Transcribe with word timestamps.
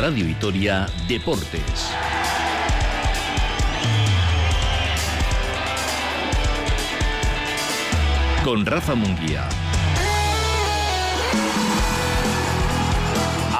Radio 0.00 0.24
Vitoria 0.24 0.86
Deportes. 1.06 1.90
Con 8.42 8.64
Rafa 8.64 8.94
Munguía. 8.94 9.46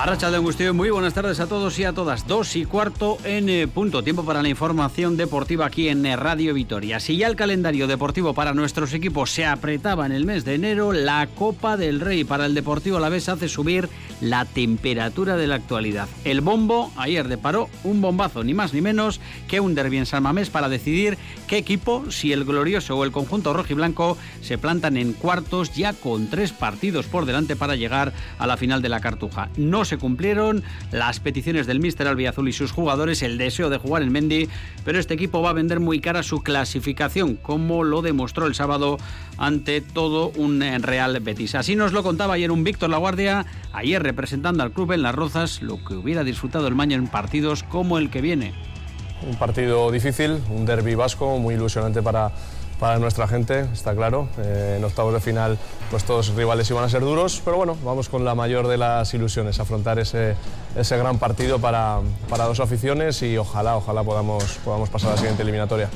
Arracha 0.00 0.30
de 0.30 0.38
Angustio, 0.38 0.72
muy 0.72 0.88
buenas 0.88 1.12
tardes 1.12 1.40
a 1.40 1.46
todos 1.46 1.78
y 1.78 1.84
a 1.84 1.92
todas. 1.92 2.26
Dos 2.26 2.56
y 2.56 2.64
cuarto 2.64 3.18
en 3.22 3.50
eh, 3.50 3.68
punto. 3.68 4.02
Tiempo 4.02 4.24
para 4.24 4.40
la 4.40 4.48
información 4.48 5.18
deportiva 5.18 5.66
aquí 5.66 5.88
en 5.88 6.06
eh, 6.06 6.16
Radio 6.16 6.54
Vitoria. 6.54 7.00
Si 7.00 7.18
ya 7.18 7.26
el 7.26 7.36
calendario 7.36 7.86
deportivo 7.86 8.32
para 8.32 8.54
nuestros 8.54 8.94
equipos 8.94 9.30
se 9.30 9.44
apretaba 9.44 10.06
en 10.06 10.12
el 10.12 10.24
mes 10.24 10.46
de 10.46 10.54
enero, 10.54 10.94
la 10.94 11.28
Copa 11.34 11.76
del 11.76 12.00
Rey 12.00 12.24
para 12.24 12.46
el 12.46 12.54
Deportivo 12.54 12.96
a 12.96 13.00
la 13.00 13.10
vez 13.10 13.28
hace 13.28 13.46
subir 13.46 13.90
la 14.20 14.44
temperatura 14.44 15.36
de 15.36 15.46
la 15.46 15.56
actualidad. 15.56 16.08
El 16.24 16.40
bombo 16.40 16.92
ayer 16.96 17.28
deparó 17.28 17.68
un 17.84 18.00
bombazo, 18.00 18.44
ni 18.44 18.54
más 18.54 18.74
ni 18.74 18.80
menos 18.80 19.20
que 19.48 19.60
un 19.60 19.74
derbi 19.74 19.98
en 19.98 20.06
San 20.06 20.22
Mamés 20.22 20.50
para 20.50 20.68
decidir 20.68 21.18
qué 21.46 21.56
equipo, 21.58 22.10
si 22.10 22.32
el 22.32 22.44
glorioso 22.44 22.96
o 22.96 23.04
el 23.04 23.12
conjunto 23.12 23.52
rojo 23.52 23.72
y 23.72 23.74
blanco, 23.74 24.16
se 24.42 24.58
plantan 24.58 24.96
en 24.96 25.12
cuartos 25.12 25.74
ya 25.74 25.92
con 25.92 26.28
tres 26.28 26.52
partidos 26.52 27.06
por 27.06 27.26
delante 27.26 27.56
para 27.56 27.76
llegar 27.76 28.12
a 28.38 28.46
la 28.46 28.56
final 28.56 28.82
de 28.82 28.88
la 28.88 29.00
Cartuja. 29.00 29.48
No 29.56 29.84
se 29.84 29.98
cumplieron 29.98 30.62
las 30.92 31.20
peticiones 31.20 31.66
del 31.66 31.80
míster 31.80 32.06
Albiazul 32.06 32.48
y 32.48 32.52
sus 32.52 32.72
jugadores, 32.72 33.22
el 33.22 33.38
deseo 33.38 33.70
de 33.70 33.78
jugar 33.78 34.02
en 34.02 34.12
Mendy, 34.12 34.48
pero 34.84 34.98
este 34.98 35.14
equipo 35.14 35.42
va 35.42 35.50
a 35.50 35.54
vender 35.54 35.80
muy 35.80 36.00
cara 36.00 36.22
su 36.22 36.42
clasificación, 36.42 37.36
como 37.36 37.84
lo 37.84 38.02
demostró 38.02 38.46
el 38.46 38.54
sábado 38.54 38.98
ante 39.38 39.80
todo 39.80 40.32
un 40.36 40.60
Real 40.60 41.18
Betis. 41.20 41.54
Así 41.54 41.76
nos 41.76 41.92
lo 41.92 42.02
contaba 42.02 42.34
ayer 42.34 42.50
un 42.50 42.64
Víctor 42.64 42.90
Laguardia, 42.90 43.46
ayer 43.72 44.02
representando 44.10 44.64
al 44.64 44.72
club 44.72 44.90
en 44.92 45.02
Las 45.02 45.14
Rozas, 45.14 45.62
lo 45.62 45.84
que 45.84 45.94
hubiera 45.94 46.24
disfrutado 46.24 46.66
el 46.66 46.74
Maño 46.74 46.96
en 46.96 47.06
partidos 47.06 47.62
como 47.62 47.96
el 47.96 48.10
que 48.10 48.20
viene. 48.20 48.52
Un 49.28 49.36
partido 49.36 49.90
difícil, 49.90 50.40
un 50.50 50.66
derby 50.66 50.96
vasco 50.96 51.38
muy 51.38 51.54
ilusionante 51.54 52.02
para 52.02 52.32
para 52.80 52.98
nuestra 52.98 53.28
gente, 53.28 53.68
está 53.72 53.94
claro. 53.94 54.26
Eh, 54.38 54.76
en 54.78 54.84
octavos 54.84 55.12
de 55.12 55.20
final, 55.20 55.58
pues 55.90 56.02
todos 56.04 56.34
rivales 56.34 56.68
iban 56.70 56.82
a 56.82 56.88
ser 56.88 57.02
duros, 57.02 57.42
pero 57.44 57.58
bueno, 57.58 57.76
vamos 57.84 58.08
con 58.08 58.24
la 58.24 58.34
mayor 58.34 58.66
de 58.66 58.78
las 58.78 59.12
ilusiones, 59.12 59.60
afrontar 59.60 59.98
ese, 59.98 60.34
ese 60.74 60.96
gran 60.96 61.18
partido 61.18 61.58
para, 61.58 62.00
para 62.30 62.46
dos 62.46 62.58
aficiones 62.58 63.22
y 63.22 63.36
ojalá, 63.36 63.76
ojalá 63.76 64.02
podamos, 64.02 64.58
podamos 64.64 64.88
pasar 64.88 65.10
a 65.10 65.12
la 65.12 65.18
siguiente 65.18 65.42
eliminatoria. 65.42 65.90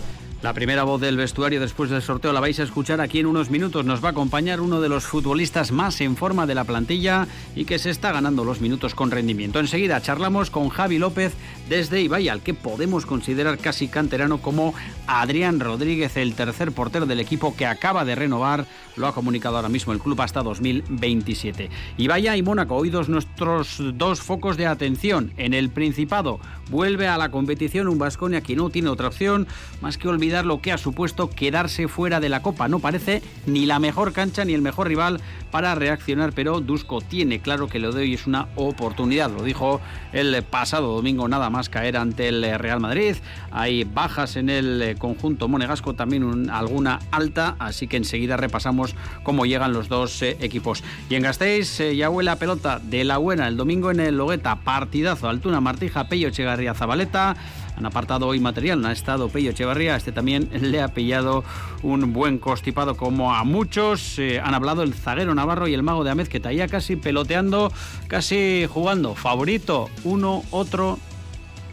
La 0.45 0.53
primera 0.53 0.85
voz 0.85 1.01
del 1.01 1.17
vestuario 1.17 1.59
después 1.59 1.89
del 1.89 2.03
sorteo 2.03 2.31
la 2.35 2.39
vais 2.39 2.61
a 2.61 2.65
escuchar 2.65 3.01
aquí 3.01 3.19
en 3.19 3.25
unos 3.25 3.49
minutos. 3.49 3.87
Nos 3.87 4.05
va 4.05 4.09
a 4.09 4.11
acompañar 4.11 4.61
uno 4.61 4.83
de 4.83 4.91
los 4.91 5.05
futbolistas 5.05 5.73
más 5.73 6.03
en 6.03 6.17
forma 6.17 6.47
de 6.47 6.55
la 6.55 6.65
plantilla 6.65 7.27
y 7.57 7.65
que 7.65 7.79
se 7.79 7.89
está 7.89 8.13
ganando 8.13 8.45
los 8.45 8.61
minutos 8.61 8.95
con 8.95 9.11
rendimiento. 9.11 9.59
Enseguida 9.59 10.03
charlamos 10.03 10.51
con 10.51 10.69
Javi 10.69 10.99
López 10.99 11.33
desde 11.71 12.03
Ibai, 12.03 12.29
al 12.29 12.43
que 12.43 12.53
podemos 12.53 13.07
considerar 13.07 13.57
casi 13.57 13.89
canterano 13.89 14.43
como 14.43 14.75
Adrián 15.07 15.61
Rodríguez, 15.61 16.19
el 16.19 16.35
tercer 16.35 16.73
portero 16.73 17.07
del 17.07 17.21
equipo 17.21 17.57
que 17.57 17.65
acaba 17.65 18.05
de 18.05 18.15
renovar. 18.15 18.67
Lo 18.97 19.07
ha 19.07 19.15
comunicado 19.15 19.57
ahora 19.57 19.71
mismo 19.71 19.95
el 19.95 19.99
club 19.99 20.21
hasta 20.21 20.43
2027. 20.43 21.71
Ibaya 21.97 22.37
y 22.37 22.43
Mónaco, 22.43 22.77
oídos 22.77 23.09
nuestros 23.09 23.79
dos 23.95 24.21
focos 24.21 24.59
de 24.59 24.67
atención. 24.67 25.33
En 25.39 25.55
el 25.55 25.71
Principado 25.71 26.39
vuelve 26.71 27.09
a 27.09 27.17
la 27.17 27.31
competición 27.31 27.89
un 27.89 27.99
Vasconia 27.99 28.43
que 28.43 28.57
no 28.57 28.69
tiene 28.69 28.91
otra 28.91 29.09
opción 29.09 29.47
más 29.81 29.97
que 29.97 30.07
olvidar 30.07 30.34
lo 30.43 30.61
que 30.61 30.73
ha 30.73 30.79
supuesto 30.79 31.31
quedarse 31.31 31.89
fuera 31.89 32.21
de 32.21 32.29
la 32.29 32.43
Copa. 32.43 32.69
No 32.69 32.79
parece 32.79 33.23
ni 33.47 33.67
la 33.67 33.79
mejor 33.79 34.13
cancha 34.13 34.45
ni 34.45 34.55
el 34.55 34.63
mejor 34.63 34.89
rival 34.89 35.21
para 35.51 35.75
reaccionar, 35.75 36.33
pero 36.33 36.61
Dusko 36.61 37.01
tiene 37.01 37.41
claro 37.41 37.69
que 37.69 37.79
lo 37.79 37.93
de 37.93 38.03
hoy 38.03 38.15
es 38.15 38.27
una 38.27 38.49
oportunidad. 38.57 39.31
Lo 39.31 39.43
dijo 39.43 39.81
el 40.13 40.43
pasado 40.43 40.95
domingo, 40.95 41.29
nada 41.29 41.51
más 41.51 41.69
caer 41.69 41.97
ante 41.97 42.29
el 42.29 42.59
Real 42.59 42.81
Madrid. 42.81 43.17
Hay 43.51 43.85
bajas 43.85 44.37
en 44.37 44.49
el 44.51 44.97
conjunto 44.99 45.49
monegasco, 45.49 45.95
también 45.95 46.51
alguna 46.51 46.99
alta, 47.11 47.57
así 47.59 47.87
que 47.87 47.97
enseguida 47.97 48.37
repasamos 48.37 48.97
cómo 49.23 49.47
llegan 49.47 49.73
los 49.73 49.89
dos 49.89 50.23
eh, 50.23 50.37
equipos. 50.41 50.83
Y 51.09 51.15
en 51.15 51.23
Gasteiz 51.23 51.81
eh, 51.81 51.97
ya 51.97 52.11
huele 52.11 52.31
la 52.31 52.37
pelota 52.37 52.81
de 52.83 53.05
la 53.05 53.19
buena 53.19 53.47
el 53.49 53.57
domingo 53.57 53.91
en 53.91 54.01
el 54.01 54.17
Logueta, 54.17 54.57
partidazo, 54.57 55.29
Altuna 55.29 55.61
Martija, 55.61 56.09
Pello 56.09 56.31
Chegarría 56.31 56.75
Zabaleta. 56.75 57.37
Han 57.77 57.87
apartado 57.87 58.27
hoy 58.29 58.41
material, 58.41 58.85
ha 58.87 58.93
estado 58.93 59.29
Pello 59.29 59.51
Echevarría, 59.51 59.97
este 59.97 60.13
también 60.13 60.49
le 60.53 60.81
ha 60.81 60.89
pillado 60.89 61.45
un 61.83 62.13
buen 62.13 62.39
constipado 62.39 62.97
como 62.97 63.35
a 63.35 63.45
muchos. 63.45 64.19
Eh, 64.19 64.41
han 64.41 64.55
hablado 64.55 64.83
el 64.83 64.95
zaguero 64.95 65.35
Navarro 65.35 65.67
y 65.67 65.75
el 65.75 65.83
mago 65.83 66.05
de 66.05 66.11
Amez 66.11 66.29
que 66.29 66.37
está 66.37 66.53
ya 66.53 66.69
casi 66.69 66.97
peloteando, 66.97 67.73
casi 68.07 68.67
jugando. 68.69 69.15
Favorito, 69.15 69.91
uno, 70.05 70.45
otro, 70.51 70.99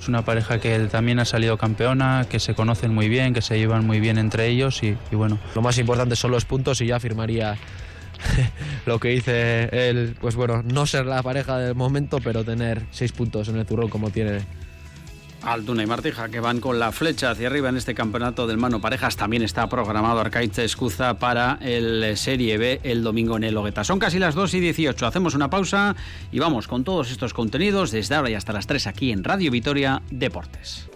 es 0.01 0.07
una 0.07 0.25
pareja 0.25 0.59
que 0.59 0.79
también 0.88 1.19
ha 1.19 1.25
salido 1.25 1.57
campeona, 1.59 2.25
que 2.28 2.40
se 2.40 2.56
conocen 2.56 2.91
muy 2.91 3.07
bien, 3.07 3.35
que 3.35 3.44
se 3.44 3.59
llevan 3.59 3.85
muy 3.85 4.00
bien 4.00 4.17
entre 4.17 4.47
ellos 4.47 4.81
y, 4.81 4.97
y 5.11 5.16
bueno. 5.16 5.38
Lo 5.53 5.61
más 5.61 5.78
importante 5.78 6.16
son 6.16 6.31
los 6.31 6.45
puntos 6.45 6.81
y 6.81 6.88
ya 6.88 7.00
firmaría 7.00 7.56
lo 8.88 9.00
que 9.00 9.09
dice 9.09 9.69
él, 9.72 10.16
pues 10.19 10.35
bueno, 10.35 10.63
no 10.63 10.88
ser 10.88 11.06
la 11.06 11.22
pareja 11.22 11.57
del 11.59 11.75
momento, 11.75 12.17
pero 12.23 12.44
tener 12.44 12.81
seis 12.90 13.11
puntos 13.11 13.47
en 13.47 13.57
el 13.57 13.66
turrón 13.67 13.90
como 13.90 14.09
tiene 14.09 14.40
Altuna 15.44 15.84
y 15.84 15.85
Martija 15.85 16.29
que 16.29 16.40
van 16.40 16.59
con 16.59 16.79
la 16.79 16.91
flecha 16.91 17.31
hacia 17.31 17.47
arriba 17.47 17.69
en 17.69 17.78
este 17.78 17.94
campeonato 17.94 18.47
del 18.47 18.57
mano 18.57 18.81
parejas. 18.81 19.16
También 19.16 19.44
está 19.44 19.68
programado 19.68 20.19
Arcaiz 20.19 20.57
Escuza 20.59 21.16
para 21.16 21.57
el 21.62 22.18
Serie 22.18 22.57
B 22.57 22.79
el 22.84 23.03
domingo 23.03 23.38
en 23.38 23.44
el 23.44 23.57
Ogueta. 23.57 23.84
Son 23.84 24.00
casi 24.00 24.19
las 24.19 24.35
2 24.35 24.53
y 24.56 24.59
18. 24.59 25.06
Hacemos 25.06 25.35
una 25.35 25.50
pausa 25.50 25.96
y 26.31 26.40
vamos 26.40 26.68
con 26.68 26.84
todos 26.84 27.12
estos 27.12 27.34
contenidos 27.34 27.91
desde 27.91 28.16
ahora 28.16 28.29
y 28.29 28.35
hasta 28.35 28.53
las 28.53 28.68
3 28.68 28.88
aquí 28.88 29.12
en 29.12 29.24
Radio 29.24 29.52
Vitoria 29.52 30.02
Deportes. 30.09 30.90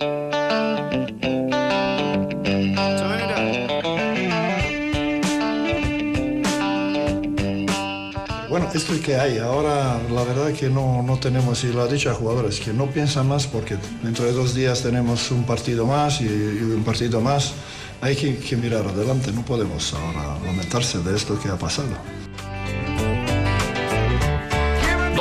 Bueno, 8.55 8.69
esto 8.73 8.93
es 8.93 9.01
que 9.01 9.17
hay. 9.17 9.37
Ahora 9.39 9.99
la 10.09 10.23
verdad 10.23 10.53
que 10.53 10.69
no, 10.69 11.03
no 11.03 11.17
tenemos, 11.17 11.61
y 11.65 11.73
lo 11.73 11.81
ha 11.81 11.87
dicho 11.87 12.09
a 12.09 12.13
jugadores, 12.13 12.61
que 12.61 12.71
no 12.71 12.85
piensan 12.85 13.27
más 13.27 13.47
porque 13.47 13.75
dentro 14.01 14.23
de 14.23 14.31
dos 14.31 14.55
días 14.55 14.81
tenemos 14.81 15.29
un 15.31 15.43
partido 15.43 15.85
más 15.85 16.21
y, 16.21 16.25
un 16.25 16.81
partido 16.85 17.19
más. 17.19 17.51
Hay 17.99 18.15
que 18.15 18.55
mirar 18.55 18.87
adelante, 18.87 19.33
no 19.33 19.43
podemos 19.43 19.93
ahora 19.93 20.39
lamentarse 20.45 20.99
de 20.99 21.17
esto 21.17 21.37
que 21.37 21.49
ha 21.49 21.57
pasado. 21.57 22.24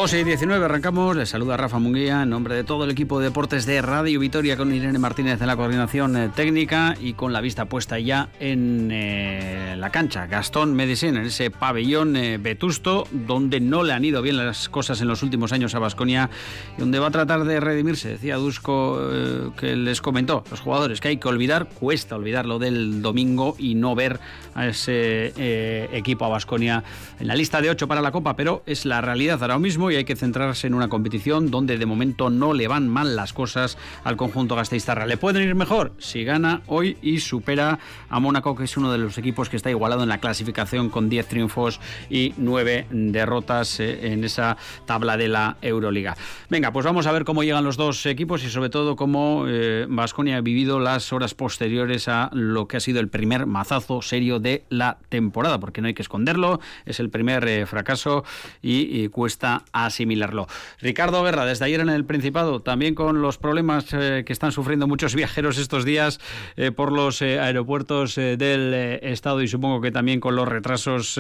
12 0.05 0.21
y 0.21 0.25
19 0.25 0.63
arrancamos. 0.67 1.17
Les 1.17 1.31
saluda 1.31 1.57
Rafa 1.57 1.79
Munguía 1.79 2.25
en 2.25 2.29
nombre 2.29 2.55
de 2.55 2.63
todo 2.63 2.85
el 2.85 2.91
equipo 2.91 3.21
de 3.21 3.25
deportes 3.29 3.65
de 3.65 3.81
Radio 3.81 4.21
Vitoria 4.21 4.55
con 4.55 4.71
Irene 4.75 4.99
Martínez 4.99 5.41
en 5.41 5.47
la 5.47 5.57
coordinación 5.57 6.15
eh, 6.19 6.29
técnica 6.29 6.95
y 7.01 7.15
con 7.15 7.33
la 7.33 7.41
vista 7.41 7.65
puesta 7.65 7.99
ya 7.99 8.29
en 8.39 8.91
eh, 8.93 9.77
la 9.79 9.89
cancha. 9.89 10.27
Gastón 10.27 10.75
Medicine, 10.75 11.21
en 11.21 11.25
ese 11.25 11.51
pabellón 11.51 12.17
eh, 12.17 12.37
vetusto 12.37 13.09
donde 13.13 13.61
no 13.61 13.83
le 13.83 13.95
han 13.95 14.05
ido 14.05 14.21
bien 14.21 14.37
las 14.37 14.69
cosas 14.69 15.01
en 15.01 15.09
los 15.09 15.23
últimos 15.23 15.53
años 15.55 15.75
a 15.75 15.79
Basconia 15.79 16.29
y 16.77 16.81
donde 16.81 16.99
va 16.99 17.07
a 17.07 17.11
tratar 17.11 17.45
de 17.45 17.59
redimirse. 17.59 18.11
Decía 18.11 18.37
Dusko 18.37 19.01
eh, 19.11 19.51
que 19.57 19.75
les 19.75 20.03
comentó 20.03 20.45
los 20.51 20.61
jugadores 20.61 21.01
que 21.01 21.09
hay 21.09 21.17
que 21.17 21.29
olvidar, 21.29 21.67
cuesta 21.67 22.17
olvidar 22.17 22.45
lo 22.45 22.59
del 22.59 23.01
domingo 23.01 23.57
y 23.59 23.75
no 23.75 23.95
ver 23.95 24.21
a 24.55 24.67
ese 24.67 25.33
eh, 25.37 25.89
equipo 25.93 26.25
a 26.25 26.29
Basconia 26.29 26.85
en 27.19 27.27
la 27.27 27.35
lista 27.35 27.61
de 27.61 27.71
8 27.71 27.89
para 27.89 28.01
la 28.01 28.13
Copa, 28.13 28.37
pero 28.37 28.63
es 28.67 28.85
la 28.87 29.01
realidad 29.01 29.43
ahora 29.43 29.59
mismo 29.59 29.91
y 29.91 29.97
hay 29.97 30.05
que 30.05 30.17
centrarse 30.17 30.67
en 30.67 30.75
una 30.75 30.89
competición 30.89 31.51
donde 31.51 31.79
de 31.79 31.87
momento 31.87 32.31
no 32.31 32.53
le 32.53 32.69
van 32.69 32.89
mal 32.89 33.17
las 33.17 33.33
cosas 33.33 33.77
al 34.05 34.17
conjunto 34.17 34.57
gasteiztarra. 34.57 35.07
¿Le 35.07 35.17
pueden 35.17 35.47
ir 35.47 35.55
mejor? 35.55 35.93
Si 35.99 36.25
gana 36.25 36.63
hoy 36.67 36.97
y 37.03 37.19
supera 37.19 37.79
a 38.09 38.21
Mónaco, 38.21 38.55
que 38.55 38.65
es 38.65 38.77
uno 38.77 38.93
de 38.93 38.99
los 38.99 39.19
equipos 39.19 39.49
que 39.49 39.57
está 39.57 39.71
igualado 39.71 40.03
en 40.03 40.09
la 40.09 40.19
clasificación 40.19 40.91
con 40.91 41.09
10 41.09 41.27
triunfos 41.29 41.81
y 42.09 42.35
9 42.37 42.87
derrotas 42.91 43.81
eh, 43.81 44.13
en 44.13 44.25
esa 44.25 44.57
tabla 44.87 45.17
de 45.17 45.29
la 45.29 45.57
Euroliga. 45.63 46.17
Venga, 46.49 46.73
pues 46.73 46.87
vamos 46.87 47.07
a 47.07 47.13
ver 47.13 47.25
cómo 47.25 47.43
llegan 47.43 47.65
los 47.65 47.77
dos 47.77 48.07
equipos 48.07 48.45
y 48.45 48.51
sobre 48.51 48.71
todo 48.71 48.97
cómo 48.97 49.45
Vasconia 49.89 50.37
ha 50.37 50.41
vivido 50.41 50.79
las 50.79 51.13
horas 51.13 51.35
posteriores 51.35 52.09
a 52.09 52.31
lo 52.33 52.69
que 52.69 52.77
ha 52.77 52.81
sido 52.81 53.01
el 53.01 53.09
primer 53.09 53.47
mazazo 53.47 54.03
serio 54.03 54.39
de 54.45 54.63
la 54.69 54.99
temporada, 55.09 55.59
porque 55.59 55.81
no 55.81 55.89
hay 55.89 55.95
que 55.95 56.03
esconderlo, 56.03 56.61
es 56.87 57.01
el 57.01 57.11
primer 57.11 57.49
eh, 57.49 57.67
fracaso 57.67 58.25
y, 58.63 59.09
cuesta 59.09 59.65
asimilarlo. 59.73 60.47
Ricardo 60.81 61.25
Guerra, 61.25 61.47
desde 61.47 61.65
ayer 61.65 61.81
en 61.81 61.89
el 61.89 62.05
Principado, 62.05 62.61
también 62.61 62.95
con 62.95 63.23
los 63.23 63.39
problemas 63.39 63.87
eh, 63.93 64.23
que 64.27 64.33
están 64.33 64.53
sufriendo 64.53 64.87
muchos 64.87 65.15
viajeros 65.15 65.59
estos 65.59 65.85
días 65.85 66.21
eh, 66.57 66.71
por 66.71 66.93
los 66.93 67.23
aeropuertos 67.23 68.17
del 68.17 68.75
Estado 69.03 69.41
y 69.43 69.49
supongo 69.49 69.81
que 69.81 69.91
también 69.91 70.21
con 70.21 70.37
los 70.37 70.47
retrasos, 70.47 71.19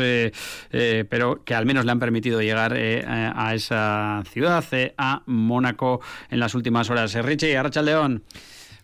pero 1.09 1.43
que 1.45 1.55
al 1.55 1.65
menos 1.65 1.87
le 1.87 1.93
han 1.93 1.99
permitido 1.99 2.43
llegar 2.43 2.75
a 2.75 3.55
esa 3.55 4.23
ciudad, 4.31 4.65
a 4.99 5.23
Mónaco, 5.27 6.01
en 6.31 6.41
las 6.41 6.55
últimas 6.55 6.91
horas. 6.91 7.15
Richie, 7.15 7.57
Arracha 7.57 7.81
León. 7.81 8.23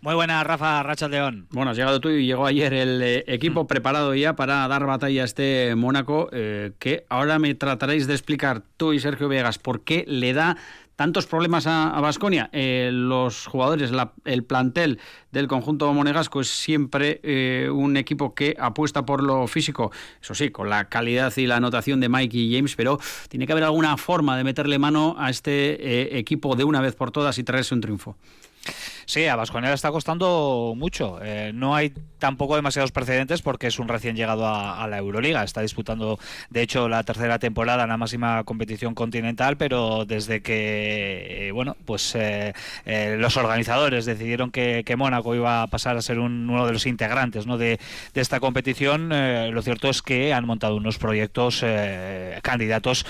Muy 0.02 0.14
buena, 0.14 0.43
Rafa 0.44 0.82
Racha 0.82 1.08
León. 1.08 1.47
Bueno, 1.50 1.73
has 1.73 1.76
llegado 1.76 2.00
tú 2.00 2.08
y 2.08 2.26
llegó 2.26 2.47
ayer 2.47 2.73
el 2.73 3.02
eh, 3.02 3.25
equipo 3.26 3.67
preparado 3.67 4.14
ya 4.14 4.35
para 4.35 4.67
dar 4.67 4.87
batalla 4.87 5.23
a 5.23 5.25
este 5.25 5.75
Mónaco, 5.76 6.31
eh, 6.32 6.73
que 6.79 7.05
ahora 7.08 7.38
me 7.38 7.55
trataréis 7.55 8.06
de 8.06 8.14
explicar 8.14 8.62
tú 8.76 8.93
y 8.93 8.99
Sergio 8.99 9.29
Vegas 9.29 9.58
por 9.58 9.82
qué 9.82 10.05
le 10.06 10.32
da 10.32 10.56
tantos 11.00 11.26
problemas 11.26 11.67
a 11.67 11.99
Basconia. 12.02 12.50
Eh, 12.52 12.91
los 12.93 13.47
jugadores, 13.47 13.91
el 14.26 14.44
plantel 14.44 14.99
del 15.32 15.49
conjunto 15.49 15.91
monegasco 15.94 16.43
es 16.43 16.49
siempre 16.49 17.20
eh, 17.23 17.70
un 17.73 17.96
equipo 17.96 18.35
que 18.35 18.55
apuesta 18.61 19.06
por 19.06 19.23
lo 19.23 19.46
físico, 19.46 19.93
eso 20.20 20.35
sí, 20.35 20.50
con 20.50 20.69
la 20.69 20.91
calidad 20.91 21.35
y 21.38 21.46
la 21.46 21.56
anotación 21.56 22.00
de 22.00 22.11
Mike 22.11 22.37
y 22.37 22.55
James, 22.55 22.76
pero 22.76 22.99
tiene 23.31 23.46
que 23.46 23.53
haber 23.53 23.64
alguna 23.64 23.96
forma 23.96 24.37
de 24.37 24.44
meterle 24.44 24.79
mano 24.79 25.17
a 25.19 25.31
este 25.31 26.11
eh, 26.12 26.19
equipo 26.19 26.55
de 26.55 26.64
una 26.64 26.82
vez 26.82 26.94
por 26.96 27.11
todas 27.12 27.38
y 27.38 27.44
traerse 27.44 27.75
un 27.75 27.81
triunfo. 27.81 28.19
Sí, 29.10 29.26
a 29.26 29.34
Vasconia 29.34 29.70
le 29.70 29.74
está 29.74 29.90
costando 29.90 30.74
mucho. 30.76 31.18
Eh, 31.20 31.50
no 31.52 31.74
hay 31.74 31.92
tampoco 32.20 32.54
demasiados 32.54 32.92
precedentes 32.92 33.42
porque 33.42 33.66
es 33.66 33.80
un 33.80 33.88
recién 33.88 34.14
llegado 34.14 34.46
a, 34.46 34.86
la 34.86 34.98
Euroliga. 34.98 35.42
Está 35.42 35.62
disputando, 35.62 36.20
de 36.50 36.62
hecho, 36.62 36.88
la 36.88 37.02
tercera 37.02 37.40
temporada 37.40 37.82
en 37.82 37.88
la 37.88 37.96
máxima 37.96 38.44
competición 38.44 38.94
continental, 38.94 39.56
pero 39.56 40.04
desde 40.04 40.42
que, 40.42 41.48
eh, 41.48 41.50
bueno, 41.50 41.76
pues 41.86 42.14
eh, 42.14 42.54
los 43.18 43.36
organizadores 43.36 44.04
decidieron 44.04 44.52
que, 44.52 44.84
Mónaco 44.96 45.34
iba 45.34 45.62
a 45.62 45.66
pasar 45.66 45.96
a 45.96 46.02
ser 46.02 46.20
uno 46.20 46.64
de 46.66 46.72
los 46.72 46.86
integrantes 46.86 47.46
de, 47.46 47.80
esta 48.14 48.38
competición, 48.38 49.08
lo 49.52 49.62
cierto 49.62 49.88
es 49.88 50.02
que 50.02 50.32
han 50.32 50.44
montado 50.44 50.76
unos 50.76 50.98
proyectos 50.98 51.64
candidatos 52.42 53.06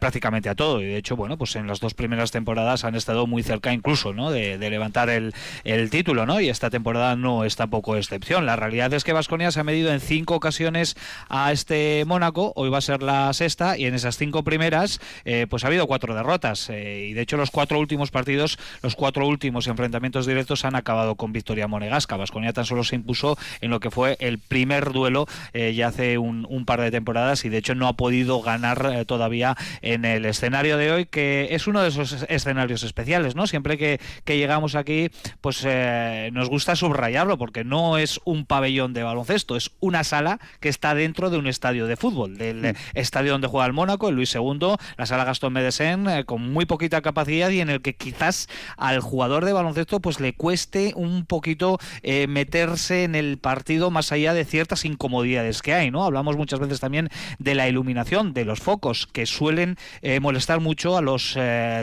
prácticamente 0.00 0.48
a 0.48 0.54
todo. 0.54 0.80
Y 0.80 0.86
de 0.86 0.96
hecho, 0.96 1.16
bueno, 1.16 1.36
pues 1.36 1.56
en 1.56 1.66
las 1.66 1.80
dos 1.80 1.92
primeras 1.92 2.30
temporadas 2.30 2.84
han 2.84 2.94
estado 2.94 3.26
muy 3.26 3.42
cerca 3.42 3.72
incluso 3.72 4.14
¿no? 4.14 4.30
de 4.30 4.70
levantar 4.70 5.10
el, 5.10 5.34
el 5.64 5.90
título, 5.90 6.26
¿no? 6.26 6.40
Y 6.40 6.48
esta 6.48 6.70
temporada 6.70 7.16
no 7.16 7.44
es 7.44 7.56
tampoco 7.56 7.96
excepción. 7.96 8.46
La 8.46 8.56
realidad 8.56 8.92
es 8.92 9.04
que 9.04 9.12
Vasconia 9.12 9.50
se 9.50 9.60
ha 9.60 9.64
medido 9.64 9.92
en 9.92 10.00
cinco 10.00 10.34
ocasiones 10.34 10.96
a 11.28 11.52
este 11.52 12.04
Mónaco, 12.06 12.52
hoy 12.56 12.70
va 12.70 12.78
a 12.78 12.82
ser 12.82 13.02
la 13.02 13.32
sexta, 13.32 13.78
y 13.78 13.86
en 13.86 13.94
esas 13.94 14.16
cinco 14.16 14.42
primeras, 14.44 15.00
eh, 15.24 15.46
pues 15.48 15.64
ha 15.64 15.68
habido 15.68 15.86
cuatro 15.86 16.14
derrotas. 16.14 16.68
Eh, 16.70 17.06
y 17.10 17.12
de 17.12 17.22
hecho, 17.22 17.36
los 17.36 17.50
cuatro 17.50 17.78
últimos 17.78 18.10
partidos, 18.10 18.58
los 18.82 18.96
cuatro 18.96 19.26
últimos 19.26 19.66
enfrentamientos 19.66 20.26
directos 20.26 20.64
han 20.64 20.74
acabado 20.74 21.16
con 21.16 21.32
victoria 21.32 21.68
monegasca. 21.68 22.16
Vasconia 22.16 22.52
tan 22.52 22.64
solo 22.64 22.84
se 22.84 22.96
impuso 22.96 23.36
en 23.60 23.70
lo 23.70 23.80
que 23.80 23.90
fue 23.90 24.16
el 24.20 24.38
primer 24.38 24.92
duelo 24.92 25.26
eh, 25.52 25.74
ya 25.74 25.88
hace 25.88 26.18
un, 26.18 26.46
un, 26.48 26.64
par 26.64 26.80
de 26.80 26.90
temporadas 26.90 27.44
y 27.44 27.48
de 27.48 27.58
hecho 27.58 27.74
no 27.74 27.88
ha 27.88 27.94
podido 27.94 28.40
ganar 28.40 29.04
todavía 29.06 29.56
en 29.80 30.04
el 30.04 30.24
escenario 30.24 30.76
de 30.76 30.92
hoy, 30.92 31.06
que 31.06 31.48
es 31.50 31.66
uno 31.66 31.82
de 31.82 31.88
esos 31.88 32.24
escenarios 32.28 32.82
especiales, 32.82 33.34
¿no? 33.34 33.46
Siempre 33.46 33.78
que, 33.78 34.00
que 34.24 34.36
llegamos 34.36 34.74
aquí, 34.74 35.10
pues 35.40 35.62
eh, 35.64 36.30
nos 36.32 36.48
gusta 36.48 36.76
subrayarlo 36.76 37.38
porque 37.38 37.64
no 37.64 37.98
es 37.98 38.20
un 38.24 38.46
pabellón 38.46 38.92
de 38.92 39.02
baloncesto, 39.02 39.56
es 39.56 39.70
una 39.80 40.04
sala 40.04 40.38
que 40.60 40.68
está 40.68 40.94
dentro 40.94 41.30
de 41.30 41.38
un 41.38 41.46
estadio 41.46 41.86
de 41.86 41.96
fútbol, 41.96 42.36
del 42.36 42.62
mm. 42.62 42.76
estadio 42.94 43.32
donde 43.32 43.48
juega 43.48 43.66
el 43.66 43.72
Mónaco, 43.72 44.08
el 44.08 44.16
Luis 44.16 44.34
II, 44.34 44.76
la 44.96 45.06
sala 45.06 45.24
Gastón 45.24 45.52
Medesen, 45.52 46.08
eh, 46.08 46.24
con 46.24 46.52
muy 46.52 46.66
poquita 46.66 47.02
capacidad 47.02 47.50
y 47.50 47.60
en 47.60 47.70
el 47.70 47.82
que 47.82 47.94
quizás 47.94 48.48
al 48.76 49.00
jugador 49.00 49.44
de 49.44 49.52
baloncesto 49.52 50.00
pues 50.00 50.20
le 50.20 50.34
cueste 50.34 50.92
un 50.96 51.24
poquito 51.24 51.78
eh, 52.02 52.26
meterse 52.26 53.04
en 53.04 53.14
el 53.14 53.38
partido 53.38 53.90
más 53.90 54.12
allá 54.12 54.34
de 54.34 54.44
ciertas 54.44 54.84
incomodidades 54.84 55.62
que 55.62 55.74
hay, 55.74 55.90
¿no? 55.90 56.04
Hablamos 56.04 56.36
muchas 56.36 56.60
veces 56.60 56.80
también 56.80 57.08
de 57.38 57.54
la 57.54 57.68
iluminación, 57.68 58.32
de 58.32 58.44
los 58.44 58.60
focos 58.60 59.06
que 59.06 59.26
suelen 59.26 59.76
molestar 60.20 60.60
mucho 60.60 60.96
a 60.96 61.02
los 61.02 61.36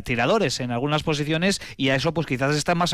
tiradores 0.03 0.59
en 0.59 0.71
algunas 0.71 1.03
posiciones 1.03 1.61
y 1.77 1.89
a 1.89 1.95
eso 1.95 2.13
pues 2.13 2.27
quizás 2.27 2.55
está 2.55 2.75
más 2.75 2.93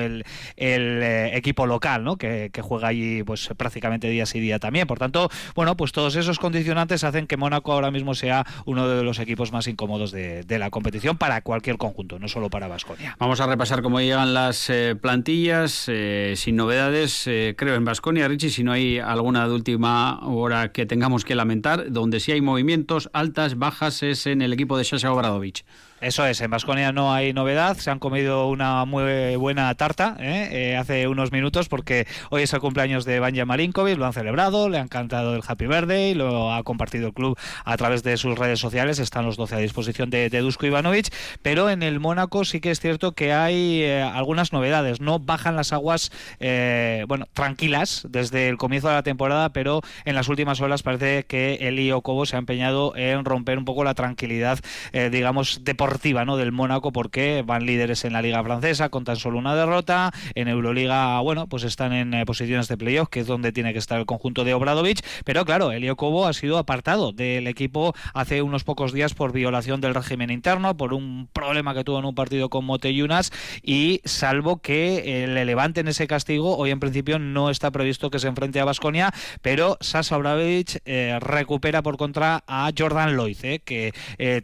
el, 0.00 0.24
eh, 0.56 1.36
equipo 1.36 1.66
local, 1.66 2.04
¿no? 2.04 2.16
Que, 2.16 2.50
juega 2.60 2.88
allí 2.88 3.22
pues 3.22 3.50
prácticamente 3.56 4.08
día 4.08 4.26
sí 4.26 4.40
día 4.40 4.58
también. 4.58 4.86
Por 4.86 4.98
tanto, 4.98 5.30
bueno, 5.54 5.76
pues 5.76 5.92
todos 5.92 6.16
esos 6.16 6.38
condicionantes 6.38 7.04
hacen 7.04 7.26
que 7.26 7.36
Mónaco 7.36 7.72
ahora 7.72 7.90
mismo 7.90 8.14
sea 8.14 8.44
uno 8.66 8.88
de 8.88 9.02
los 9.02 9.18
equipos 9.18 9.52
más 9.52 9.66
incómodos 9.68 10.10
de, 10.10 10.44
la 10.58 10.70
competición 10.70 11.16
para 11.16 11.40
cualquier 11.42 11.78
conjunto, 11.78 12.18
no 12.18 12.26
solo 12.26 12.50
para 12.50 12.66
Vasconia. 12.66 13.16
Vamos 13.20 13.40
a 13.40 13.46
repasar 13.46 13.80
cómo 13.80 14.00
llegan 14.00 14.34
las 14.34 14.68
eh, 14.70 14.96
plantillas, 15.00 15.84
eh, 15.86 16.34
sin 16.36 16.56
novedades, 16.56 17.22
creo, 17.56 17.76
en 17.76 17.84
Vasconia, 17.84 18.26
Richie, 18.26 18.50
si 18.50 18.64
no 18.64 18.72
hay 18.72 18.98
alguna 18.98 19.46
de 19.46 19.54
última 19.54 20.18
hora 20.26 20.72
que 20.72 20.84
tengamos 20.84 21.24
que 21.24 21.36
lamentar, 21.36 21.92
donde 21.92 22.18
sí 22.18 22.32
hay 22.32 22.40
movimientos, 22.40 23.08
altas, 23.12 23.56
bajas, 23.56 24.02
es 24.02 24.26
en 24.26 24.42
el 24.42 24.52
equipo 24.52 24.76
de 24.76 24.84
Sasha 24.84 25.12
Obradovic. 25.12 25.64
Eso 26.00 26.24
es, 26.24 26.40
en 26.40 26.50
Vasconia 26.52 26.92
no 26.92 27.12
hay 27.12 27.32
novedad, 27.32 27.76
se 27.76 27.90
han 27.90 27.98
comido 27.98 28.46
una 28.46 28.84
muy 28.84 29.34
buena 29.34 29.74
tarta 29.74 30.16
¿eh? 30.20 30.48
Eh, 30.52 30.76
hace 30.76 31.08
unos 31.08 31.32
minutos 31.32 31.68
porque 31.68 32.06
hoy 32.30 32.42
es 32.42 32.52
el 32.52 32.60
cumpleaños 32.60 33.04
de 33.04 33.18
Banja 33.18 33.44
Marinkovic, 33.44 33.98
lo 33.98 34.06
han 34.06 34.12
celebrado, 34.12 34.68
le 34.68 34.78
han 34.78 34.86
cantado 34.86 35.34
el 35.34 35.42
Happy 35.44 35.66
Birthday, 35.66 36.14
lo 36.14 36.52
ha 36.52 36.62
compartido 36.62 37.08
el 37.08 37.14
club 37.14 37.36
a 37.64 37.76
través 37.76 38.04
de 38.04 38.16
sus 38.16 38.38
redes 38.38 38.60
sociales, 38.60 39.00
están 39.00 39.26
los 39.26 39.36
12 39.36 39.56
a 39.56 39.58
disposición 39.58 40.08
de, 40.08 40.28
Dusko 40.30 40.66
Ivanovic, 40.66 41.12
pero 41.42 41.68
en 41.68 41.82
el 41.82 41.98
Mónaco 41.98 42.44
sí 42.44 42.60
que 42.60 42.70
es 42.70 42.78
cierto 42.78 43.10
que 43.10 43.32
hay 43.32 43.82
eh, 43.82 44.00
algunas 44.00 44.52
novedades, 44.52 45.00
no 45.00 45.18
bajan 45.18 45.56
las 45.56 45.72
aguas, 45.72 46.12
bueno, 46.38 47.26
tranquilas 47.32 48.06
desde 48.08 48.48
el 48.48 48.56
comienzo 48.56 48.86
de 48.86 48.94
la 48.94 49.02
temporada, 49.02 49.48
pero 49.48 49.80
en 50.04 50.14
las 50.14 50.28
últimas 50.28 50.60
horas 50.60 50.84
parece 50.84 51.24
que 51.24 51.54
Eli 51.54 51.90
Cobo 52.04 52.24
se 52.24 52.36
ha 52.36 52.38
empeñado 52.38 52.94
en 52.94 53.24
romper 53.24 53.58
un 53.58 53.64
poco 53.64 53.82
la 53.82 53.94
tranquilidad, 53.94 54.60
digamos, 54.92 55.64
deportiva 55.64 55.87
¿no? 56.26 56.36
del 56.36 56.52
Mónaco 56.52 56.92
porque 56.92 57.42
van 57.46 57.64
líderes 57.64 58.04
en 58.04 58.12
la 58.12 58.20
Liga 58.20 58.42
Francesa 58.44 58.90
con 58.90 59.04
tan 59.04 59.16
solo 59.16 59.38
una 59.38 59.54
derrota. 59.54 60.12
En 60.34 60.46
Euroliga, 60.46 61.18
bueno, 61.20 61.46
pues 61.46 61.64
están 61.64 61.92
en 61.94 62.12
eh, 62.12 62.26
posiciones 62.26 62.68
de 62.68 62.76
playoff, 62.76 63.08
que 63.08 63.20
es 63.20 63.26
donde 63.26 63.52
tiene 63.52 63.72
que 63.72 63.78
estar 63.78 63.98
el 63.98 64.04
conjunto 64.04 64.44
de 64.44 64.52
Obradovic. 64.52 65.00
Pero 65.24 65.46
claro, 65.46 65.72
Elio 65.72 65.96
Cobo 65.96 66.26
ha 66.26 66.34
sido 66.34 66.58
apartado 66.58 67.12
del 67.12 67.46
equipo 67.46 67.94
hace 68.12 68.42
unos 68.42 68.64
pocos 68.64 68.92
días 68.92 69.14
por 69.14 69.32
violación 69.32 69.80
del 69.80 69.94
régimen 69.94 70.30
interno, 70.30 70.76
por 70.76 70.92
un 70.92 71.28
problema 71.32 71.74
que 71.74 71.84
tuvo 71.84 72.00
en 72.00 72.04
un 72.04 72.14
partido 72.14 72.50
con 72.50 72.66
Moteyunas 72.66 73.32
y 73.62 74.02
salvo 74.04 74.60
que 74.60 75.22
eh, 75.24 75.26
le 75.26 75.44
levanten 75.46 75.88
ese 75.88 76.06
castigo, 76.06 76.58
hoy 76.58 76.70
en 76.70 76.80
principio 76.80 77.18
no 77.18 77.48
está 77.48 77.70
previsto 77.70 78.10
que 78.10 78.18
se 78.18 78.28
enfrente 78.28 78.60
a 78.60 78.66
Basconia, 78.66 79.12
pero 79.40 79.78
Sasa 79.80 80.16
Obradovic 80.16 80.82
eh, 80.84 81.18
recupera 81.20 81.82
por 81.82 81.96
contra 81.96 82.44
a 82.46 82.70
Jordan 82.76 83.16
Lloyd, 83.16 83.38
que 83.64 83.92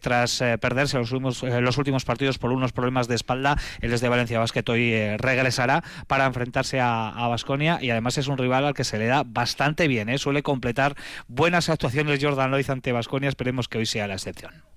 tras 0.01 0.43
perderse 0.61 0.97
los 0.97 1.13
últimos 1.13 1.34
eh, 1.43 1.61
los 1.61 1.79
últimos 1.79 2.05
partidos 2.05 2.39
por 2.39 2.53
unos 2.53 2.73
problemas 2.73 3.09
de 3.09 3.15
espalda. 3.15 3.57
Él 3.81 3.93
es 3.93 4.01
de 4.01 4.09
Valencia 4.09 4.39
Basket, 4.39 4.65
hoy 4.69 4.93
eh, 4.93 5.17
regresará 5.19 5.83
para 6.07 6.27
enfrentarse 6.27 6.81
a 6.81 7.27
Basconia 7.29 7.79
y 7.81 7.91
además 7.91 8.19
es 8.19 8.29
un 8.29 8.39
rival 8.39 8.65
al 8.65 8.75
que 8.75 8.85
se 8.85 8.99
le 8.99 9.07
da 9.07 9.23
bastante 9.25 9.89
bien. 9.89 10.09
¿eh? 10.09 10.19
Suele 10.19 10.43
completar 10.43 10.95
buenas 11.29 11.69
actuaciones 11.69 12.23
Jordan 12.23 12.51
Loiz 12.51 12.71
ante 12.71 12.93
Basconia. 12.93 13.29
Esperemos 13.29 13.69
que 13.69 13.79
hoy 13.79 13.87
sea 13.87 14.07
la 14.07 14.15
excepción. 14.15 14.74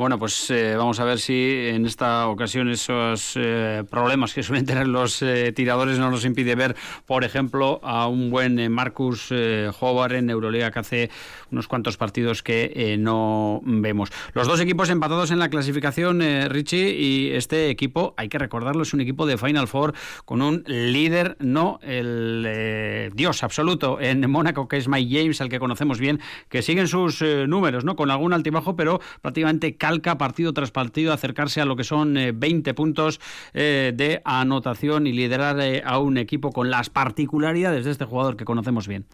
Bueno, 0.00 0.18
pues 0.18 0.50
eh, 0.50 0.76
vamos 0.78 0.98
a 0.98 1.04
ver 1.04 1.18
si 1.18 1.68
en 1.68 1.84
esta 1.84 2.26
ocasión 2.28 2.70
esos 2.70 3.34
eh, 3.36 3.84
problemas 3.90 4.32
que 4.32 4.42
suelen 4.42 4.64
tener 4.64 4.88
los 4.88 5.20
eh, 5.20 5.52
tiradores 5.52 5.98
no 5.98 6.10
nos 6.10 6.24
impide 6.24 6.54
ver, 6.54 6.74
por 7.04 7.22
ejemplo, 7.22 7.80
a 7.82 8.08
un 8.08 8.30
buen 8.30 8.72
Marcus 8.72 9.30
Howard 9.78 10.14
en 10.14 10.30
Euroliga 10.30 10.70
que 10.70 10.78
hace 10.78 11.10
unos 11.50 11.68
cuantos 11.68 11.98
partidos 11.98 12.42
que 12.42 12.96
no 12.98 13.60
vemos. 13.62 14.10
Los 14.32 14.46
dos 14.46 14.60
equipos 14.60 14.88
empatados 14.88 15.32
en 15.32 15.38
la 15.38 15.50
clasificación, 15.50 16.22
Richie, 16.48 16.94
y 16.94 17.32
este 17.32 17.68
equipo, 17.68 18.14
hay 18.16 18.28
que 18.28 18.38
recordarlo, 18.38 18.82
es 18.82 18.94
un 18.94 19.00
equipo 19.00 19.26
de 19.26 19.36
Final 19.36 19.66
Four 19.66 19.92
con 20.24 20.40
un 20.42 20.62
líder, 20.66 21.36
no 21.40 21.80
el 21.82 23.10
dios 23.14 23.42
absoluto 23.42 24.00
en 24.00 24.30
Mónaco, 24.30 24.68
que 24.68 24.76
es 24.76 24.88
Mike 24.88 25.20
James, 25.20 25.40
al 25.40 25.48
que 25.48 25.58
conocemos 25.58 25.98
bien, 25.98 26.20
que 26.48 26.62
siguen 26.62 26.86
sus 26.86 27.20
números, 27.20 27.84
¿no? 27.84 27.96
Con 27.96 28.12
algún 28.12 28.32
altibajo, 28.32 28.76
pero 28.76 29.00
prácticamente 29.20 29.76
partido 29.98 30.52
tras 30.52 30.70
partido 30.70 31.12
acercarse 31.12 31.60
a 31.60 31.64
lo 31.64 31.76
que 31.76 31.84
son 31.84 32.14
20 32.34 32.70
eh, 32.70 32.74
puntos 32.74 33.20
eh, 33.54 33.92
de 33.94 34.22
anotación 34.24 35.06
y 35.06 35.12
liderar 35.12 35.60
eh, 35.60 35.82
a 35.84 35.98
un 35.98 36.16
equipo 36.18 36.50
con 36.50 36.70
las 36.70 36.90
particularidades 36.90 37.84
de 37.84 37.90
este 37.90 38.04
jugador 38.04 38.36
que 38.36 38.44
conocemos 38.44 38.86
bien 38.88 39.06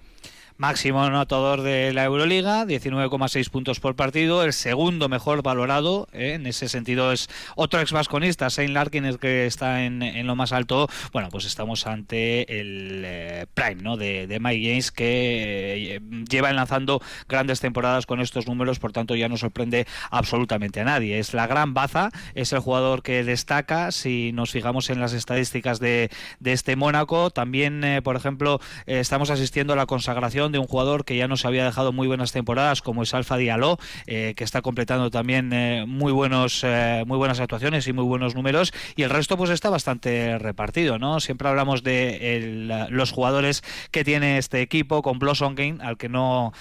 máximo 0.58 1.02
anotador 1.02 1.62
de 1.62 1.92
la 1.92 2.04
Euroliga, 2.04 2.64
19,6 2.64 3.50
puntos 3.50 3.80
por 3.80 3.94
partido, 3.94 4.42
el 4.42 4.52
segundo 4.52 5.08
mejor 5.08 5.42
valorado, 5.42 6.08
¿eh? 6.12 6.34
en 6.34 6.46
ese 6.46 6.68
sentido 6.68 7.12
es 7.12 7.28
otro 7.56 7.80
ex 7.80 7.92
vasconista, 7.92 8.48
Saint 8.48 8.72
Larkin, 8.72 9.04
el 9.04 9.18
que 9.18 9.46
está 9.46 9.84
en, 9.84 10.26
lo 10.26 10.34
más 10.34 10.52
alto. 10.52 10.88
Bueno, 11.12 11.28
pues 11.30 11.44
estamos 11.44 11.86
ante 11.86 12.60
el 12.60 13.02
eh, 13.04 13.46
prime 13.52 13.82
¿no? 13.82 13.96
de, 13.96 14.26
de, 14.26 14.40
Mike 14.40 14.68
James, 14.68 14.92
que 14.92 15.96
eh, 15.96 16.00
lleva 16.28 16.50
enlazando 16.50 17.02
grandes 17.28 17.60
temporadas 17.60 18.06
con 18.06 18.20
estos 18.20 18.46
números, 18.46 18.78
por 18.78 18.92
tanto 18.92 19.14
ya 19.14 19.28
no 19.28 19.36
sorprende 19.36 19.86
absolutamente 20.10 20.80
a 20.80 20.84
nadie. 20.84 21.18
Es 21.18 21.34
la 21.34 21.46
gran 21.46 21.74
baza, 21.74 22.10
es 22.34 22.52
el 22.52 22.60
jugador 22.60 23.02
que 23.02 23.24
destaca, 23.24 23.92
si 23.92 24.32
nos 24.32 24.52
fijamos 24.52 24.88
en 24.88 25.00
las 25.00 25.12
estadísticas 25.12 25.80
de, 25.80 26.10
de 26.40 26.52
este 26.52 26.76
Mónaco, 26.76 27.30
también, 27.30 28.00
por 28.02 28.16
ejemplo, 28.16 28.60
estamos 28.86 29.30
asistiendo 29.30 29.74
a 29.74 29.76
la 29.76 29.86
consagración 29.86 30.45
recuperación 30.46 30.52
de 30.52 30.58
un 30.58 30.66
jugador 30.66 31.04
que 31.04 31.16
ya 31.16 31.28
nos 31.28 31.44
había 31.44 31.64
dejado 31.64 31.92
muy 31.92 32.06
buenas 32.06 32.32
temporadas, 32.32 32.82
como 32.82 33.02
es 33.02 33.14
Alfa 33.14 33.36
Diallo, 33.36 33.78
que 34.06 34.34
está 34.38 34.62
completando 34.62 35.10
también 35.10 35.50
muy 35.88 36.12
buenos 36.12 36.64
muy 37.06 37.18
buenas 37.18 37.40
actuaciones 37.40 37.86
y 37.86 37.92
muy 37.92 38.04
buenos 38.04 38.34
números. 38.34 38.72
Y 38.96 39.02
el 39.02 39.10
resto, 39.10 39.36
pues 39.36 39.50
está 39.50 39.70
bastante 39.70 40.38
repartido, 40.38 40.98
¿no? 40.98 41.20
Siempre 41.20 41.48
hablamos 41.48 41.82
de 41.82 42.86
los 42.90 43.12
jugadores 43.12 43.62
que 43.90 44.04
tiene 44.04 44.38
este 44.38 44.60
equipo, 44.60 45.02
con 45.02 45.18
Blossom 45.18 45.54
Game, 45.54 45.78
al 45.80 45.96
que 45.96 46.08
no 46.08 46.52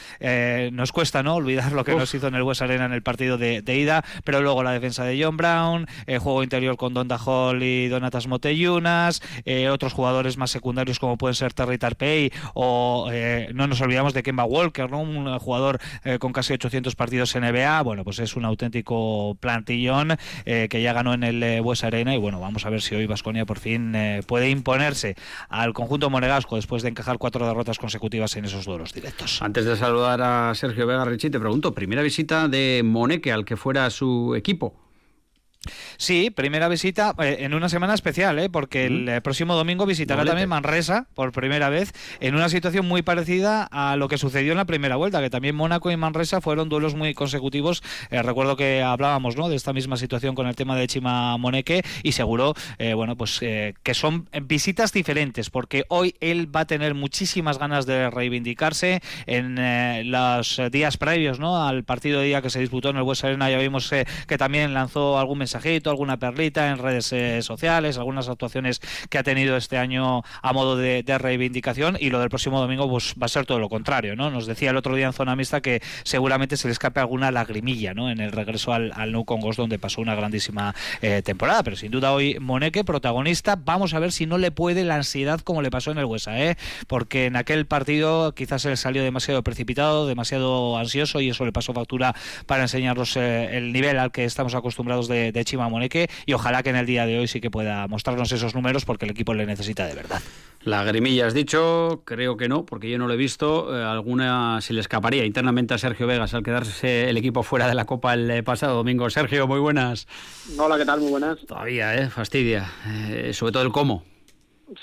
nos 0.71 0.91
cuesta, 0.91 1.23
¿no? 1.23 1.35
Olvidar 1.35 1.71
lo 1.71 1.83
que 1.83 1.95
nos 1.95 2.13
hizo 2.13 2.27
en 2.27 2.35
el 2.35 2.43
West 2.43 2.61
Arena 2.61 2.85
en 2.85 2.93
el 2.93 3.03
partido 3.03 3.37
de, 3.37 3.63
ida, 3.75 4.03
pero 4.23 4.41
luego 4.41 4.63
la 4.63 4.71
defensa 4.71 5.03
de 5.03 5.21
John 5.21 5.37
Brown, 5.37 5.87
el 6.07 6.19
juego 6.19 6.43
interior 6.43 6.77
con 6.77 6.93
Donda 6.93 7.17
Hall 7.17 7.61
y 7.63 7.87
Donatas 7.87 8.27
Moteyunas, 8.27 9.21
eh, 9.45 9.69
otros 9.69 9.93
jugadores 9.93 10.37
más 10.37 10.51
secundarios 10.51 10.99
como 10.99 11.17
pueden 11.17 11.35
ser 11.35 11.53
Terry 11.53 11.77
Tarpey 11.77 12.31
o 12.53 13.09
eh, 13.11 13.49
no 13.53 13.67
nos 13.67 13.74
olvidamos 13.81 14.13
de 14.13 14.23
Kemba 14.23 14.45
Walker, 14.45 14.89
¿no? 14.89 15.01
un 15.01 15.37
jugador 15.39 15.79
eh, 16.03 16.19
con 16.19 16.33
casi 16.33 16.53
800 16.53 16.95
partidos 16.95 17.35
en 17.35 17.43
NBA, 17.43 17.81
bueno, 17.81 18.03
pues 18.03 18.19
es 18.19 18.35
un 18.35 18.45
auténtico 18.45 19.37
plantillón 19.39 20.17
que 20.45 20.81
ya 20.81 20.93
ganó 20.93 21.13
en 21.13 21.23
el 21.23 21.61
West 21.61 21.83
Arena 21.83 22.13
y 22.13 22.17
bueno, 22.17 22.39
vamos 22.39 22.65
a 22.65 22.69
ver 22.69 22.81
si 22.81 22.95
hoy 22.95 23.05
Vasconia 23.05 23.45
por 23.45 23.59
fin 23.59 23.95
puede 24.27 24.49
imponerse 24.49 25.15
al 25.49 25.73
conjunto 25.73 26.09
monegasco 26.09 26.55
después 26.55 26.83
de 26.83 26.89
encajar 26.89 27.17
cuatro 27.17 27.45
derrotas 27.45 27.77
consecutivas 27.77 28.35
en 28.35 28.45
esos 28.45 28.65
duelos 28.65 28.93
directos. 28.93 29.41
Antes 29.41 29.65
de 29.65 29.75
saludar 29.75 30.21
a 30.21 30.53
Sergio 30.55 30.87
Vega 30.87 31.05
Richie, 31.05 31.29
te 31.29 31.39
pregunto, 31.39 31.73
primera 31.73 32.01
visita 32.01 32.47
de 32.47 32.81
Moneque 32.83 33.31
al 33.31 33.45
que 33.45 33.57
fuera 33.57 33.89
su 33.89 34.35
equipo. 34.35 34.84
Sí, 35.97 36.29
primera 36.29 36.67
visita 36.67 37.13
eh, 37.19 37.37
en 37.39 37.53
una 37.53 37.69
semana 37.69 37.93
especial, 37.93 38.37
¿eh? 38.39 38.49
porque 38.49 38.85
el 38.85 39.09
eh, 39.09 39.21
próximo 39.21 39.55
domingo 39.55 39.85
visitará 39.85 40.25
también 40.25 40.49
Manresa 40.49 41.07
por 41.15 41.31
primera 41.31 41.69
vez 41.69 41.93
en 42.19 42.35
una 42.35 42.49
situación 42.49 42.87
muy 42.87 43.01
parecida 43.01 43.67
a 43.71 43.95
lo 43.95 44.07
que 44.07 44.17
sucedió 44.17 44.51
en 44.51 44.57
la 44.57 44.65
primera 44.65 44.95
vuelta, 44.95 45.21
que 45.21 45.29
también 45.29 45.55
Mónaco 45.55 45.91
y 45.91 45.97
Manresa 45.97 46.41
fueron 46.41 46.69
duelos 46.69 46.95
muy 46.95 47.13
consecutivos. 47.13 47.83
recuerdo 48.11 48.55
que 48.55 48.81
hablábamos 48.81 49.35
¿no? 49.37 49.49
de 49.49 49.55
esta 49.55 49.73
misma 49.73 49.97
situación 49.97 50.35
con 50.35 50.47
el 50.47 50.55
tema 50.55 50.75
de 50.75 50.87
Chima 50.87 51.37
Moneque 51.37 51.83
y 52.03 52.11
seguro, 52.11 52.53
bueno, 52.95 53.15
pues 53.15 53.39
que 53.39 53.93
son 53.93 54.27
visitas 54.43 54.93
diferentes, 54.93 55.49
porque 55.49 55.85
hoy 55.89 56.15
él 56.19 56.53
va 56.53 56.61
a 56.61 56.65
tener 56.65 56.93
muchísimas 56.93 57.57
ganas 57.57 57.85
de 57.85 58.09
reivindicarse 58.09 59.01
en 59.25 60.11
los 60.11 60.61
días 60.71 60.97
previos 60.97 61.39
¿no? 61.39 61.65
al 61.65 61.83
partido 61.83 62.19
de 62.19 62.27
día 62.27 62.41
que 62.41 62.49
se 62.49 62.59
disputó 62.59 62.89
en 62.89 62.97
el 62.97 63.03
West 63.03 63.23
Arena. 63.23 63.49
Ya 63.49 63.57
vimos 63.57 63.89
que 63.89 64.37
también 64.37 64.73
lanzó 64.73 65.19
algún 65.19 65.39
mensaje 65.39 65.54
alguna 65.85 66.17
perlita 66.17 66.69
en 66.69 66.77
redes 66.77 67.11
eh, 67.13 67.41
sociales, 67.41 67.97
algunas 67.97 68.29
actuaciones 68.29 68.81
que 69.09 69.17
ha 69.17 69.23
tenido 69.23 69.57
este 69.57 69.77
año 69.77 70.23
a 70.41 70.53
modo 70.53 70.77
de, 70.77 71.03
reivindicación 71.15 71.97
y 71.99 72.09
lo 72.09 72.19
del 72.19 72.29
próximo 72.29 72.59
domingo 72.59 72.89
pues 72.89 73.15
va 73.21 73.25
a 73.25 73.29
ser 73.29 73.45
todo 73.45 73.59
lo 73.59 73.69
contrario, 73.69 74.15
¿no? 74.15 74.29
Nos 74.29 74.47
decía 74.47 74.71
el 74.71 74.77
otro 74.77 74.95
día 74.95 75.05
en 75.05 75.13
zona 75.13 75.35
mixta 75.35 75.61
que 75.61 75.81
seguramente 76.03 76.57
se 76.57 76.67
le 76.67 76.73
escape 76.73 76.99
alguna 76.99 77.31
lagrimilla, 77.31 77.93
¿no? 77.93 78.09
En 78.09 78.19
el 78.19 78.31
regreso 78.31 78.73
al, 78.73 78.91
al 78.95 79.15
Congos 79.25 79.55
donde 79.55 79.79
pasó 79.79 80.01
una 80.01 80.13
grandísima 80.13 80.75
eh, 81.01 81.21
temporada, 81.23 81.63
pero 81.63 81.77
sin 81.77 81.91
duda 81.91 82.11
hoy 82.11 82.37
Moneque 82.39 82.83
protagonista, 82.83 83.55
vamos 83.55 83.93
a 83.93 83.99
ver 83.99 84.11
si 84.11 84.25
no 84.25 84.37
le 84.37 84.51
puede 84.51 84.83
la 84.83 84.95
ansiedad 84.95 85.39
como 85.39 85.61
le 85.61 85.71
pasó 85.71 85.91
en 85.91 85.99
el 85.99 86.05
Huesa, 86.05 86.37
¿eh? 86.37 86.57
Porque 86.87 87.27
en 87.27 87.37
aquel 87.37 87.65
partido 87.65 88.33
quizás 88.35 88.65
él 88.65 88.75
salió 88.75 89.03
demasiado 89.03 89.41
precipitado, 89.43 90.05
demasiado 90.05 90.77
ansioso 90.77 91.21
y 91.21 91.29
eso 91.29 91.45
le 91.45 91.53
pasó 91.53 91.73
factura 91.73 92.13
para 92.45 92.63
enseñarnos 92.63 93.15
eh, 93.15 93.57
el 93.57 93.71
nivel 93.71 93.97
al 93.99 94.11
que 94.11 94.25
estamos 94.25 94.53
acostumbrados 94.53 95.07
de 95.07 95.44
Chima 95.45 95.69
Moneque 95.69 96.09
y 96.25 96.33
ojalá 96.33 96.61
que 96.61 96.71
en 96.71 96.75
el 96.75 96.85
día 96.85 97.05
de 97.05 97.19
hoy 97.19 97.27
sí 97.27 97.39
que 97.39 97.49
pueda 97.49 97.87
mostrarnos 97.87 98.31
esos 98.33 98.53
números 98.53 98.83
porque 98.83 99.05
el 99.05 99.11
equipo 99.11 99.33
le 99.33 99.45
necesita 99.45 99.87
de 99.87 99.95
verdad. 99.95 100.21
La 100.65 100.83
grimilla 100.83 101.27
has 101.27 101.35
dicho, 101.35 102.01
creo 102.05 102.37
que 102.37 102.49
no, 102.49 102.65
porque 102.65 102.89
yo 102.89 102.97
no 102.97 103.05
lo 103.05 103.13
he 103.13 103.17
visto. 103.17 103.77
Eh, 103.77 103.83
alguna 103.83 104.59
se 104.61 104.73
le 104.73 104.79
escaparía 104.79 105.23
internamente 105.23 105.75
a 105.75 105.77
Sergio 105.77 106.07
Vegas 106.07 106.33
al 106.33 106.41
quedarse 106.41 107.07
el 107.07 107.17
equipo 107.17 107.43
fuera 107.43 107.67
de 107.67 107.75
la 107.75 107.85
Copa 107.85 108.15
el 108.15 108.29
eh, 108.31 108.41
pasado 108.41 108.75
domingo. 108.75 109.07
Sergio, 109.11 109.45
muy 109.45 109.59
buenas. 109.59 110.07
Hola, 110.57 110.77
¿qué 110.77 110.85
tal? 110.85 111.01
Muy 111.01 111.11
buenas. 111.11 111.37
Todavía, 111.45 111.95
¿eh? 111.95 112.09
Fastidia. 112.09 112.65
Eh, 112.87 113.31
sobre 113.33 113.51
todo 113.51 113.61
el 113.61 113.71
cómo. 113.71 114.03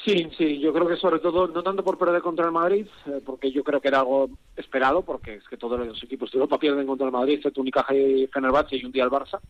Sí, 0.05 0.29
sí, 0.39 0.61
yo 0.61 0.73
creo 0.73 0.87
que 0.87 0.97
sobre 0.97 1.19
todo, 1.19 1.49
no 1.49 1.65
tanto 1.65 1.83
por 1.83 1.99
perder 1.99 2.23
contra 2.23 2.47
el 2.47 2.53
Madrid, 2.53 2.87
porque 3.27 3.51
yo 3.51 3.65
creo 3.65 3.81
que 3.81 3.89
era 3.89 3.99
algo 3.99 4.31
esperado, 4.57 5.03
porque 5.03 5.35
es 5.35 5.49
que 5.49 5.57
todos 5.57 5.85
los 5.85 6.01
equipos 6.05 6.31
de 6.31 6.37
Europa 6.37 6.61
pierden 6.61 6.87
contra 6.87 7.07
el 7.07 7.13
Madrid, 7.13 7.35
excepto 7.35 7.61
Unicaja 7.61 7.93
y 7.93 8.29
Fenerbahce 8.29 8.77
y 8.77 8.85
un 8.85 8.93
día 8.93 9.03
el 9.03 9.11
Barça 9.11 9.41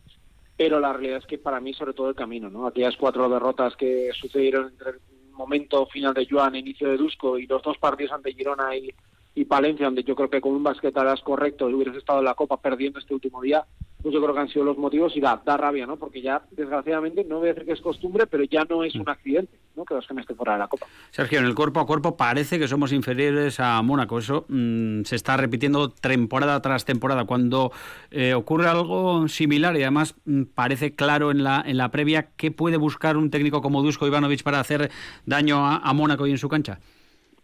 pero 0.55 0.79
la 0.79 0.93
realidad 0.93 1.17
es 1.17 1.25
que 1.25 1.37
para 1.37 1.59
mí 1.59 1.73
sobre 1.73 1.93
todo 1.93 2.09
el 2.09 2.15
camino, 2.15 2.49
¿no? 2.49 2.67
Aquellas 2.67 2.95
cuatro 2.97 3.27
derrotas 3.29 3.75
que 3.75 4.11
sucedieron 4.13 4.69
entre 4.69 4.91
el 4.91 4.99
momento 5.31 5.85
final 5.87 6.13
de 6.13 6.27
Joan 6.29 6.55
e 6.55 6.59
inicio 6.59 6.89
de 6.89 6.97
Dusko 6.97 7.39
y 7.39 7.47
los 7.47 7.61
dos 7.63 7.77
partidos 7.77 8.13
ante 8.13 8.33
Girona 8.33 8.75
y, 8.75 8.93
y 9.35 9.45
Palencia, 9.45 9.85
donde 9.85 10.03
yo 10.03 10.15
creo 10.15 10.29
que 10.29 10.41
con 10.41 10.53
un 10.53 10.63
basquetaras 10.63 11.21
correcto 11.21 11.65
hubieras 11.65 11.95
estado 11.95 12.19
en 12.19 12.25
la 12.25 12.35
Copa 12.35 12.61
perdiendo 12.61 12.99
este 12.99 13.15
último 13.15 13.41
día, 13.41 13.65
pues 14.03 14.13
yo 14.13 14.21
creo 14.21 14.33
que 14.33 14.41
han 14.41 14.49
sido 14.49 14.65
los 14.65 14.77
motivos 14.77 15.15
y 15.15 15.21
da, 15.21 15.41
da 15.45 15.55
rabia, 15.55 15.85
¿no? 15.85 15.95
Porque 15.95 16.21
ya, 16.21 16.43
desgraciadamente, 16.51 17.23
no 17.23 17.39
voy 17.39 17.47
a 17.47 17.53
decir 17.53 17.65
que 17.65 17.71
es 17.71 17.79
costumbre, 17.79 18.27
pero 18.27 18.43
ya 18.43 18.65
no 18.65 18.83
es 18.83 18.93
un 18.95 19.07
accidente, 19.07 19.57
¿no? 19.77 19.85
Que 19.85 19.95
me 20.13 20.21
esté 20.21 20.35
fuera 20.35 20.53
de 20.53 20.59
la 20.59 20.67
Copa. 20.67 20.85
Sergio, 21.09 21.39
en 21.39 21.45
el 21.45 21.55
cuerpo 21.55 21.79
a 21.79 21.87
cuerpo 21.87 22.17
parece 22.17 22.59
que 22.59 22.67
somos 22.67 22.91
inferiores 22.91 23.61
a 23.61 23.81
Mónaco. 23.81 24.19
Eso 24.19 24.45
mm, 24.49 25.03
se 25.03 25.15
está 25.15 25.37
repitiendo 25.37 25.87
temporada 25.87 26.61
tras 26.61 26.83
temporada. 26.83 27.23
Cuando 27.23 27.71
eh, 28.11 28.33
ocurre 28.33 28.67
algo 28.67 29.29
similar 29.29 29.77
y 29.77 29.83
además 29.83 30.15
mm, 30.25 30.43
parece 30.53 30.95
claro 30.95 31.31
en 31.31 31.45
la, 31.45 31.63
en 31.65 31.77
la 31.77 31.89
previa, 31.89 32.31
¿qué 32.35 32.51
puede 32.51 32.75
buscar 32.75 33.15
un 33.15 33.31
técnico 33.31 33.61
como 33.61 33.81
Dusko 33.83 34.05
Ivanovic 34.05 34.43
para 34.43 34.59
hacer 34.59 34.91
daño 35.25 35.65
a, 35.65 35.77
a 35.77 35.93
Mónaco 35.93 36.27
y 36.27 36.31
en 36.31 36.37
su 36.37 36.49
cancha? 36.49 36.79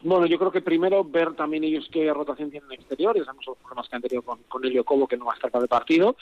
Bueno, 0.01 0.25
yo 0.27 0.39
creo 0.39 0.51
que 0.51 0.61
primero 0.61 1.03
ver 1.03 1.35
también 1.35 1.65
ellos 1.65 1.89
qué 1.91 2.11
rotación 2.13 2.49
tienen 2.49 2.71
exteriores, 2.71 3.25
sabemos 3.25 3.45
los 3.45 3.57
problemas 3.57 3.89
que 3.89 3.95
han 3.97 4.01
tenido 4.01 4.21
con, 4.21 4.39
con 4.47 4.63
Elio 4.63 4.85
Cobo, 4.85 5.07
que 5.07 5.17
no 5.17 5.25
va 5.25 5.33
a 5.33 5.35
estar 5.35 5.51
para 5.51 5.63
el 5.63 5.67
partido. 5.67 6.15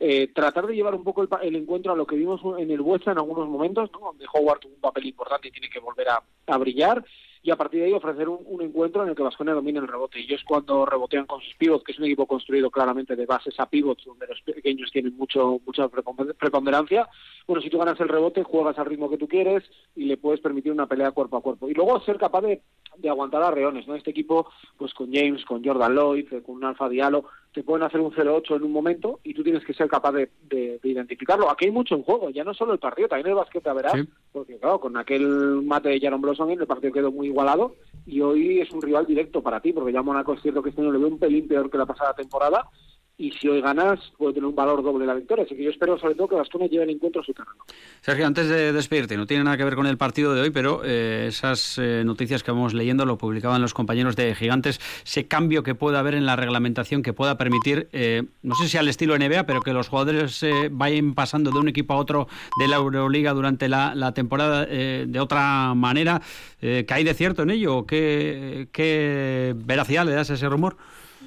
Eh, 0.00 0.28
tratar 0.34 0.66
de 0.66 0.74
llevar 0.74 0.94
un 0.94 1.04
poco 1.04 1.22
el, 1.22 1.56
encuentro 1.56 1.92
a 1.92 1.96
lo 1.96 2.06
que 2.06 2.16
vimos 2.16 2.40
en 2.58 2.70
el 2.70 2.80
Huesca 2.80 3.12
en 3.12 3.18
algunos 3.18 3.48
momentos, 3.48 3.90
donde 3.92 4.26
Howard 4.32 4.60
tuvo 4.60 4.74
un 4.74 4.80
papel 4.80 5.06
importante 5.06 5.48
y 5.48 5.52
tiene 5.52 5.70
que 5.70 5.80
volver 5.80 6.08
a, 6.08 6.58
brillar 6.58 7.04
y 7.42 7.50
a 7.50 7.56
partir 7.56 7.80
de 7.80 7.86
ahí 7.86 7.92
ofrecer 7.92 8.28
un, 8.28 8.62
encuentro 8.62 9.02
en 9.02 9.10
el 9.10 9.14
que 9.14 9.22
Vasconia 9.22 9.52
domine 9.52 9.78
el 9.78 9.86
rebote. 9.86 10.18
Y 10.18 10.24
ellos 10.24 10.42
cuando 10.46 10.86
rebotean 10.86 11.26
con 11.26 11.42
sus 11.42 11.54
pivots, 11.54 11.84
que 11.84 11.92
es 11.92 11.98
un 11.98 12.06
equipo 12.06 12.26
construido 12.26 12.70
claramente 12.70 13.16
de 13.16 13.26
bases 13.26 13.54
a 13.60 13.68
pivots, 13.68 14.04
donde 14.04 14.26
los 14.26 14.40
pequeños 14.40 14.90
tienen 14.90 15.14
mucho 15.16 15.60
mucha 15.66 15.88
preponderancia, 15.88 17.08
bueno, 17.46 17.62
si 17.62 17.68
tú 17.68 17.78
ganas 17.78 18.00
el 18.00 18.08
rebote, 18.08 18.42
juegas 18.42 18.78
al 18.78 18.86
ritmo 18.86 19.10
que 19.10 19.18
tú 19.18 19.28
quieres 19.28 19.62
y 19.94 20.04
le 20.04 20.16
puedes 20.16 20.40
permitir 20.40 20.72
una 20.72 20.86
pelea 20.86 21.10
cuerpo 21.10 21.36
a 21.36 21.42
cuerpo. 21.42 21.68
Y 21.68 21.74
luego 21.74 22.00
ser 22.00 22.16
capaz 22.16 22.40
de, 22.40 22.62
de 22.96 23.08
aguantar 23.10 23.42
a 23.42 23.50
reones, 23.50 23.86
¿no? 23.86 23.94
Este 23.94 24.10
equipo, 24.10 24.48
pues 24.78 24.94
con 24.94 25.12
James, 25.12 25.44
con 25.44 25.62
Jordan 25.62 25.94
Lloyd, 25.94 26.28
con 26.44 26.56
un 26.56 26.64
Alfa 26.64 26.88
Diallo, 26.88 27.26
te 27.54 27.62
pueden 27.62 27.84
hacer 27.84 28.00
un 28.00 28.10
0-8 28.10 28.56
en 28.56 28.64
un 28.64 28.72
momento 28.72 29.20
y 29.22 29.32
tú 29.32 29.44
tienes 29.44 29.64
que 29.64 29.72
ser 29.72 29.86
capaz 29.86 30.10
de, 30.10 30.28
de, 30.48 30.80
identificarlo. 30.82 31.48
Aquí 31.48 31.66
hay 31.66 31.70
mucho 31.70 31.94
en 31.94 32.02
juego, 32.02 32.28
ya 32.30 32.42
no 32.42 32.52
solo 32.52 32.72
el 32.72 32.80
partido, 32.80 33.06
también 33.06 33.28
el 33.28 33.36
básquet, 33.36 33.62
verás, 33.62 33.94
porque 34.32 34.58
claro, 34.58 34.80
con 34.80 34.96
aquel 34.96 35.24
mate 35.62 35.90
de 35.90 36.00
Jaron 36.00 36.20
Blossom 36.20 36.50
el 36.50 36.66
partido 36.66 36.92
quedó 36.92 37.12
muy 37.12 37.28
igualado 37.28 37.76
y 38.06 38.20
hoy 38.20 38.60
es 38.60 38.72
un 38.72 38.82
rival 38.82 39.06
directo 39.06 39.40
para 39.40 39.60
ti, 39.60 39.72
porque 39.72 39.92
ya 39.92 40.02
Monaco 40.02 40.34
es 40.34 40.42
cierto 40.42 40.64
que 40.64 40.70
este 40.70 40.82
año 40.82 40.90
le 40.90 40.98
veo 40.98 41.06
un 41.06 41.20
pelín 41.20 41.46
peor 41.46 41.70
que 41.70 41.78
la 41.78 41.86
pasada 41.86 42.12
temporada 42.12 42.68
y 43.16 43.30
si 43.30 43.48
hoy 43.48 43.60
ganas 43.60 44.00
puede 44.18 44.34
tener 44.34 44.48
un 44.48 44.56
valor 44.56 44.82
doble 44.82 45.06
la 45.06 45.14
victoria. 45.14 45.44
Así 45.44 45.54
que 45.54 45.62
yo 45.62 45.70
espero 45.70 45.98
sobre 45.98 46.14
todo 46.14 46.28
que 46.28 46.34
Bastones 46.34 46.70
lleve 46.70 46.84
el 46.84 46.90
encuentro 46.90 47.22
a 47.22 47.24
su 47.24 47.32
terreno. 47.32 47.64
Sergio, 48.00 48.26
antes 48.26 48.48
de 48.48 48.72
despedirte, 48.72 49.16
no 49.16 49.26
tiene 49.26 49.44
nada 49.44 49.56
que 49.56 49.64
ver 49.64 49.76
con 49.76 49.86
el 49.86 49.96
partido 49.96 50.34
de 50.34 50.40
hoy, 50.40 50.50
pero 50.50 50.82
eh, 50.84 51.26
esas 51.28 51.78
eh, 51.78 52.02
noticias 52.04 52.42
que 52.42 52.50
vamos 52.50 52.74
leyendo 52.74 53.06
lo 53.06 53.16
publicaban 53.16 53.62
los 53.62 53.72
compañeros 53.72 54.16
de 54.16 54.34
Gigantes, 54.34 54.80
ese 55.04 55.28
cambio 55.28 55.62
que 55.62 55.76
pueda 55.76 56.00
haber 56.00 56.14
en 56.14 56.26
la 56.26 56.34
reglamentación 56.34 57.02
que 57.02 57.12
pueda 57.12 57.38
permitir, 57.38 57.88
eh, 57.92 58.24
no 58.42 58.56
sé 58.56 58.68
si 58.68 58.78
al 58.78 58.88
estilo 58.88 59.16
NBA, 59.16 59.46
pero 59.46 59.60
que 59.60 59.72
los 59.72 59.88
jugadores 59.88 60.44
vayan 60.72 61.14
pasando 61.14 61.52
de 61.52 61.58
un 61.58 61.68
equipo 61.68 61.94
a 61.94 61.98
otro 61.98 62.26
de 62.58 62.66
la 62.66 62.76
Euroliga 62.76 63.32
durante 63.32 63.68
la, 63.68 64.12
temporada 64.14 64.66
de 64.66 65.20
otra 65.20 65.74
manera. 65.74 66.20
¿Qué 66.60 66.86
hay 66.88 67.04
de 67.04 67.14
cierto 67.14 67.42
en 67.42 67.50
ello? 67.50 67.86
¿Qué, 67.86 68.68
¿Qué 68.70 69.54
veracidad 69.56 70.04
le 70.04 70.12
das 70.12 70.30
a 70.30 70.34
ese 70.34 70.48
rumor? 70.48 70.76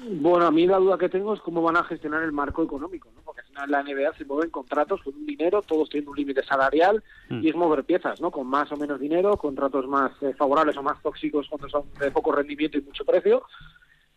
Bueno, 0.04 0.46
a 0.46 0.50
mí 0.50 0.66
la 0.66 0.78
duda 0.78 0.98
que 0.98 1.08
tengo 1.08 1.34
es 1.34 1.40
cómo 1.40 1.62
van 1.62 1.76
a 1.76 1.84
gestionar 1.84 2.22
el 2.22 2.32
marco 2.32 2.62
económico, 2.62 3.10
¿no? 3.14 3.22
Porque 3.22 3.40
al 3.40 3.46
final 3.46 3.70
la 3.70 3.82
NBA 3.82 4.14
se 4.16 4.24
mueven 4.24 4.50
contratos 4.50 5.02
con 5.02 5.14
un 5.14 5.26
dinero, 5.26 5.62
todos 5.62 5.88
tienen 5.88 6.08
un 6.08 6.16
límite 6.16 6.44
salarial 6.44 7.02
mm. 7.28 7.42
y 7.42 7.48
es 7.48 7.56
mover 7.56 7.84
piezas, 7.84 8.20
¿no? 8.20 8.30
Con 8.30 8.46
más 8.46 8.70
o 8.72 8.76
menos 8.76 9.00
dinero, 9.00 9.36
contratos 9.36 9.86
más 9.88 10.12
eh, 10.22 10.34
favorables 10.34 10.76
o 10.76 10.82
más 10.82 11.02
tóxicos 11.02 11.48
cuando 11.48 11.68
son 11.68 11.84
de 11.98 12.10
poco 12.10 12.32
rendimiento 12.32 12.78
y 12.78 12.82
mucho 12.82 13.04
precio. 13.04 13.42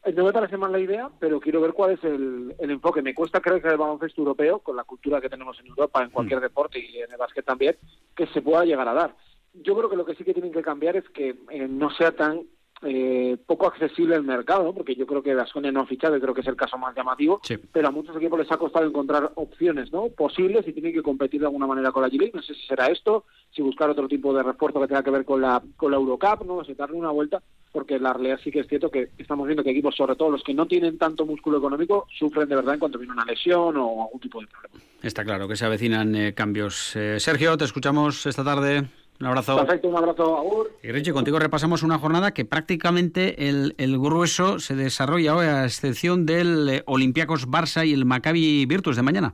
Eh, 0.03 0.13
no 0.13 0.23
me 0.23 0.33
parece 0.33 0.57
mal 0.57 0.71
la 0.71 0.79
idea, 0.79 1.09
pero 1.19 1.39
quiero 1.39 1.61
ver 1.61 1.73
cuál 1.73 1.91
es 1.91 2.03
el, 2.03 2.55
enfoque. 2.59 3.01
Me 3.01 3.13
cuesta 3.13 3.39
creer 3.39 3.61
que 3.61 3.69
el 3.69 3.77
baloncesto 3.77 4.21
europeo, 4.21 4.59
con 4.59 4.75
la 4.75 4.83
cultura 4.83 5.21
que 5.21 5.29
tenemos 5.29 5.59
en 5.59 5.67
Europa, 5.67 6.03
en 6.03 6.09
cualquier 6.09 6.39
mm. 6.39 6.43
deporte 6.43 6.79
y 6.79 6.97
en 6.97 7.11
el 7.11 7.17
básquet 7.17 7.45
también, 7.45 7.75
que 8.15 8.27
se 8.27 8.41
pueda 8.41 8.65
llegar 8.65 8.87
a 8.87 8.93
dar. 8.93 9.15
Yo 9.53 9.75
creo 9.75 9.89
que 9.89 9.97
lo 9.97 10.05
que 10.05 10.15
sí 10.15 10.23
que 10.23 10.33
tienen 10.33 10.53
que 10.53 10.61
cambiar 10.61 10.95
es 10.95 11.07
que 11.09 11.35
eh, 11.49 11.67
no 11.67 11.89
sea 11.91 12.11
tan 12.13 12.43
eh, 12.83 13.37
poco 13.45 13.67
accesible 13.67 14.15
el 14.15 14.23
mercado, 14.23 14.73
porque 14.73 14.95
yo 14.95 15.05
creo 15.05 15.21
que 15.21 15.35
Vasconia 15.35 15.71
no 15.71 15.81
ha 15.81 15.85
fichado, 15.85 16.17
y 16.17 16.21
creo 16.21 16.33
que 16.33 16.41
es 16.41 16.47
el 16.47 16.55
caso 16.55 16.77
más 16.77 16.95
llamativo, 16.95 17.39
pero 17.71 17.87
a 17.87 17.91
muchos 17.91 18.15
equipos 18.15 18.39
les 18.39 18.51
ha 18.51 18.57
costado 18.57 18.85
encontrar 18.85 19.31
opciones 19.35 19.91
¿no? 19.91 20.07
posibles 20.09 20.67
y 20.67 20.73
tienen 20.73 20.93
que 20.93 21.03
competir 21.03 21.41
de 21.41 21.47
alguna 21.47 21.67
manera 21.67 21.91
con 21.91 22.01
la 22.01 22.09
G-League. 22.09 22.31
No 22.33 22.41
sé 22.41 22.53
si 22.55 22.65
será 22.65 22.87
esto, 22.87 23.25
si 23.51 23.61
buscar 23.61 23.89
otro 23.89 24.07
tipo 24.07 24.33
de 24.33 24.43
refuerzo 24.43 24.79
que 24.79 24.87
tenga 24.87 25.03
que 25.03 25.11
ver 25.11 25.25
con 25.25 25.41
la, 25.41 25.61
con 25.77 25.91
la 25.91 25.97
Eurocup, 25.97 26.45
¿no? 26.45 26.63
sé, 26.63 26.75
darle 26.75 26.97
una 26.97 27.11
vuelta, 27.11 27.41
porque 27.71 27.99
la 27.99 28.13
realidad 28.13 28.39
sí 28.43 28.51
que 28.51 28.61
es 28.61 28.67
cierto 28.67 28.89
que 28.89 29.09
estamos 29.17 29.47
viendo 29.47 29.63
que 29.63 29.71
equipos, 29.71 29.95
sobre 29.95 30.15
todo 30.15 30.31
los 30.31 30.43
que 30.43 30.53
no 30.53 30.65
tienen 30.65 30.97
tanto 30.97 31.25
músculo 31.25 31.59
económico, 31.59 32.07
sufren 32.17 32.49
de 32.49 32.55
verdad 32.55 32.73
en 32.73 32.79
cuanto 32.79 32.97
viene 32.97 33.13
una 33.13 33.25
lesión 33.25 33.77
o 33.77 34.03
algún 34.03 34.19
tipo 34.19 34.41
de 34.41 34.47
problema. 34.47 34.79
Está 35.01 35.23
claro 35.23 35.47
que 35.47 35.55
se 35.55 35.65
avecinan 35.65 36.15
eh, 36.15 36.33
cambios. 36.33 36.95
Eh, 36.95 37.19
Sergio, 37.19 37.57
te 37.57 37.65
escuchamos 37.65 38.25
esta 38.25 38.43
tarde. 38.43 38.87
Un 39.21 39.27
abrazo. 39.27 39.55
Perfecto, 39.55 39.87
un 39.87 39.95
abrazo, 39.95 40.35
Agur. 40.35 40.71
Y 40.81 40.91
Richie, 40.91 41.13
contigo 41.13 41.37
repasamos 41.37 41.83
una 41.83 41.99
jornada 41.99 42.33
que 42.33 42.43
prácticamente 42.43 43.47
el, 43.49 43.75
el 43.77 43.99
grueso 43.99 44.59
se 44.59 44.75
desarrolla 44.75 45.35
hoy, 45.35 45.45
a 45.45 45.63
excepción 45.65 46.25
del 46.25 46.69
eh, 46.69 46.83
Olympiacos 46.87 47.47
Barça 47.47 47.85
y 47.85 47.93
el 47.93 48.03
Maccabi 48.05 48.65
Virtus 48.65 48.95
de 48.95 49.03
mañana. 49.03 49.33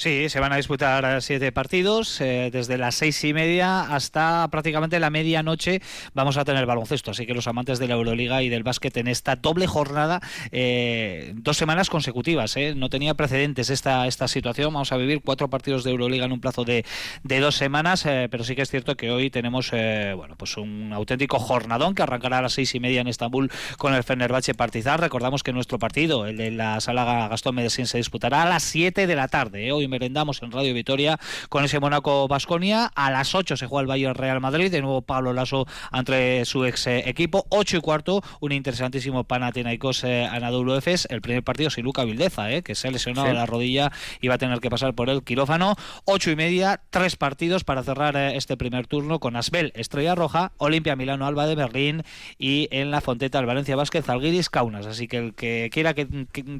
Sí, 0.00 0.28
se 0.28 0.38
van 0.38 0.52
a 0.52 0.56
disputar 0.58 1.20
siete 1.22 1.50
partidos, 1.50 2.20
eh, 2.20 2.50
desde 2.52 2.78
las 2.78 2.94
seis 2.94 3.24
y 3.24 3.34
media 3.34 3.80
hasta 3.80 4.46
prácticamente 4.46 5.00
la 5.00 5.10
medianoche 5.10 5.82
vamos 6.14 6.36
a 6.36 6.44
tener 6.44 6.66
baloncesto, 6.66 7.10
así 7.10 7.26
que 7.26 7.34
los 7.34 7.48
amantes 7.48 7.80
de 7.80 7.88
la 7.88 7.94
Euroliga 7.94 8.44
y 8.44 8.48
del 8.48 8.62
básquet 8.62 8.96
en 8.96 9.08
esta 9.08 9.34
doble 9.34 9.66
jornada, 9.66 10.20
eh, 10.52 11.32
dos 11.34 11.56
semanas 11.56 11.90
consecutivas, 11.90 12.56
eh, 12.56 12.76
no 12.76 12.90
tenía 12.90 13.14
precedentes 13.14 13.70
esta, 13.70 14.06
esta 14.06 14.28
situación, 14.28 14.72
vamos 14.72 14.92
a 14.92 14.96
vivir 14.98 15.20
cuatro 15.20 15.50
partidos 15.50 15.82
de 15.82 15.90
Euroliga 15.90 16.26
en 16.26 16.30
un 16.30 16.40
plazo 16.40 16.62
de, 16.62 16.84
de 17.24 17.40
dos 17.40 17.56
semanas, 17.56 18.04
pero 18.04 18.44
sí 18.44 18.54
que 18.54 18.62
es 18.62 18.70
cierto 18.70 18.96
que 18.96 19.10
hoy 19.10 19.30
tenemos 19.30 19.72
bueno 19.72 20.36
pues 20.36 20.56
un 20.58 20.92
auténtico 20.92 21.40
jornadón 21.40 21.96
que 21.96 22.02
arrancará 22.02 22.38
a 22.38 22.42
las 22.42 22.52
seis 22.52 22.72
y 22.76 22.78
media 22.78 23.00
en 23.00 23.08
Estambul 23.08 23.50
con 23.78 23.94
el 23.94 24.04
Fenerbahce 24.04 24.54
Partizan, 24.54 25.00
recordamos 25.00 25.42
que 25.42 25.52
nuestro 25.52 25.80
partido, 25.80 26.24
el 26.24 26.36
de 26.36 26.52
la 26.52 26.80
sala 26.80 27.26
Gastón 27.28 27.56
Medellín, 27.56 27.88
se 27.88 27.98
disputará 27.98 28.44
a 28.44 28.48
las 28.48 28.62
siete 28.62 29.08
de 29.08 29.16
la 29.16 29.26
tarde, 29.26 29.72
hoy 29.72 29.87
merendamos 29.88 30.42
en 30.42 30.52
Radio 30.52 30.74
Vitoria 30.74 31.18
con 31.48 31.64
ese 31.64 31.80
Mónaco 31.80 32.28
Basconia. 32.28 32.90
A 32.94 33.10
las 33.10 33.34
8 33.34 33.56
se 33.56 33.66
juega 33.66 33.82
el 33.82 33.86
Bayern 33.88 34.14
Real 34.14 34.40
Madrid, 34.40 34.70
de 34.70 34.82
nuevo 34.82 35.02
Pablo 35.02 35.32
Lasso 35.32 35.66
entre 35.92 36.44
su 36.44 36.64
ex 36.64 36.86
eh, 36.86 37.08
equipo. 37.08 37.46
8 37.50 37.78
y 37.78 37.80
cuarto, 37.80 38.22
un 38.40 38.52
interesantísimo 38.52 39.24
Panathinaikos 39.24 40.04
eh, 40.04 40.26
Anadolu 40.26 40.74
Efes. 40.74 41.06
El 41.10 41.20
primer 41.20 41.42
partido 41.42 41.70
sin 41.70 41.84
Luca 41.84 42.04
Vildeza, 42.04 42.52
eh, 42.52 42.62
que 42.62 42.74
se 42.74 42.88
ha 42.88 42.90
lesionado 42.90 43.32
la 43.32 43.46
rodilla 43.46 43.90
y 44.20 44.28
va 44.28 44.34
a 44.34 44.38
tener 44.38 44.60
que 44.60 44.70
pasar 44.70 44.94
por 44.94 45.08
el 45.10 45.22
quirófano. 45.22 45.76
8 46.04 46.30
y 46.32 46.36
media, 46.36 46.80
tres 46.90 47.16
partidos 47.16 47.64
para 47.64 47.82
cerrar 47.82 48.16
eh, 48.16 48.36
este 48.36 48.56
primer 48.56 48.86
turno 48.86 49.20
con 49.20 49.36
Asbel, 49.36 49.72
Estrella 49.74 50.14
Roja, 50.14 50.52
Olimpia 50.58 50.96
Milano 50.96 51.26
Alba 51.26 51.46
de 51.46 51.54
Berlín 51.54 52.02
y 52.38 52.68
en 52.70 52.90
la 52.90 53.00
Fonteta 53.00 53.38
el 53.38 53.46
Valencia 53.46 53.76
Vázquez 53.76 54.08
Alguiris 54.08 54.50
Kaunas. 54.50 54.86
Así 54.86 55.08
que 55.08 55.18
el 55.18 55.34
que 55.34 55.70
quiera 55.72 55.94
que, 55.94 56.06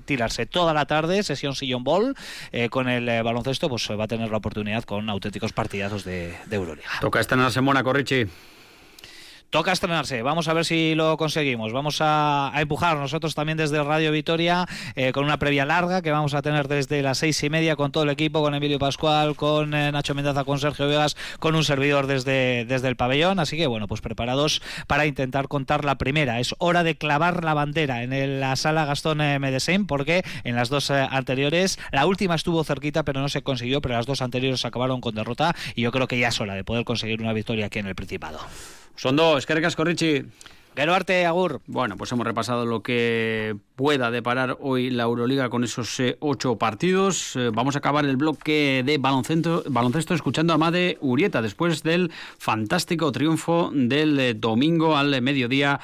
tirarse 0.04 0.47
toda 0.47 0.75
la 0.75 0.87
tarde, 0.87 1.23
sesión 1.23 1.54
sillón 1.54 1.85
ball 1.85 2.14
con 2.70 2.88
el 2.88 3.17
baloncesto, 3.22 3.68
pues 3.68 3.88
va 3.90 4.04
a 4.04 4.08
tener 4.08 4.30
la 4.30 4.37
oportunidad 4.37 4.84
con 4.84 5.08
auténticos 5.08 5.52
partidazos 5.52 6.04
de, 6.04 6.34
de 6.46 6.56
Euroliga. 6.56 6.88
Toca 7.00 7.20
estrenarse 7.20 7.58
en 7.58 7.64
Mónaco, 7.64 7.92
Richie. 7.92 8.28
Toca 9.50 9.72
estrenarse, 9.72 10.20
vamos 10.20 10.46
a 10.48 10.52
ver 10.52 10.66
si 10.66 10.94
lo 10.94 11.16
conseguimos. 11.16 11.72
Vamos 11.72 12.00
a, 12.02 12.52
empujar 12.56 12.98
nosotros 12.98 13.34
también 13.34 13.56
desde 13.56 13.82
Radio 13.82 14.12
Vitoria 14.12 14.66
eh, 14.94 15.12
con 15.12 15.24
una 15.24 15.38
previa 15.38 15.64
larga 15.64 16.02
que 16.02 16.10
vamos 16.10 16.34
a 16.34 16.42
tener 16.42 16.68
desde 16.68 17.00
las 17.00 17.16
seis 17.16 17.42
y 17.42 17.48
media 17.48 17.74
con 17.74 17.90
todo 17.90 18.04
el 18.04 18.10
equipo, 18.10 18.42
con 18.42 18.54
Emilio 18.54 18.78
Pascual, 18.78 19.36
con 19.36 19.72
eh, 19.72 19.90
Nacho 19.90 20.14
Mendaza, 20.14 20.44
con 20.44 20.58
Sergio 20.58 20.86
Vegas, 20.86 21.16
con 21.38 21.54
un 21.54 21.64
servidor 21.64 22.06
desde, 22.06 22.66
desde 22.66 22.88
el 22.88 22.96
pabellón. 22.96 23.38
Así 23.38 23.56
que 23.56 23.66
bueno, 23.66 23.88
pues 23.88 24.02
preparados 24.02 24.60
para 24.86 25.06
intentar 25.06 25.48
contar 25.48 25.82
la 25.82 25.94
primera. 25.94 26.40
Es 26.40 26.54
hora 26.58 26.82
de 26.82 26.96
clavar 26.96 27.42
la 27.42 27.54
bandera 27.54 28.02
en 28.02 28.40
la 28.40 28.54
sala 28.54 28.84
Gastón 28.84 29.22
eh, 29.22 29.40
porque 29.86 30.24
en 30.44 30.56
las 30.56 30.68
dos 30.68 30.90
anteriores, 30.90 31.78
la 31.90 32.04
última 32.04 32.34
estuvo 32.34 32.62
cerquita 32.64 33.02
pero 33.02 33.22
no 33.22 33.30
se 33.30 33.40
consiguió, 33.40 33.80
pero 33.80 33.94
las 33.94 34.04
dos 34.04 34.20
anteriores 34.20 34.66
acabaron 34.66 35.00
con 35.00 35.14
derrota 35.14 35.56
y 35.74 35.80
yo 35.80 35.90
creo 35.90 36.06
que 36.06 36.18
ya 36.18 36.28
es 36.28 36.38
hora 36.38 36.52
de 36.52 36.64
poder 36.64 36.84
conseguir 36.84 37.22
una 37.22 37.32
victoria 37.32 37.66
aquí 37.66 37.78
en 37.78 37.86
el 37.86 37.94
Principado. 37.94 38.40
Sondo, 38.98 39.36
eskerrik 39.38 39.68
asko, 39.68 39.84
Ritxi. 39.86 40.08
Arte, 40.78 41.26
Agur. 41.26 41.61
Bueno, 41.66 41.97
pues 41.97 42.12
hemos 42.12 42.25
repasado 42.25 42.64
lo 42.64 42.85
que 42.85 43.56
pueda 43.75 44.12
deparar 44.12 44.58
hoy 44.61 44.90
la 44.90 45.04
Euroliga 45.04 45.50
con 45.50 45.64
esos 45.64 45.99
eh, 45.99 46.16
ocho 46.20 46.56
partidos. 46.56 47.35
Eh, 47.35 47.50
vamos 47.52 47.75
a 47.75 47.78
acabar 47.78 48.04
el 48.04 48.16
bloque 48.16 48.82
de 48.87 48.97
baloncesto, 48.99 49.64
baloncesto 49.68 50.14
escuchando 50.14 50.52
a 50.52 50.58
Made 50.58 50.99
Urieta 51.00 51.42
después 51.42 51.82
del 51.82 52.12
fantástico 52.38 53.11
triunfo 53.11 53.70
del 53.75 54.20
eh, 54.20 54.35
domingo 54.35 54.97
al 54.97 55.20
mediodía 55.20 55.80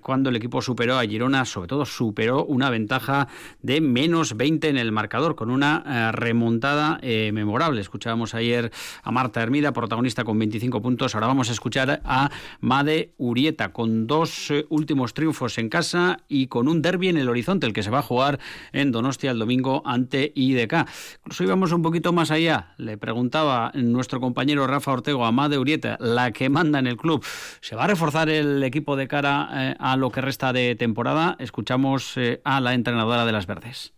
cuando 0.00 0.30
el 0.30 0.36
equipo 0.36 0.62
superó 0.62 0.96
a 0.96 1.02
Girona, 1.02 1.44
sobre 1.44 1.66
todo 1.66 1.84
superó 1.86 2.44
una 2.44 2.70
ventaja 2.70 3.26
de 3.62 3.80
menos 3.80 4.36
20 4.36 4.68
en 4.68 4.76
el 4.76 4.92
marcador 4.92 5.34
con 5.34 5.50
una 5.50 6.12
remontada 6.12 7.00
memorable. 7.02 7.80
Escuchábamos 7.80 8.36
ayer 8.36 8.70
a 9.02 9.10
Marta 9.10 9.42
Hermida, 9.42 9.72
protagonista 9.72 10.22
con 10.22 10.38
25 10.38 10.80
puntos. 10.80 11.16
Ahora 11.16 11.26
vamos 11.26 11.48
a 11.48 11.52
escuchar 11.52 12.00
a 12.04 12.30
Made 12.60 13.10
Urieta 13.18 13.72
con 13.72 14.06
dos 14.06 14.15
dos 14.16 14.50
eh, 14.50 14.64
últimos 14.70 15.12
triunfos 15.12 15.58
en 15.58 15.68
casa 15.68 16.18
y 16.28 16.46
con 16.46 16.68
un 16.68 16.80
derby 16.80 17.08
en 17.08 17.18
el 17.18 17.28
horizonte, 17.28 17.66
el 17.66 17.72
que 17.72 17.82
se 17.82 17.90
va 17.90 17.98
a 17.98 18.02
jugar 18.02 18.38
en 18.72 18.90
Donostia 18.90 19.30
el 19.30 19.38
domingo 19.38 19.82
ante 19.84 20.32
IDK. 20.34 20.86
Incluso 21.18 21.44
íbamos 21.44 21.72
un 21.72 21.82
poquito 21.82 22.12
más 22.12 22.30
allá. 22.30 22.74
Le 22.78 22.96
preguntaba 22.96 23.72
nuestro 23.74 24.20
compañero 24.20 24.66
Rafa 24.66 24.92
Ortego 24.92 25.26
a 25.26 25.32
Made 25.32 25.58
Urieta, 25.58 25.98
la 26.00 26.32
que 26.32 26.48
manda 26.48 26.78
en 26.78 26.86
el 26.86 26.96
club. 26.96 27.24
¿Se 27.60 27.76
va 27.76 27.84
a 27.84 27.86
reforzar 27.88 28.30
el 28.30 28.62
equipo 28.62 28.96
de 28.96 29.06
cara 29.06 29.48
eh, 29.52 29.76
a 29.78 29.96
lo 29.96 30.10
que 30.10 30.22
resta 30.22 30.52
de 30.52 30.74
temporada? 30.76 31.36
Escuchamos 31.38 32.16
eh, 32.16 32.40
a 32.44 32.60
la 32.60 32.72
entrenadora 32.72 33.26
de 33.26 33.32
las 33.32 33.46
Verdes. 33.46 33.92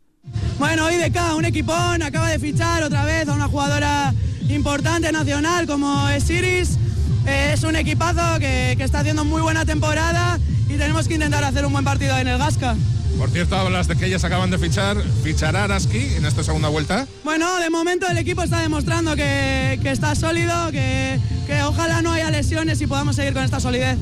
Bueno, 0.59 0.90
IDK, 0.90 1.37
un 1.37 1.44
equipón, 1.44 2.02
acaba 2.02 2.28
de 2.28 2.38
fichar 2.40 2.83
otra 2.83 3.04
vez 3.04 3.28
a 3.28 3.35
una 3.35 3.46
jugadora 3.46 4.12
importante 4.48 5.12
nacional 5.12 5.66
como 5.66 6.09
es 6.09 6.28
Iris 6.31 6.76
eh, 6.76 6.88
es 7.28 7.62
un 7.62 7.76
equipazo 7.76 8.38
que, 8.38 8.72
está 8.72 9.00
haciendo 9.00 9.24
muy 9.24 9.42
buena 9.42 9.64
temporada 9.64 10.38
y 10.68 10.76
tenemos 10.76 11.08
que 11.08 11.14
intentar 11.14 11.44
hacer 11.44 11.66
un 11.66 11.72
buen 11.72 11.84
partido 11.84 12.16
en 12.16 12.28
el 12.28 12.38
Gasca. 12.38 12.76
Por 13.18 13.30
cierto, 13.30 13.56
hablas 13.56 13.88
de 13.88 13.96
que 13.96 14.06
ellas 14.06 14.24
acaban 14.24 14.50
de 14.50 14.58
fichar. 14.58 14.96
¿Fichará 15.22 15.64
Araski 15.64 16.14
en 16.16 16.24
esta 16.24 16.44
segunda 16.44 16.68
vuelta? 16.68 17.06
Bueno, 17.24 17.58
de 17.58 17.68
momento 17.68 18.06
el 18.06 18.18
equipo 18.18 18.42
está 18.42 18.60
demostrando 18.60 19.16
que, 19.16 19.78
está 19.84 20.14
sólido, 20.14 20.70
que 20.70 21.18
ojalá 21.64 22.00
no 22.02 22.12
haya 22.12 22.30
lesiones 22.30 22.80
y 22.80 22.86
podamos 22.86 23.16
seguir 23.16 23.34
con 23.34 23.42
esta 23.42 23.60
solidez. 23.60 23.98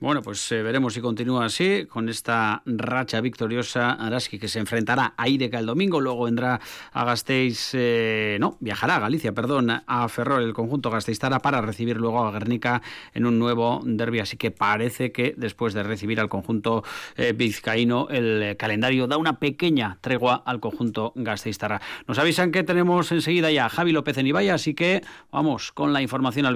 Bueno, 0.00 0.22
pues 0.22 0.50
eh, 0.50 0.62
veremos 0.62 0.94
si 0.94 1.02
continúa 1.02 1.44
así, 1.44 1.84
con 1.84 2.08
esta 2.08 2.62
racha 2.64 3.20
victoriosa 3.20 3.92
Araski 3.92 4.38
que 4.38 4.48
se 4.48 4.58
enfrentará 4.58 5.12
a 5.14 5.28
Ideca 5.28 5.58
el 5.58 5.66
domingo, 5.66 6.00
luego 6.00 6.24
vendrá 6.24 6.58
a 6.90 7.04
Gasteiz, 7.04 7.72
eh, 7.74 8.38
no, 8.40 8.56
viajará 8.60 8.96
a 8.96 9.00
Galicia, 9.00 9.32
perdón, 9.34 9.70
a 9.70 10.08
Ferrol, 10.08 10.42
el 10.42 10.54
conjunto 10.54 10.90
Gasteiztara, 10.90 11.40
para 11.40 11.60
recibir 11.60 11.98
luego 11.98 12.24
a 12.24 12.32
Guernica 12.32 12.80
en 13.12 13.26
un 13.26 13.38
nuevo 13.38 13.82
derby, 13.84 14.20
así 14.20 14.38
que 14.38 14.50
parece 14.50 15.12
que 15.12 15.34
después 15.36 15.74
de 15.74 15.82
recibir 15.82 16.18
al 16.18 16.30
conjunto 16.30 16.82
eh, 17.18 17.34
vizcaíno, 17.34 18.08
el 18.08 18.56
calendario 18.56 19.06
da 19.06 19.18
una 19.18 19.38
pequeña 19.38 19.98
tregua 20.00 20.42
al 20.46 20.60
conjunto 20.60 21.12
Gasteiztara. 21.14 21.82
Nos 22.06 22.18
avisan 22.18 22.52
que 22.52 22.64
tenemos 22.64 23.12
enseguida 23.12 23.50
ya 23.50 23.66
a 23.66 23.68
Javi 23.68 23.92
López 23.92 24.16
en 24.16 24.28
Ibaya, 24.28 24.54
así 24.54 24.72
que 24.72 25.02
vamos 25.30 25.72
con 25.72 25.92
la 25.92 26.00
información 26.00 26.46
al 26.46 26.54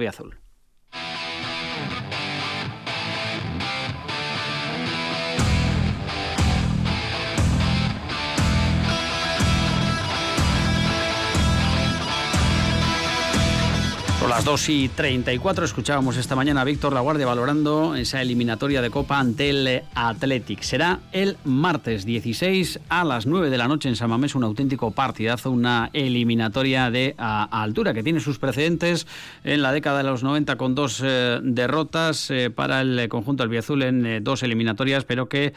las 14.35 14.43
2 14.43 14.69
y 14.69 14.89
34 14.89 15.63
escuchábamos 15.63 16.17
esta 16.17 16.35
mañana 16.35 16.59
a 16.59 16.63
Víctor 16.65 16.91
Laguardia 16.91 17.25
valorando 17.25 17.95
esa 17.95 18.21
eliminatoria 18.21 18.81
de 18.81 18.89
Copa 18.89 19.17
ante 19.17 19.49
el 19.49 19.83
Athletic. 19.95 20.61
Será 20.61 20.99
el 21.13 21.37
martes 21.45 22.03
16 22.03 22.81
a 22.89 23.05
las 23.05 23.27
9 23.27 23.49
de 23.49 23.57
la 23.57 23.69
noche 23.69 23.87
en 23.87 23.95
Samamés, 23.95 24.35
un 24.35 24.43
auténtico 24.43 24.91
partidazo, 24.91 25.51
una 25.51 25.89
eliminatoria 25.93 26.91
de 26.91 27.15
altura 27.17 27.93
que 27.93 28.03
tiene 28.03 28.19
sus 28.19 28.37
precedentes 28.37 29.07
en 29.45 29.61
la 29.61 29.71
década 29.71 29.99
de 29.99 30.03
los 30.03 30.21
90 30.21 30.57
con 30.57 30.75
dos 30.75 31.01
eh, 31.01 31.39
derrotas 31.41 32.29
eh, 32.29 32.49
para 32.49 32.81
el 32.81 33.07
conjunto 33.07 33.41
albiazul 33.41 33.83
en 33.83 34.05
eh, 34.05 34.19
dos 34.19 34.43
eliminatorias, 34.43 35.05
pero 35.05 35.29
que 35.29 35.53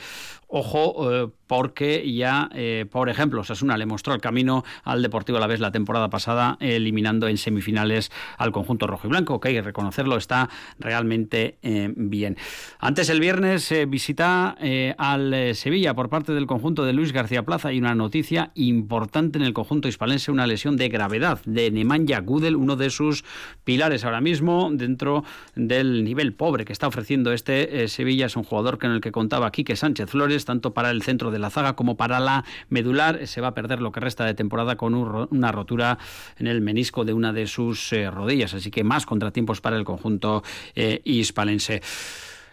Ojo, 0.50 1.12
eh, 1.12 1.28
porque 1.46 2.10
ya, 2.10 2.48
eh, 2.54 2.86
por 2.90 3.10
ejemplo, 3.10 3.44
Sasuna 3.44 3.76
le 3.76 3.84
mostró 3.84 4.14
el 4.14 4.20
camino 4.22 4.64
al 4.82 5.02
Deportivo 5.02 5.36
a 5.36 5.42
la 5.42 5.46
vez 5.46 5.60
la 5.60 5.72
temporada 5.72 6.08
pasada, 6.08 6.56
eliminando 6.60 7.28
en 7.28 7.36
semifinales 7.36 8.10
al 8.38 8.50
conjunto 8.50 8.86
rojo 8.86 9.06
y 9.06 9.10
blanco, 9.10 9.40
que 9.40 9.48
hay 9.48 9.54
que 9.54 9.62
reconocerlo, 9.62 10.16
está 10.16 10.48
realmente 10.78 11.58
eh, 11.62 11.92
bien. 11.94 12.38
Antes 12.78 13.10
el 13.10 13.20
viernes 13.20 13.74
visita 13.88 14.56
al 14.96 15.54
Sevilla 15.54 15.94
por 15.94 16.08
parte 16.08 16.32
del 16.32 16.46
conjunto 16.46 16.84
de 16.84 16.94
Luis 16.94 17.12
García 17.12 17.44
Plaza 17.44 17.72
y 17.72 17.78
una 17.78 17.94
noticia 17.94 18.50
importante 18.54 19.38
en 19.38 19.44
el 19.44 19.52
conjunto 19.52 19.88
hispalense, 19.88 20.30
una 20.30 20.46
lesión 20.46 20.76
de 20.76 20.88
gravedad 20.88 21.40
de 21.44 21.70
Nemanja 21.70 22.20
Gudel, 22.20 22.56
uno 22.56 22.76
de 22.76 22.90
sus 22.90 23.24
pilares 23.64 24.04
ahora 24.04 24.20
mismo 24.20 24.70
dentro 24.72 25.24
del 25.54 26.04
nivel 26.04 26.32
pobre 26.32 26.64
que 26.64 26.72
está 26.72 26.88
ofreciendo 26.88 27.32
este 27.32 27.88
Sevilla. 27.88 28.26
Es 28.26 28.36
un 28.36 28.44
jugador 28.44 28.78
con 28.78 28.92
el 28.92 29.00
que 29.00 29.12
contaba 29.12 29.50
Quique 29.50 29.76
Sánchez 29.76 30.10
Flores 30.10 30.37
tanto 30.44 30.74
para 30.74 30.90
el 30.90 31.02
centro 31.02 31.30
de 31.30 31.38
la 31.38 31.50
zaga 31.50 31.74
como 31.74 31.96
para 31.96 32.20
la 32.20 32.44
medular. 32.68 33.26
Se 33.26 33.40
va 33.40 33.48
a 33.48 33.54
perder 33.54 33.80
lo 33.80 33.92
que 33.92 34.00
resta 34.00 34.24
de 34.24 34.34
temporada 34.34 34.76
con 34.76 34.94
una 34.94 35.52
rotura 35.52 35.98
en 36.38 36.46
el 36.46 36.60
menisco 36.60 37.04
de 37.04 37.12
una 37.12 37.32
de 37.32 37.46
sus 37.46 37.92
eh, 37.92 38.10
rodillas. 38.10 38.54
Así 38.54 38.70
que 38.70 38.84
más 38.84 39.06
contratiempos 39.06 39.60
para 39.60 39.76
el 39.76 39.84
conjunto 39.84 40.42
eh, 40.74 41.00
hispalense. 41.04 41.82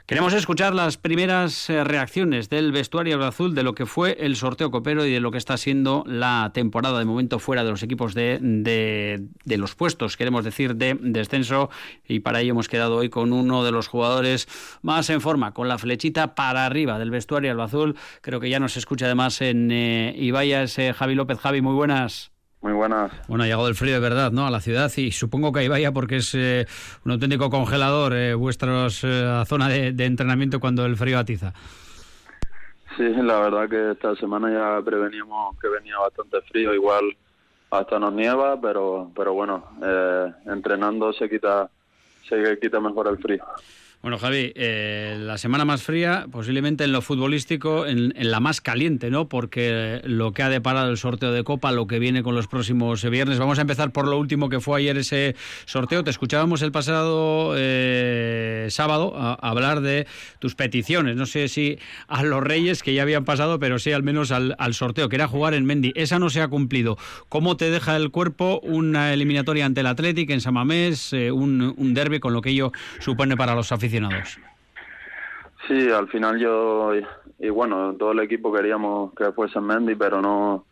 Queremos 0.06 0.34
escuchar 0.34 0.76
las 0.76 0.98
primeras 0.98 1.68
eh, 1.68 1.84
reacciones 1.84 2.48
del 2.48 2.72
vestuario 2.72 3.24
azul 3.26 3.56
de 3.56 3.64
lo 3.64 3.74
que 3.74 3.88
fue 3.88 4.16
el 4.20 4.36
sorteo 4.36 4.70
copero 4.70 5.04
y 5.04 5.12
de 5.12 5.20
lo 5.20 5.32
que 5.32 5.40
está 5.40 5.58
siendo 5.58 6.04
la 6.06 6.52
temporada 6.54 7.00
de 7.00 7.06
momento 7.06 7.40
fuera 7.40 7.64
de 7.64 7.72
los 7.72 7.82
equipos 7.82 8.14
de, 8.14 8.38
de, 8.40 9.58
los 9.58 9.74
puestos, 9.74 10.16
queremos 10.16 10.46
decir, 10.46 10.76
de 10.76 10.96
descenso. 11.02 11.72
Y 12.08 12.20
para 12.20 12.42
ello 12.42 12.52
hemos 12.52 12.70
quedado 12.70 12.98
hoy 12.98 13.10
con 13.10 13.34
uno 13.34 13.64
de 13.64 13.72
los 13.72 13.88
jugadores 13.88 14.48
más 14.84 15.10
en 15.10 15.22
forma, 15.22 15.56
con 15.56 15.68
la 15.68 15.80
flechita 15.80 16.36
para 16.36 16.68
arriba 16.68 17.00
del 17.00 17.10
vestuario 17.10 17.60
azul. 17.60 17.96
Creo 18.22 18.40
que 18.40 18.52
ya 18.52 18.60
nos 18.60 18.78
escucha 18.78 19.08
además 19.08 19.42
en 19.42 19.72
eh, 19.72 20.14
Ibaya, 20.16 20.68
Javi 20.94 21.16
López. 21.16 21.40
Javi, 21.40 21.62
muy 21.62 21.74
buenas. 21.74 22.35
Muy 22.66 22.74
buenas. 22.74 23.12
Bueno, 23.28 23.44
ha 23.44 23.46
llegado 23.46 23.68
el 23.68 23.76
frío 23.76 23.94
de 23.94 24.00
verdad, 24.00 24.32
¿no? 24.32 24.48
A 24.48 24.50
la 24.50 24.60
ciudad 24.60 24.92
y 24.98 25.12
supongo 25.12 25.54
que 25.54 25.60
ahí 25.60 25.68
vaya 25.68 25.92
porque 25.92 26.16
es 26.16 26.34
eh, 26.34 26.66
un 27.06 27.12
auténtico 27.12 27.52
congelador 27.52 28.16
eh, 28.16 28.34
vuestra 28.34 28.88
eh, 28.88 29.44
zona 29.46 29.70
de, 29.70 30.06
entrenamiento 30.06 30.60
cuando 30.60 30.84
el 30.84 30.98
frío 30.98 31.20
atiza. 31.20 31.54
Sí, 32.98 33.04
la 33.04 33.40
verdad 33.42 33.70
que 33.70 33.92
esta 33.92 34.16
semana 34.16 34.52
ya 34.52 34.84
preveníamos 34.84 35.60
que 35.60 35.68
venía 35.68 36.00
bastante 36.00 36.42
frío, 36.42 36.74
igual 36.74 37.16
hasta 37.70 38.00
nos 38.00 38.14
nieva, 38.14 38.60
pero 38.60 39.12
pero 39.16 39.36
bueno, 39.36 39.64
eh, 39.84 40.32
entrenando 40.48 41.14
se 41.14 41.30
quita 41.30 41.70
se 42.28 42.58
quita 42.60 42.80
mejor 42.80 43.10
el 43.10 43.20
frío. 43.20 43.46
Bueno, 44.06 44.20
Javi, 44.20 44.52
eh, 44.54 45.18
la 45.20 45.40
semana 45.40 45.66
más 45.66 45.82
fría, 45.82 46.28
posiblemente 46.32 46.84
en 46.84 46.92
lo 46.92 47.02
futbolístico, 47.02 47.88
en, 47.88 48.14
la 48.16 48.40
más 48.40 48.62
caliente, 48.62 49.10
¿no? 49.10 49.28
Porque 49.28 50.00
lo 50.04 50.32
que 50.32 50.44
ha 50.44 50.50
deparado 50.50 50.92
el 50.92 50.98
sorteo 50.98 51.32
de 51.32 51.44
Copa, 51.44 51.72
lo 51.72 51.88
que 51.88 51.98
viene 51.98 52.22
con 52.22 52.36
los 52.36 52.46
próximos 52.46 53.04
viernes. 53.10 53.40
Vamos 53.40 53.58
a 53.58 53.62
empezar 53.62 53.92
por 53.92 54.08
lo 54.08 54.20
último 54.20 54.48
que 54.48 54.60
fue 54.60 54.78
ayer 54.78 54.96
ese 55.00 55.36
sorteo. 55.66 56.04
Te 56.04 56.12
escuchábamos 56.12 56.62
el 56.62 56.72
pasado 56.72 57.56
eh, 57.58 58.68
sábado 58.70 59.16
a, 59.18 59.34
hablar 59.34 59.82
de 59.82 60.06
tus 60.38 60.54
peticiones. 60.54 61.16
No 61.16 61.26
sé 61.26 61.48
si 61.48 61.80
a 62.08 62.22
los 62.22 62.44
Reyes, 62.44 62.84
que 62.84 62.94
ya 62.94 63.02
habían 63.02 63.26
pasado, 63.26 63.58
pero 63.58 63.80
sí 63.80 63.92
al 63.92 64.04
menos 64.04 64.30
al, 64.32 64.74
sorteo, 64.76 65.10
que 65.10 65.16
era 65.16 65.28
jugar 65.28 65.56
en 65.56 65.66
Mendy. 65.66 65.94
Esa 65.96 66.20
no 66.20 66.30
se 66.30 66.42
ha 66.42 66.48
cumplido. 66.48 66.96
¿Cómo 67.28 67.58
te 67.58 67.72
deja 67.72 67.96
el 67.96 68.12
cuerpo 68.12 68.60
una 68.62 69.14
eliminatoria 69.14 69.66
ante 69.66 69.82
el 69.82 69.88
Atlético 69.88 70.32
en 70.32 70.42
Samamés, 70.42 71.12
eh, 71.12 71.32
un, 71.32 71.74
un 71.76 71.94
derby 71.96 72.20
con 72.20 72.34
lo 72.34 72.44
que 72.44 72.52
ello 72.52 72.72
supone 73.00 73.36
para 73.36 73.56
los 73.56 73.72
aficionados? 73.72 73.95
Sí, 75.68 75.90
al 75.90 76.08
final 76.10 76.40
yo 76.40 76.92
y, 77.40 77.50
bueno, 77.50 77.96
todo 77.96 78.12
el 78.12 78.20
equipo 78.20 78.54
queríamos 78.54 79.14
que 79.14 79.32
fuese 79.32 79.60
Mendy, 79.60 79.96
pero 79.96 80.22
no 80.22 80.66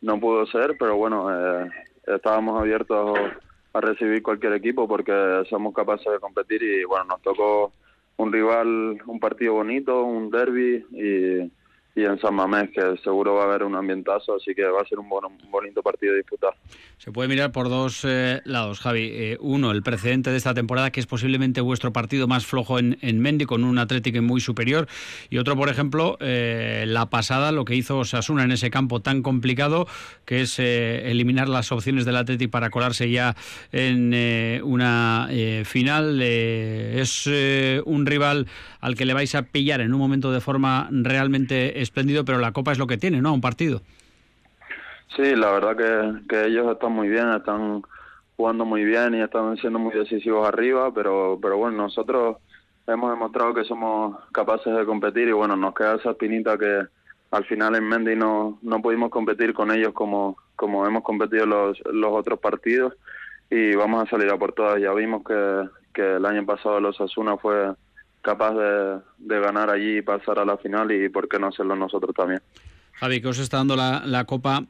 no 0.00 0.20
pudo 0.20 0.46
ser, 0.46 0.76
pero 0.78 0.96
bueno, 0.96 1.28
eh, 1.30 1.70
estábamos 2.06 2.60
abiertos 2.60 3.18
a 3.72 3.80
recibir 3.80 4.22
cualquier 4.22 4.52
equipo 4.52 4.86
porque 4.86 5.42
somos 5.50 5.74
capaces 5.74 6.10
de 6.12 6.20
competir 6.20 6.62
y 6.62 6.84
bueno, 6.84 7.06
nos 7.06 7.22
tocó 7.22 7.72
un 8.16 8.32
rival, 8.32 9.00
un 9.06 9.20
partido 9.20 9.54
bonito, 9.54 10.04
un 10.04 10.30
derby 10.30 10.84
y 10.92 11.50
y 11.98 12.04
en 12.04 12.16
San 12.20 12.32
Mamés, 12.32 12.70
que 12.70 12.80
seguro 13.02 13.34
va 13.34 13.42
a 13.42 13.46
haber 13.46 13.64
un 13.64 13.74
ambientazo, 13.74 14.36
así 14.36 14.54
que 14.54 14.64
va 14.64 14.82
a 14.82 14.84
ser 14.84 15.00
un, 15.00 15.08
bonito 15.50 15.82
partido 15.82 16.14
disputar. 16.14 16.54
Se 16.96 17.10
puede 17.10 17.28
mirar 17.28 17.50
por 17.50 17.68
dos 17.68 18.04
eh, 18.04 18.40
lados, 18.44 18.78
Javi. 18.78 19.10
Eh, 19.12 19.36
uno, 19.40 19.72
el 19.72 19.82
precedente 19.82 20.30
de 20.30 20.36
esta 20.36 20.54
temporada, 20.54 20.92
que 20.92 21.00
es 21.00 21.06
posiblemente 21.06 21.60
vuestro 21.60 21.92
partido 21.92 22.28
más 22.28 22.46
flojo 22.46 22.78
en, 22.78 22.98
en 23.00 23.18
Mendy, 23.18 23.46
con 23.46 23.64
un 23.64 23.78
Atlético 23.78 24.22
muy 24.22 24.40
superior. 24.40 24.86
Y 25.28 25.38
otro, 25.38 25.56
por 25.56 25.70
ejemplo, 25.70 26.16
eh, 26.20 26.84
la 26.86 27.06
pasada, 27.06 27.50
lo 27.50 27.64
que 27.64 27.74
hizo 27.74 28.04
Sasuna 28.04 28.44
en 28.44 28.52
ese 28.52 28.70
campo 28.70 29.00
tan 29.00 29.22
complicado, 29.22 29.88
que 30.24 30.42
es 30.42 30.60
eliminar 30.60 31.48
las 31.48 31.72
opciones 31.72 32.04
del 32.04 32.16
Atlético 32.16 32.52
para 32.52 32.70
colarse 32.70 33.10
ya 33.10 33.34
en 33.72 34.14
una 34.62 35.28
final. 35.64 36.22
es 36.22 37.26
un 37.84 38.06
rival 38.06 38.46
al 38.80 38.94
que 38.94 39.04
le 39.04 39.14
vais 39.14 39.34
a 39.34 39.42
pillar 39.42 39.80
en 39.80 39.92
un 39.92 39.98
momento 39.98 40.30
de 40.30 40.40
forma 40.40 40.88
realmente 40.90 41.80
espléndido, 41.88 42.24
pero 42.24 42.38
la 42.38 42.52
Copa 42.52 42.72
es 42.72 42.78
lo 42.78 42.86
que 42.86 42.96
tiene, 42.96 43.20
¿no? 43.20 43.34
Un 43.34 43.40
partido. 43.40 43.80
Sí, 45.16 45.34
la 45.34 45.50
verdad 45.50 45.76
que, 45.76 46.28
que 46.28 46.46
ellos 46.46 46.70
están 46.70 46.92
muy 46.92 47.08
bien, 47.08 47.30
están 47.30 47.82
jugando 48.36 48.64
muy 48.64 48.84
bien 48.84 49.14
y 49.14 49.20
están 49.20 49.56
siendo 49.56 49.78
muy 49.78 49.92
decisivos 49.92 50.46
arriba, 50.46 50.92
pero, 50.94 51.38
pero 51.42 51.56
bueno, 51.56 51.76
nosotros 51.76 52.36
hemos 52.86 53.10
demostrado 53.10 53.52
que 53.52 53.64
somos 53.64 54.16
capaces 54.32 54.74
de 54.74 54.84
competir 54.84 55.28
y 55.28 55.32
bueno, 55.32 55.56
nos 55.56 55.74
queda 55.74 55.96
esa 55.96 56.10
espinita 56.10 56.56
que 56.56 56.82
al 57.30 57.44
final 57.44 57.74
en 57.74 57.84
Mendy 57.88 58.16
no, 58.16 58.58
no 58.62 58.80
pudimos 58.80 59.10
competir 59.10 59.52
con 59.52 59.70
ellos 59.70 59.92
como, 59.92 60.36
como 60.56 60.86
hemos 60.86 61.02
competido 61.02 61.46
los, 61.46 61.78
los 61.92 62.12
otros 62.12 62.38
partidos 62.38 62.94
y 63.50 63.74
vamos 63.74 64.04
a 64.04 64.10
salir 64.10 64.30
a 64.30 64.38
por 64.38 64.52
todas. 64.52 64.80
Ya 64.80 64.92
vimos 64.92 65.22
que, 65.24 65.68
que 65.92 66.16
el 66.16 66.24
año 66.24 66.46
pasado 66.46 66.80
los 66.80 67.00
Asuna 67.00 67.36
fue 67.36 67.72
capaz 68.22 68.52
de, 68.52 69.00
de, 69.18 69.40
ganar 69.40 69.70
allí 69.70 69.98
y 69.98 70.02
pasar 70.02 70.38
a 70.38 70.44
la 70.44 70.56
final 70.56 70.90
y 70.92 71.08
por 71.08 71.28
qué 71.28 71.38
no 71.38 71.48
hacerlo 71.48 71.76
nosotros 71.76 72.14
también. 72.14 72.40
Javi, 72.94 73.20
que 73.20 73.28
os 73.28 73.38
está 73.38 73.58
dando 73.58 73.76
la, 73.76 74.02
la 74.04 74.24
Copa 74.24 74.64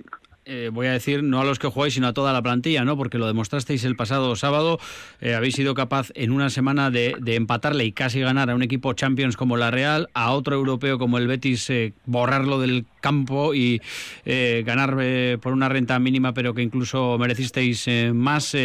eh, 0.50 0.70
voy 0.72 0.87
a 0.87 0.92
decir, 0.92 1.22
no 1.22 1.42
a 1.42 1.44
los 1.44 1.58
que 1.58 1.68
jugáis, 1.68 1.92
sino 1.92 2.06
a 2.06 2.14
toda 2.14 2.32
la 2.32 2.40
plantilla, 2.40 2.82
¿no? 2.82 2.96
Porque 2.96 3.18
lo 3.18 3.26
demostrasteis 3.26 3.84
el 3.84 3.96
pasado 3.96 4.34
sábado, 4.34 4.78
eh, 5.20 5.34
habéis 5.34 5.54
sido 5.54 5.74
capaz 5.74 6.08
en 6.14 6.32
una 6.32 6.48
semana 6.48 6.90
de, 6.90 7.16
empatarle 7.26 7.84
y 7.84 7.92
casi 7.92 8.20
ganar 8.20 8.48
a 8.48 8.54
un 8.54 8.62
equipo 8.62 8.94
Champions 8.94 9.37
como 9.37 9.58
la 9.58 9.70
Real, 9.70 10.08
a 10.14 10.32
otro 10.32 10.56
europeo 10.56 10.98
como 10.98 11.18
el 11.18 11.26
Betis, 11.26 11.68
eh, 11.68 11.92
borrarlo 12.06 12.58
del 12.61 12.87
campo 13.02 13.54
y 13.54 13.82
ganar 14.24 14.96
por 15.40 15.52
una 15.52 15.68
renta 15.68 15.98
mínima, 15.98 16.32
pero 16.32 16.54
que 16.54 16.62
incluso 16.62 17.16
merecisteis 17.18 17.87
más. 18.12 18.56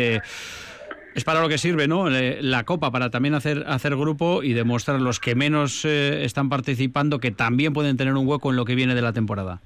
Es 1.15 1.23
para 1.23 1.41
lo 1.41 1.49
que 1.49 1.60
sirve, 1.60 1.88
¿no? 1.88 2.10
La 2.10 2.63
Copa, 2.63 2.89
para 2.89 3.12
también 3.12 3.36
hacer, 3.36 3.65
hacer 3.67 3.95
grupo 3.95 4.41
y 4.41 4.54
demostrar 4.54 4.99
los 4.99 5.19
que 5.19 5.36
menos 5.36 5.86
están 5.86 6.49
participando 6.49 7.19
que 7.19 7.32
también 7.32 7.73
pueden 7.73 7.97
tener 7.97 8.15
un 8.15 8.28
hueco 8.28 8.49
en 8.49 8.56
lo 8.56 8.65
que 8.65 8.73
viene 8.73 8.95
de 8.95 9.02
la 9.02 9.13
temporada. 9.13 9.62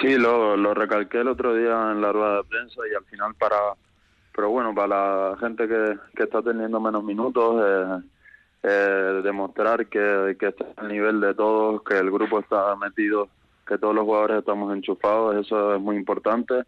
Sí, 0.00 0.16
lo, 0.16 0.56
lo 0.56 0.72
recalqué 0.72 1.18
el 1.20 1.28
otro 1.28 1.54
día 1.54 1.90
en 1.92 2.00
la 2.00 2.12
rueda 2.12 2.36
de 2.36 2.44
prensa 2.44 2.80
y 2.90 2.94
al 2.94 3.04
final 3.04 3.34
para, 3.34 3.56
pero 4.34 4.48
bueno, 4.48 4.74
para 4.74 4.88
la 5.30 5.36
gente 5.38 5.68
que, 5.68 5.98
que 6.16 6.22
está 6.22 6.40
teniendo 6.42 6.80
menos 6.80 7.04
minutos, 7.04 7.62
eh, 7.62 8.08
eh, 8.62 9.20
demostrar 9.22 9.86
que, 9.88 10.36
que 10.38 10.48
está 10.48 10.64
al 10.76 10.88
nivel 10.88 11.20
de 11.20 11.34
todos, 11.34 11.82
que 11.82 11.98
el 11.98 12.10
grupo 12.10 12.40
está 12.40 12.76
metido, 12.76 13.28
que 13.66 13.76
todos 13.76 13.94
los 13.94 14.04
jugadores 14.04 14.38
estamos 14.38 14.74
enchufados, 14.74 15.36
eso 15.36 15.74
es 15.74 15.80
muy 15.82 15.96
importante 15.96 16.62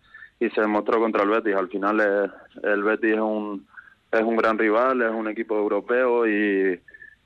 y 0.47 0.51
se 0.51 0.61
demostró 0.61 0.99
contra 0.99 1.23
el 1.23 1.31
Betis. 1.31 1.55
Al 1.55 1.69
final 1.69 2.01
eh, 2.01 2.31
el 2.65 2.83
Betis 2.83 3.15
es 3.15 3.21
un, 3.21 3.67
es 4.11 4.23
un 4.23 4.37
gran 4.37 4.59
rival, 4.59 5.03
es 5.03 5.11
un 5.11 5.29
equipo 5.29 5.57
europeo 5.57 6.27
y 6.27 6.81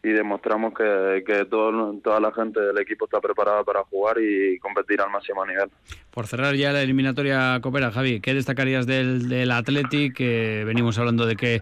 y 0.06 0.10
demostramos 0.10 0.72
que, 0.72 1.24
que 1.26 1.46
todo, 1.46 1.98
toda 1.98 2.20
la 2.20 2.30
gente 2.30 2.60
del 2.60 2.78
equipo 2.78 3.06
está 3.06 3.20
preparada 3.20 3.64
para 3.64 3.82
jugar 3.82 4.18
y 4.20 4.56
competir 4.60 5.00
al 5.00 5.10
máximo 5.10 5.44
nivel. 5.44 5.68
Por 6.12 6.28
cerrar 6.28 6.54
ya 6.54 6.72
la 6.72 6.82
eliminatoria 6.82 7.58
Copera, 7.60 7.90
Javi, 7.90 8.20
¿qué 8.20 8.32
destacarías 8.32 8.86
del, 8.86 9.28
del 9.28 9.50
Athletic? 9.50 10.16
venimos 10.64 10.96
hablando 11.00 11.26
de 11.26 11.34
que 11.34 11.60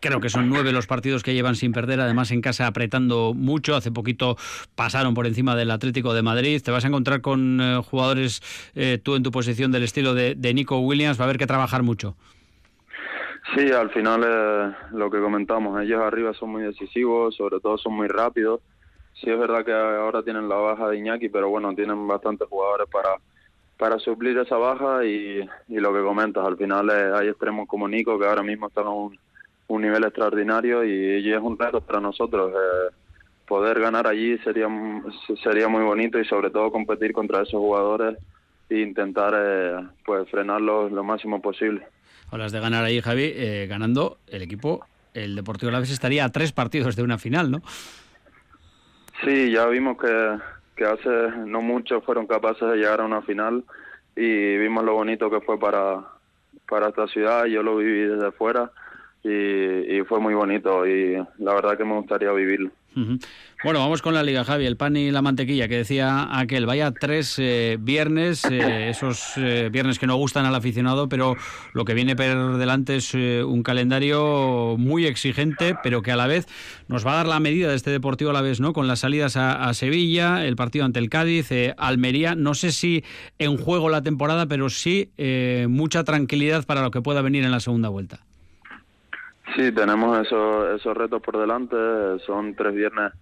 Creo 0.00 0.20
que 0.20 0.30
son 0.30 0.48
nueve 0.48 0.72
los 0.72 0.86
partidos 0.86 1.22
que 1.22 1.34
llevan 1.34 1.56
sin 1.56 1.72
perder, 1.72 2.00
además 2.00 2.30
en 2.30 2.40
casa 2.40 2.66
apretando 2.66 3.34
mucho. 3.34 3.74
Hace 3.76 3.92
poquito 3.92 4.36
pasaron 4.74 5.14
por 5.14 5.26
encima 5.26 5.54
del 5.56 5.70
Atlético 5.70 6.14
de 6.14 6.22
Madrid. 6.22 6.60
Te 6.64 6.70
vas 6.70 6.84
a 6.84 6.88
encontrar 6.88 7.20
con 7.20 7.60
eh, 7.60 7.80
jugadores, 7.84 8.42
eh, 8.74 8.98
tú 9.02 9.16
en 9.16 9.22
tu 9.22 9.30
posición 9.30 9.72
del 9.72 9.82
estilo 9.82 10.14
de, 10.14 10.54
Nico 10.54 10.78
Williams, 10.80 11.18
va 11.18 11.24
a 11.24 11.26
haber 11.26 11.38
que 11.38 11.46
trabajar 11.46 11.82
mucho. 11.82 12.16
Sí, 13.54 13.70
al 13.70 13.90
final 13.90 14.22
eh, 14.24 14.74
lo 14.92 15.10
que 15.10 15.20
comentamos, 15.20 15.80
ellos 15.82 16.00
arriba 16.00 16.32
son 16.34 16.50
muy 16.50 16.62
decisivos, 16.62 17.36
sobre 17.36 17.60
todo 17.60 17.78
son 17.78 17.94
muy 17.94 18.08
rápidos. 18.08 18.60
Sí 19.14 19.30
es 19.30 19.38
verdad 19.38 19.64
que 19.64 19.72
ahora 19.72 20.22
tienen 20.22 20.48
la 20.48 20.56
baja 20.56 20.88
de 20.88 20.98
Iñaki, 20.98 21.28
pero 21.28 21.48
bueno, 21.50 21.74
tienen 21.74 22.06
bastantes 22.06 22.48
jugadores 22.48 22.88
para 22.90 23.16
para 23.80 23.98
suplir 23.98 24.36
esa 24.36 24.58
baja 24.58 25.06
y, 25.06 25.40
y 25.68 25.80
lo 25.80 25.94
que 25.94 26.02
comentas, 26.02 26.46
al 26.46 26.58
final 26.58 26.90
eh, 26.90 27.12
hay 27.14 27.28
extremos 27.28 27.66
como 27.66 27.88
Nico 27.88 28.18
que 28.18 28.26
ahora 28.26 28.42
mismo 28.42 28.68
están 28.68 28.86
a 28.86 28.90
un, 28.90 29.18
un 29.70 29.82
nivel 29.82 30.04
extraordinario 30.04 30.84
y, 30.84 31.20
y, 31.20 31.32
es 31.32 31.40
un 31.40 31.58
reto 31.58 31.80
para 31.80 32.00
nosotros. 32.00 32.52
Eh, 32.52 32.94
poder 33.46 33.80
ganar 33.80 34.06
allí 34.06 34.38
sería 34.38 34.68
sería 35.42 35.66
muy 35.66 35.82
bonito 35.82 36.20
y 36.20 36.24
sobre 36.24 36.50
todo 36.50 36.70
competir 36.70 37.12
contra 37.12 37.42
esos 37.42 37.58
jugadores 37.58 38.16
e 38.68 38.78
intentar 38.78 39.34
eh, 39.36 39.88
pues 40.04 40.28
frenarlos 40.30 40.92
lo 40.92 41.02
máximo 41.02 41.40
posible. 41.40 41.86
Hablas 42.30 42.52
de 42.52 42.60
ganar 42.60 42.84
ahí, 42.84 43.00
Javi, 43.00 43.32
eh, 43.34 43.66
ganando 43.68 44.18
el 44.28 44.42
equipo, 44.42 44.86
el 45.14 45.34
Deportivo 45.34 45.70
Alavés 45.70 45.90
estaría 45.90 46.24
a 46.24 46.30
tres 46.30 46.52
partidos 46.52 46.94
de 46.94 47.02
una 47.02 47.18
final, 47.18 47.50
¿no? 47.50 47.62
Sí, 49.24 49.50
ya 49.50 49.66
vimos 49.66 49.98
que, 49.98 50.38
que 50.76 50.84
hace 50.84 51.10
no 51.46 51.60
mucho 51.60 52.00
fueron 52.02 52.28
capaces 52.28 52.68
de 52.68 52.76
llegar 52.76 53.00
a 53.00 53.04
una 53.04 53.22
final 53.22 53.64
y 54.14 54.56
vimos 54.58 54.84
lo 54.84 54.94
bonito 54.94 55.28
que 55.28 55.40
fue 55.40 55.58
para, 55.58 56.04
para 56.68 56.88
esta 56.88 57.08
ciudad, 57.08 57.46
yo 57.46 57.64
lo 57.64 57.76
viví 57.76 58.02
desde 58.02 58.30
fuera 58.30 58.70
y, 59.22 60.00
fue 60.08 60.18
muy 60.18 60.34
bonito 60.34 60.86
y 60.86 61.14
la 61.38 61.54
verdad 61.54 61.76
que 61.76 61.84
me 61.84 61.94
gustaría 61.94 62.32
vivirlo. 62.32 62.70
Bueno, 63.62 63.78
vamos 63.78 64.02
con 64.02 64.14
la 64.14 64.22
Liga, 64.22 64.42
Javi, 64.42 64.66
el 64.66 64.76
pan 64.76 64.96
y 64.96 65.10
la 65.10 65.22
mantequilla, 65.22 65.68
que 65.68 65.76
decía 65.76 66.28
aquel, 66.32 66.66
vaya 66.66 66.92
tres 66.92 67.38
eh, 67.38 67.76
viernes, 67.78 68.44
eh, 68.50 68.88
esos 68.88 69.34
eh, 69.36 69.68
viernes 69.70 69.98
que 69.98 70.06
no 70.06 70.16
gustan 70.16 70.46
al 70.46 70.54
aficionado, 70.54 71.08
pero 71.08 71.36
lo 71.72 71.84
que 71.84 71.94
viene 71.94 72.16
por 72.16 72.56
delante 72.56 72.96
es 72.96 73.14
un 73.14 73.62
calendario 73.62 74.76
muy 74.78 75.06
exigente, 75.06 75.76
pero 75.82 76.02
que 76.02 76.10
a 76.10 76.16
la 76.16 76.26
vez 76.26 76.46
nos 76.88 77.06
va 77.06 77.12
a 77.12 77.16
dar 77.16 77.26
la 77.28 77.38
medida 77.38 77.68
de 77.68 77.76
este 77.76 77.90
Deportivo 77.90 78.30
a 78.30 78.34
la 78.34 78.40
vez, 78.40 78.60
¿no? 78.60 78.72
Con 78.72 78.88
las 78.88 79.00
salidas 79.00 79.36
a, 79.36 79.68
a 79.68 79.74
Sevilla, 79.74 80.46
el 80.46 80.56
partido 80.56 80.84
ante 80.84 80.98
el 80.98 81.10
Cádiz, 81.10 81.50
Almería, 81.76 82.34
no 82.34 82.54
sé 82.54 82.72
si 82.72 83.04
en 83.38 83.56
juego 83.56 83.88
la 83.90 84.02
temporada, 84.02 84.46
pero 84.46 84.70
sí 84.70 85.10
mucha 85.68 86.02
tranquilidad 86.02 86.64
para 86.64 86.82
lo 86.82 86.90
que 86.90 87.02
pueda 87.02 87.22
venir 87.22 87.44
en 87.44 87.50
la 87.50 87.60
segunda 87.60 87.88
vuelta. 87.88 88.20
Sí, 89.56 89.72
tenemos 89.72 90.26
esos, 90.26 90.80
esos 90.80 90.96
retos 90.96 91.20
por 91.22 91.38
delante. 91.38 91.76
Son 92.24 92.54
tres 92.54 92.74
viernes 92.74 93.12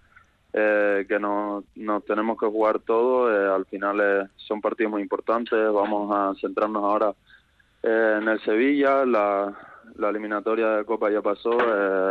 eh, 0.53 1.05
que 1.07 1.19
nos, 1.19 1.63
tenemos 2.05 2.37
que 2.37 2.45
jugar 2.45 2.79
todo. 2.79 3.31
Eh, 3.31 3.55
al 3.55 3.65
final 3.65 3.99
eh, 4.01 4.27
son 4.35 4.61
partidos 4.61 4.91
muy 4.91 5.01
importantes. 5.01 5.59
Vamos 5.71 6.11
a 6.13 6.39
centrarnos 6.39 6.83
ahora 6.83 7.13
en 7.81 8.27
el 8.27 8.39
Sevilla. 8.41 9.05
La, 9.05 9.57
la 9.95 10.09
eliminatoria 10.09 10.77
de 10.77 10.85
Copa 10.85 11.09
ya 11.09 11.21
pasó. 11.21 11.57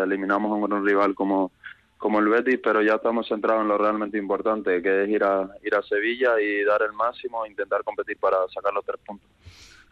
eliminamos 0.02 0.50
a 0.50 0.74
un 0.74 0.86
rival 0.86 1.14
como, 1.14 1.52
como 1.96 2.18
el 2.18 2.28
Betis, 2.28 2.58
pero 2.62 2.82
ya 2.82 2.94
estamos 2.94 3.28
centrados 3.28 3.62
en 3.62 3.68
lo 3.68 3.78
realmente 3.78 4.18
importante, 4.18 4.82
que 4.82 5.04
es 5.04 5.08
ir 5.08 5.22
a, 5.22 5.48
ir 5.62 5.74
a 5.74 5.82
Sevilla 5.82 6.40
y 6.40 6.64
dar 6.64 6.82
el 6.82 6.92
máximo 6.92 7.46
intentar 7.46 7.84
competir 7.84 8.18
para 8.18 8.36
sacar 8.52 8.72
los 8.72 8.84
tres 8.84 9.00
puntos 9.04 9.28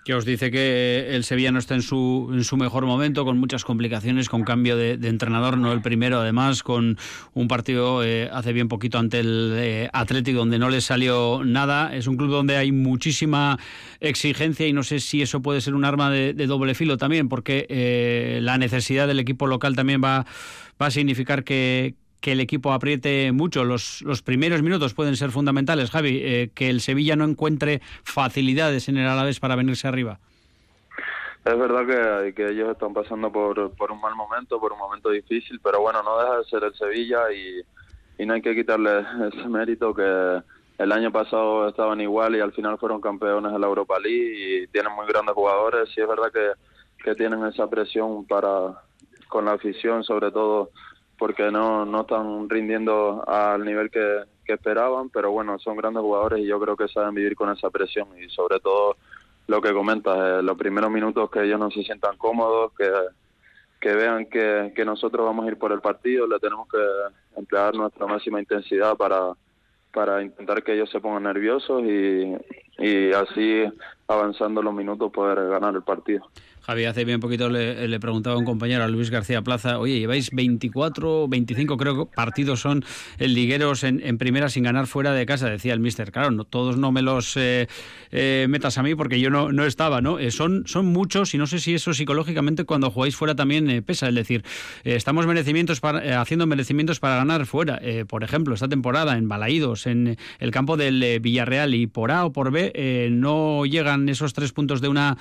que 0.06 0.14
os 0.14 0.24
dice 0.24 0.52
que 0.52 1.16
el 1.16 1.24
Sevilla 1.24 1.50
no 1.50 1.58
está 1.58 1.74
en 1.74 1.82
su, 1.82 2.30
en 2.32 2.44
su 2.44 2.56
mejor 2.56 2.86
momento, 2.86 3.24
con 3.24 3.38
muchas 3.38 3.64
complicaciones, 3.64 4.28
con 4.28 4.44
cambio 4.44 4.76
de, 4.76 4.92
entrenador, 5.02 5.58
no 5.58 5.72
el 5.72 5.82
primero, 5.82 6.20
además, 6.20 6.62
con 6.62 6.96
un 7.34 7.48
partido 7.48 8.04
eh, 8.04 8.30
hace 8.32 8.52
bien 8.52 8.68
poquito 8.68 8.98
ante 8.98 9.18
el 9.18 9.54
eh, 9.56 9.90
Atlético, 9.92 10.38
donde 10.38 10.60
no 10.60 10.70
le 10.70 10.80
salió 10.80 11.42
nada. 11.44 11.92
Es 11.92 12.06
un 12.06 12.16
club 12.16 12.30
donde 12.30 12.56
hay 12.56 12.70
muchísima 12.70 13.58
exigencia 13.98 14.68
y 14.68 14.72
no 14.72 14.84
sé 14.84 15.00
si 15.00 15.22
eso 15.22 15.42
puede 15.42 15.60
ser 15.60 15.74
un 15.74 15.84
arma 15.84 16.08
de, 16.08 16.34
doble 16.34 16.76
filo 16.76 16.98
también, 16.98 17.28
porque 17.28 17.66
eh, 17.68 18.38
la 18.42 18.58
necesidad 18.58 19.08
del 19.08 19.18
equipo 19.18 19.48
local 19.48 19.74
también 19.74 20.00
va, 20.04 20.24
va 20.80 20.86
a 20.86 20.90
significar 20.92 21.42
que, 21.42 21.96
que 22.20 22.32
el 22.32 22.40
equipo 22.40 22.72
apriete 22.72 23.32
mucho. 23.32 23.64
Los, 23.64 24.02
los 24.02 24.22
primeros 24.22 24.62
minutos 24.62 24.94
pueden 24.94 25.16
ser 25.16 25.30
fundamentales, 25.30 25.90
Javi, 25.90 26.20
eh, 26.22 26.50
que 26.54 26.70
el 26.70 26.80
Sevilla 26.80 27.16
no 27.16 27.24
encuentre 27.24 27.80
facilidades 28.02 28.88
en 28.88 28.98
el 28.98 29.06
Alavés 29.06 29.40
para 29.40 29.56
venirse 29.56 29.88
arriba. 29.88 30.18
Es 31.44 31.56
verdad 31.56 32.32
que, 32.34 32.50
ellos 32.50 32.70
están 32.70 32.92
pasando 32.92 33.30
por, 33.30 33.70
por 33.76 33.92
un 33.92 34.00
mal 34.00 34.16
momento, 34.16 34.58
por 34.58 34.72
un 34.72 34.78
momento 34.78 35.10
difícil, 35.10 35.60
pero 35.62 35.80
bueno, 35.80 36.02
no 36.02 36.18
deja 36.18 36.38
de 36.38 36.44
ser 36.44 36.64
el 36.64 36.74
Sevilla 36.74 37.32
y, 37.32 37.60
y 38.20 38.26
no 38.26 38.34
hay 38.34 38.42
que 38.42 38.54
quitarle 38.54 39.04
ese 39.32 39.48
mérito 39.48 39.94
que 39.94 40.42
el 40.78 40.92
año 40.92 41.10
pasado 41.10 41.68
estaban 41.68 42.00
igual 42.00 42.36
y 42.36 42.40
al 42.40 42.52
final 42.52 42.78
fueron 42.78 43.00
campeones 43.00 43.52
de 43.52 43.58
la 43.58 43.66
Europa 43.66 43.98
League 43.98 44.64
y 44.64 44.66
tienen 44.68 44.92
muy 44.92 45.06
grandes 45.06 45.34
jugadores 45.34 45.88
y 45.96 46.00
es 46.00 46.08
verdad 46.08 46.32
que, 46.32 46.50
que 47.02 47.14
tienen 47.14 47.44
esa 47.46 47.68
presión 47.68 48.26
para 48.26 48.82
con 49.28 49.44
la 49.44 49.52
afición 49.52 50.04
sobre 50.04 50.30
todo 50.30 50.70
porque 51.18 51.50
no, 51.50 51.84
no 51.84 52.02
están 52.02 52.48
rindiendo 52.48 53.24
al 53.26 53.64
nivel 53.64 53.90
que, 53.90 54.24
esperaban, 54.46 55.10
pero 55.10 55.32
bueno, 55.32 55.58
son 55.58 55.76
grandes 55.76 56.02
jugadores 56.02 56.38
y 56.38 56.46
yo 56.46 56.60
creo 56.60 56.76
que 56.76 56.86
saben 56.86 57.16
vivir 57.16 57.34
con 57.34 57.50
esa 57.50 57.68
presión 57.68 58.06
y 58.16 58.28
sobre 58.30 58.60
todo 58.60 58.96
lo 59.48 59.60
que 59.60 59.72
comentas, 59.72 60.16
eh, 60.16 60.42
los 60.42 60.56
primeros 60.56 60.88
minutos 60.88 61.28
que 61.30 61.42
ellos 61.42 61.58
no 61.58 61.68
se 61.68 61.82
sientan 61.82 62.16
cómodos, 62.16 62.72
que, 62.78 62.88
que 63.80 63.92
vean 63.92 64.26
que, 64.26 64.72
que 64.74 64.84
nosotros 64.84 65.26
vamos 65.26 65.46
a 65.46 65.48
ir 65.48 65.58
por 65.58 65.72
el 65.72 65.80
partido, 65.80 66.28
le 66.28 66.38
tenemos 66.38 66.68
que 66.68 66.78
emplear 67.36 67.74
nuestra 67.74 68.06
máxima 68.06 68.38
intensidad 68.38 68.96
para, 68.96 69.32
para 69.92 70.22
intentar 70.22 70.62
que 70.62 70.74
ellos 70.74 70.90
se 70.90 71.00
pongan 71.00 71.24
nerviosos 71.24 71.82
y, 71.82 72.36
y 72.78 73.12
así 73.12 73.64
avanzando 74.06 74.62
los 74.62 74.74
minutos 74.74 75.10
poder 75.10 75.48
ganar 75.48 75.74
el 75.74 75.82
partido. 75.82 76.30
Javi, 76.66 76.84
hace 76.84 77.04
bien 77.04 77.20
poquito 77.20 77.48
le, 77.48 78.00
preguntaba 78.00 78.34
a 78.34 78.38
un 78.40 78.44
compañero, 78.44 78.82
a 78.82 78.88
Luis 78.88 79.08
García 79.08 79.40
Plaza, 79.42 79.78
oye, 79.78 80.00
lleváis 80.00 80.30
24, 80.32 81.28
25 81.28 81.76
creo 81.76 82.06
partidos 82.06 82.58
son 82.58 82.84
el 83.18 83.34
ligueros 83.34 83.84
en, 83.84 84.18
primera 84.18 84.48
sin 84.48 84.64
ganar 84.64 84.88
fuera 84.88 85.12
de 85.12 85.26
casa, 85.26 85.48
decía 85.48 85.74
el 85.74 85.78
mister. 85.78 86.10
Claro, 86.10 86.32
no, 86.32 86.42
todos 86.42 86.76
no 86.76 86.90
me 86.90 87.02
los 87.02 87.36
eh, 87.36 87.68
eh, 88.10 88.46
metas 88.48 88.78
a 88.78 88.82
mí 88.82 88.96
porque 88.96 89.20
yo 89.20 89.30
no, 89.30 89.52
no 89.52 89.64
estaba, 89.64 90.00
¿no? 90.00 90.18
Eh, 90.18 90.32
son, 90.32 90.64
son 90.66 90.86
muchos 90.86 91.34
y 91.34 91.38
no 91.38 91.46
sé 91.46 91.60
si 91.60 91.72
eso 91.72 91.94
psicológicamente 91.94 92.64
cuando 92.64 92.90
jugáis 92.90 93.14
fuera 93.14 93.36
también 93.36 93.84
pesa. 93.84 94.08
Es 94.08 94.16
decir, 94.16 94.44
estamos 94.82 95.24
merecimientos 95.28 95.78
para, 95.78 96.20
haciendo 96.20 96.48
merecimientos 96.48 96.98
para 96.98 97.14
ganar 97.14 97.46
fuera. 97.46 97.80
por 98.08 98.24
ejemplo, 98.24 98.54
esta 98.54 98.66
temporada 98.66 99.16
en 99.16 99.28
Balaídos, 99.28 99.86
en 99.86 100.16
el 100.40 100.50
campo 100.50 100.76
del 100.76 101.20
Villarreal 101.20 101.74
y 101.74 101.86
por 101.86 102.10
A 102.10 102.24
o 102.24 102.32
por 102.32 102.50
B 102.50 103.08
no 103.12 103.64
llegan 103.66 104.08
esos 104.08 104.32
tres 104.32 104.50
puntos 104.52 104.80
de 104.80 104.88
una 104.88 105.16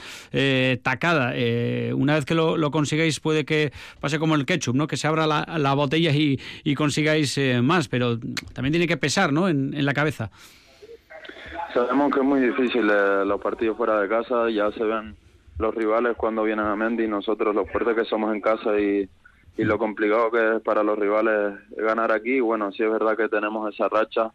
tacada 0.82 1.35
eh, 1.36 1.94
una 1.94 2.16
vez 2.16 2.26
que 2.26 2.34
lo, 2.34 2.58
lo, 2.58 2.72
consigáis 2.72 3.20
puede 3.20 3.46
que 3.46 3.72
pase 4.00 4.20
como 4.20 4.36
el 4.36 4.46
ketchup, 4.46 4.76
¿no? 4.76 4.88
Que 4.88 4.98
se 4.98 5.08
abra 5.08 5.28
la, 5.28 5.74
botella 5.74 6.12
y, 6.14 6.76
consigáis 6.76 7.38
eh, 7.38 7.62
más, 7.62 7.88
pero 7.88 8.18
también 8.54 8.72
tiene 8.72 8.88
que 8.88 8.98
pesar, 8.98 9.34
¿no? 9.34 9.50
En, 9.50 9.86
la 9.86 9.94
cabeza. 9.94 10.32
Sabemos 11.74 12.14
que 12.14 12.20
es 12.20 12.26
muy 12.26 12.40
difícil 12.40 12.90
eh, 12.90 13.26
los 13.26 13.42
partidos 13.42 13.78
fuera 13.78 14.00
de 14.00 14.08
casa, 14.08 14.50
ya 14.50 14.72
se 14.72 14.84
ven 14.84 15.16
los 15.60 15.76
rivales 15.76 16.16
cuando 16.18 16.44
vienen 16.44 16.66
a 16.66 16.76
Mendy, 16.76 17.08
nosotros 17.08 17.54
los 17.54 17.70
fuertes 17.70 17.96
que 17.96 18.06
somos 18.06 18.34
en 18.34 18.42
casa 18.42 18.80
y, 18.80 19.08
y 19.58 19.64
lo 19.64 19.78
complicado 19.78 20.32
que 20.32 20.56
es 20.56 20.62
para 20.62 20.84
los 20.84 20.98
rivales 20.98 21.54
ganar 21.78 22.12
aquí. 22.12 22.40
Bueno, 22.40 22.72
sí 22.72 22.84
es 22.84 22.92
verdad 22.92 23.16
que 23.16 23.30
tenemos 23.30 23.74
esa 23.74 23.88
racha 23.90 24.32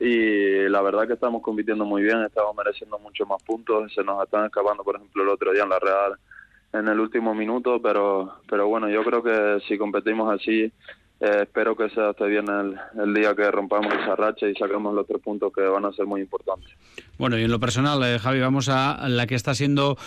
y 0.00 0.68
la 0.68 0.80
verdad 0.80 1.06
que 1.06 1.12
estamos 1.12 1.42
compitiendo 1.42 1.84
muy 1.84 2.02
bien, 2.02 2.22
estamos 2.22 2.56
mereciendo 2.56 2.98
mucho 2.98 3.26
más 3.26 3.42
puntos, 3.42 3.92
se 3.94 4.02
nos 4.02 4.24
están 4.24 4.46
escapando, 4.46 4.82
por 4.82 4.96
ejemplo, 4.96 5.22
el 5.22 5.28
otro 5.28 5.52
día 5.52 5.64
en 5.64 5.68
la 5.68 5.78
Real 5.78 6.18
en 6.72 6.88
el 6.88 7.00
último 7.00 7.34
minuto, 7.34 7.80
pero, 7.82 8.34
pero 8.48 8.68
bueno, 8.68 8.88
yo 8.88 9.02
creo 9.04 9.22
que 9.22 9.58
si 9.66 9.76
competimos 9.76 10.32
así, 10.32 10.72
eh, 11.20 11.40
espero 11.42 11.76
que 11.76 11.90
sea 11.90 12.10
este 12.10 12.26
bien 12.26 12.46
el, 12.48 13.14
día 13.14 13.34
que 13.34 13.50
rompamos 13.50 13.92
esa 13.92 14.16
racha 14.16 14.48
y 14.48 14.54
saquemos 14.54 14.94
los 14.94 15.06
tres 15.06 15.20
puntos 15.20 15.52
que 15.52 15.60
van 15.62 15.84
a 15.84 15.92
ser 15.92 16.06
muy 16.06 16.22
importantes. 16.22 16.70
Bueno, 17.18 17.36
y 17.38 17.44
en 17.44 17.50
lo 17.50 17.60
personal, 17.60 18.02
eh, 18.02 18.18
Javi, 18.18 18.40
vamos 18.40 18.68
a 18.70 19.06
la 19.08 19.26
que 19.26 19.34
está 19.34 19.54
siendo 19.54 19.98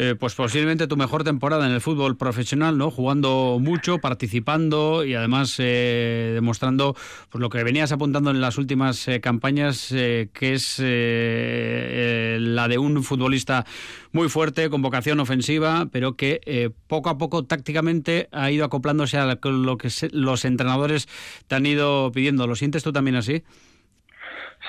eh, 0.00 0.14
pues 0.14 0.36
posiblemente 0.36 0.86
tu 0.86 0.96
mejor 0.96 1.24
temporada 1.24 1.66
en 1.66 1.72
el 1.72 1.80
fútbol 1.80 2.16
profesional, 2.16 2.78
¿no? 2.78 2.88
Jugando 2.88 3.58
mucho, 3.60 3.98
participando 3.98 5.02
y 5.04 5.14
además 5.14 5.56
eh, 5.58 6.30
demostrando 6.34 6.94
pues, 7.32 7.42
lo 7.42 7.48
que 7.48 7.64
venías 7.64 7.90
apuntando 7.90 8.30
en 8.30 8.40
las 8.40 8.58
últimas 8.58 9.08
eh, 9.08 9.20
campañas, 9.20 9.88
que 9.88 10.52
es 10.52 10.78
la 10.78 12.68
de 12.68 12.78
un 12.78 13.02
futbolista 13.02 13.64
muy 14.12 14.28
fuerte, 14.28 14.70
con 14.70 14.82
vocación 14.82 15.18
ofensiva, 15.18 15.86
pero 15.90 16.14
que 16.14 16.72
poco 16.86 17.10
a 17.10 17.18
poco 17.18 17.44
tácticamente 17.44 18.28
ha 18.30 18.52
ido 18.52 18.64
acoplándose 18.64 19.18
a 19.18 19.36
lo 19.42 19.78
que 19.78 19.88
los 20.12 20.44
entrenadores 20.44 21.08
te 21.48 21.56
han 21.56 21.66
ido 21.66 22.12
pidiendo. 22.12 22.46
¿Lo 22.46 22.54
sientes 22.54 22.84
tú 22.84 22.92
también 22.92 23.16
así? 23.16 23.42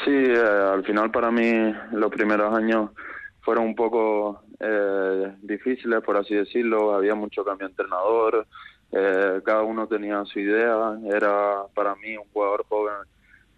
Sí, 0.04 0.12
al 0.12 0.84
final 0.84 1.12
para 1.12 1.30
mí 1.30 1.72
los 1.92 2.10
primeros 2.10 2.52
años 2.56 2.90
fueron 3.50 3.66
un 3.66 3.74
poco 3.74 4.44
eh, 4.60 5.34
difíciles, 5.42 6.04
por 6.04 6.16
así 6.18 6.36
decirlo. 6.36 6.94
Había 6.94 7.16
mucho 7.16 7.44
cambio 7.44 7.66
de 7.66 7.72
entrenador, 7.72 8.46
eh, 8.92 9.42
cada 9.44 9.64
uno 9.64 9.88
tenía 9.88 10.24
su 10.26 10.40
idea. 10.40 10.96
Era 11.12 11.64
para 11.74 11.96
mí 11.96 12.16
un 12.16 12.26
jugador 12.32 12.64
joven 12.70 12.94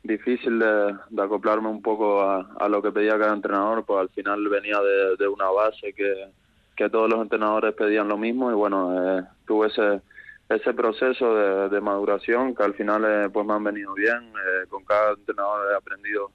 difícil 0.01 0.59
de, 0.59 0.95
acoplarme 1.21 1.67
un 1.67 1.81
poco 1.81 2.21
a, 2.21 2.69
lo 2.69 2.81
que 2.81 2.93
pedía 2.93 3.19
cada 3.19 3.33
entrenador, 3.33 3.83
pues 3.83 3.99
al 3.99 4.09
final 4.11 4.47
venía 4.47 4.79
de, 5.19 5.27
una 5.27 5.49
base 5.49 5.91
que, 5.91 6.89
todos 6.89 7.09
los 7.09 7.21
entrenadores 7.21 7.75
pedían 7.75 8.07
lo 8.07 8.17
mismo 8.17 8.49
y 8.49 8.55
bueno, 8.55 9.19
eh, 9.19 9.23
tuve 9.45 9.67
ese 9.67 10.01
ese 10.49 10.73
proceso 10.73 11.35
de, 11.35 11.69
de, 11.69 11.79
maduración 11.79 12.55
que 12.55 12.63
al 12.63 12.73
final 12.73 13.05
eh, 13.05 13.29
pues 13.29 13.45
me 13.45 13.53
han 13.53 13.63
venido 13.63 13.93
bien, 13.93 14.33
con 14.67 14.83
cada 14.83 15.11
entrenador 15.11 15.71
he 15.71 15.75
aprendido 15.75 16.31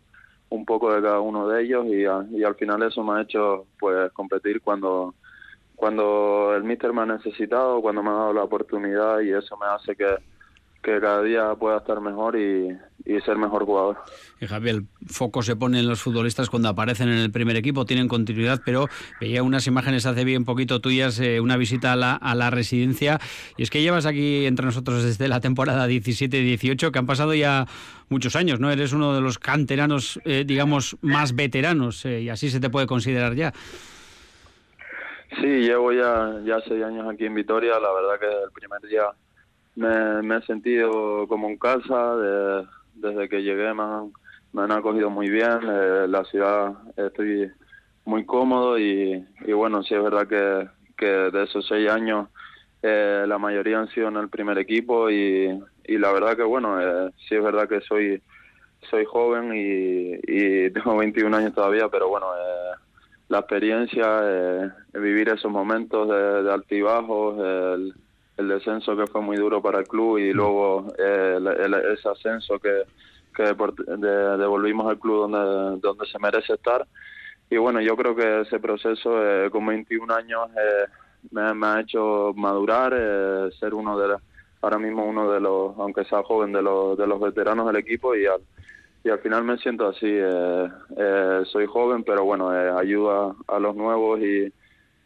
un 0.50 0.64
poco 0.64 0.94
de 0.94 1.02
cada 1.02 1.20
uno 1.20 1.48
de 1.48 1.62
ellos 1.62 1.86
y, 1.86 2.02
y 2.36 2.44
al 2.44 2.54
final 2.54 2.82
eso 2.82 3.02
me 3.02 3.18
ha 3.18 3.22
hecho 3.22 3.66
pues 3.78 4.12
competir 4.12 4.60
cuando 4.60 5.14
cuando 5.76 6.54
el 6.56 6.64
míster 6.64 6.92
me 6.92 7.02
ha 7.02 7.06
necesitado, 7.06 7.82
cuando 7.82 8.02
me 8.02 8.08
ha 8.08 8.14
dado 8.14 8.32
la 8.32 8.44
oportunidad 8.44 9.20
y 9.20 9.32
eso 9.32 9.56
me 9.58 9.66
hace 9.66 9.94
que, 9.94 10.06
que 10.86 11.00
cada 11.00 11.20
día 11.20 11.52
pueda 11.56 11.78
estar 11.78 12.00
mejor 12.00 12.38
y, 12.38 12.68
y 13.04 13.20
ser 13.22 13.36
mejor 13.36 13.64
jugador. 13.64 13.96
Y 14.40 14.46
Javier, 14.46 14.76
el 14.76 14.86
foco 15.08 15.42
se 15.42 15.56
pone 15.56 15.80
en 15.80 15.88
los 15.88 16.00
futbolistas 16.00 16.48
cuando 16.48 16.68
aparecen 16.68 17.08
en 17.08 17.18
el 17.18 17.32
primer 17.32 17.56
equipo, 17.56 17.84
tienen 17.84 18.06
continuidad, 18.06 18.62
pero 18.64 18.86
veía 19.20 19.42
unas 19.42 19.66
imágenes 19.66 20.06
hace 20.06 20.24
bien 20.24 20.44
poquito 20.44 20.80
tuyas, 20.80 21.18
eh, 21.18 21.40
una 21.40 21.56
visita 21.56 21.92
a 21.92 21.96
la, 21.96 22.14
a 22.14 22.36
la 22.36 22.50
residencia, 22.50 23.18
y 23.56 23.64
es 23.64 23.70
que 23.70 23.82
llevas 23.82 24.06
aquí 24.06 24.46
entre 24.46 24.64
nosotros 24.64 25.02
desde 25.02 25.26
la 25.26 25.40
temporada 25.40 25.88
17-18, 25.88 26.92
que 26.92 26.98
han 27.00 27.06
pasado 27.06 27.34
ya 27.34 27.66
muchos 28.08 28.36
años, 28.36 28.60
¿no? 28.60 28.70
Eres 28.70 28.92
uno 28.92 29.12
de 29.12 29.20
los 29.20 29.40
canteranos, 29.40 30.20
eh, 30.24 30.44
digamos, 30.46 30.98
más 31.00 31.34
veteranos, 31.34 32.06
eh, 32.06 32.20
y 32.20 32.28
así 32.28 32.48
se 32.48 32.60
te 32.60 32.70
puede 32.70 32.86
considerar 32.86 33.34
ya. 33.34 33.52
Sí, 35.40 35.46
llevo 35.46 35.92
ya, 35.92 36.40
ya 36.44 36.60
seis 36.60 36.84
años 36.84 37.12
aquí 37.12 37.24
en 37.24 37.34
Vitoria, 37.34 37.80
la 37.80 37.92
verdad 37.92 38.20
que 38.20 38.44
el 38.44 38.52
primer 38.52 38.80
día 38.82 39.02
me, 39.76 40.36
he 40.36 40.42
sentido 40.42 41.26
como 41.28 41.48
en 41.48 41.58
casa, 41.58 42.16
desde 42.94 43.28
que 43.28 43.42
llegué 43.42 43.72
me 43.74 43.82
han, 43.82 44.12
me 44.52 44.74
acogido 44.74 45.10
muy 45.10 45.28
bien, 45.28 45.60
eh, 45.62 46.06
la 46.08 46.24
ciudad 46.24 46.72
estoy 46.96 47.50
muy 48.04 48.24
cómodo 48.24 48.78
y, 48.78 49.24
bueno, 49.52 49.82
sí 49.82 49.94
es 49.94 50.02
verdad 50.02 50.26
que, 50.26 50.68
que 50.96 51.06
de 51.06 51.44
esos 51.44 51.66
seis 51.66 51.90
años 51.90 52.28
eh, 52.82 53.24
la 53.26 53.38
mayoría 53.38 53.80
han 53.80 53.88
sido 53.88 54.08
en 54.08 54.16
el 54.16 54.28
primer 54.28 54.58
equipo 54.58 55.10
y, 55.10 55.60
y 55.84 55.98
la 55.98 56.12
verdad 56.12 56.36
que 56.36 56.44
bueno, 56.44 56.80
eh, 56.80 57.10
sí 57.28 57.34
es 57.34 57.42
verdad 57.42 57.68
que 57.68 57.80
soy 57.82 58.22
soy 58.90 59.04
joven 59.04 59.52
y, 59.54 60.14
y 60.26 60.70
tengo 60.72 60.96
21 60.96 61.36
años 61.36 61.54
todavía, 61.54 61.88
pero 61.88 62.08
bueno, 62.08 62.26
eh, 62.34 62.76
la 63.28 63.38
experiencia, 63.40 64.20
eh, 64.22 64.70
vivir 64.94 65.28
esos 65.28 65.50
momentos 65.50 66.08
de, 66.08 66.42
de 66.44 66.52
altibajos, 66.52 67.38
el, 67.38 67.94
el 68.36 68.48
descenso 68.48 68.96
que 68.96 69.06
fue 69.06 69.20
muy 69.20 69.36
duro 69.36 69.62
para 69.62 69.80
el 69.80 69.88
club 69.88 70.18
y 70.18 70.32
luego 70.32 70.92
eh, 70.98 71.38
ese 71.92 72.08
ascenso 72.08 72.58
que, 72.58 72.82
que 73.34 73.44
devolvimos 73.44 74.88
al 74.88 74.98
club 74.98 75.30
donde, 75.30 75.80
donde 75.80 76.06
se 76.06 76.18
merece 76.18 76.54
estar. 76.54 76.86
Y 77.48 77.56
bueno, 77.56 77.80
yo 77.80 77.96
creo 77.96 78.14
que 78.14 78.40
ese 78.40 78.58
proceso 78.58 79.22
eh, 79.24 79.50
con 79.50 79.64
21 79.66 80.12
años 80.12 80.48
eh, 80.50 80.86
me, 81.30 81.66
ha 81.66 81.80
hecho 81.80 82.32
madurar, 82.36 82.92
eh, 82.96 83.50
ser 83.58 83.74
uno 83.74 83.98
de 83.98 84.16
ahora 84.62 84.78
mismo 84.78 85.04
uno 85.04 85.30
de 85.30 85.40
los, 85.40 85.76
aunque 85.78 86.04
sea 86.04 86.22
joven, 86.22 86.52
de 86.52 86.62
los, 86.62 86.96
de 86.98 87.06
los 87.06 87.20
veteranos 87.20 87.66
del 87.66 87.76
equipo 87.76 88.14
y 88.14 88.26
al, 88.26 88.40
y 89.04 89.10
al 89.10 89.18
final 89.20 89.44
me 89.44 89.58
siento 89.58 89.88
así. 89.88 90.06
Eh, 90.06 90.68
eh, 90.96 91.42
soy 91.46 91.66
joven, 91.66 92.04
pero 92.04 92.24
bueno, 92.24 92.50
ayuda 92.50 93.34
a 93.48 93.58
los 93.58 93.76
nuevos 93.76 94.20
y 94.20 94.52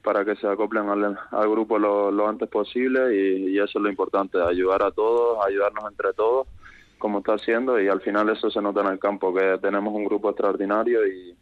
para 0.02 0.24
que 0.24 0.36
se 0.36 0.46
acoplen 0.46 0.88
al, 0.88 1.18
al 1.30 1.50
grupo 1.50 1.78
lo, 1.78 2.10
lo, 2.10 2.28
antes 2.28 2.48
posible 2.48 3.14
y, 3.14 3.50
y, 3.50 3.58
eso 3.58 3.78
es 3.78 3.82
lo 3.82 3.90
importante, 3.90 4.40
ayudar 4.40 4.82
a 4.82 4.90
todos, 4.90 5.38
ayudarnos 5.46 5.84
entre 5.90 6.12
todos, 6.14 6.46
como 6.98 7.18
está 7.18 7.34
haciendo 7.34 7.80
y 7.80 7.88
al 7.88 8.00
final 8.00 8.28
eso 8.30 8.50
se 8.50 8.62
nota 8.62 8.80
en 8.80 8.88
el 8.88 8.98
campo, 8.98 9.34
que 9.34 9.58
tenemos 9.60 9.92
un 9.94 10.04
grupo 10.04 10.30
extraordinario 10.30 11.06
y, 11.06 11.34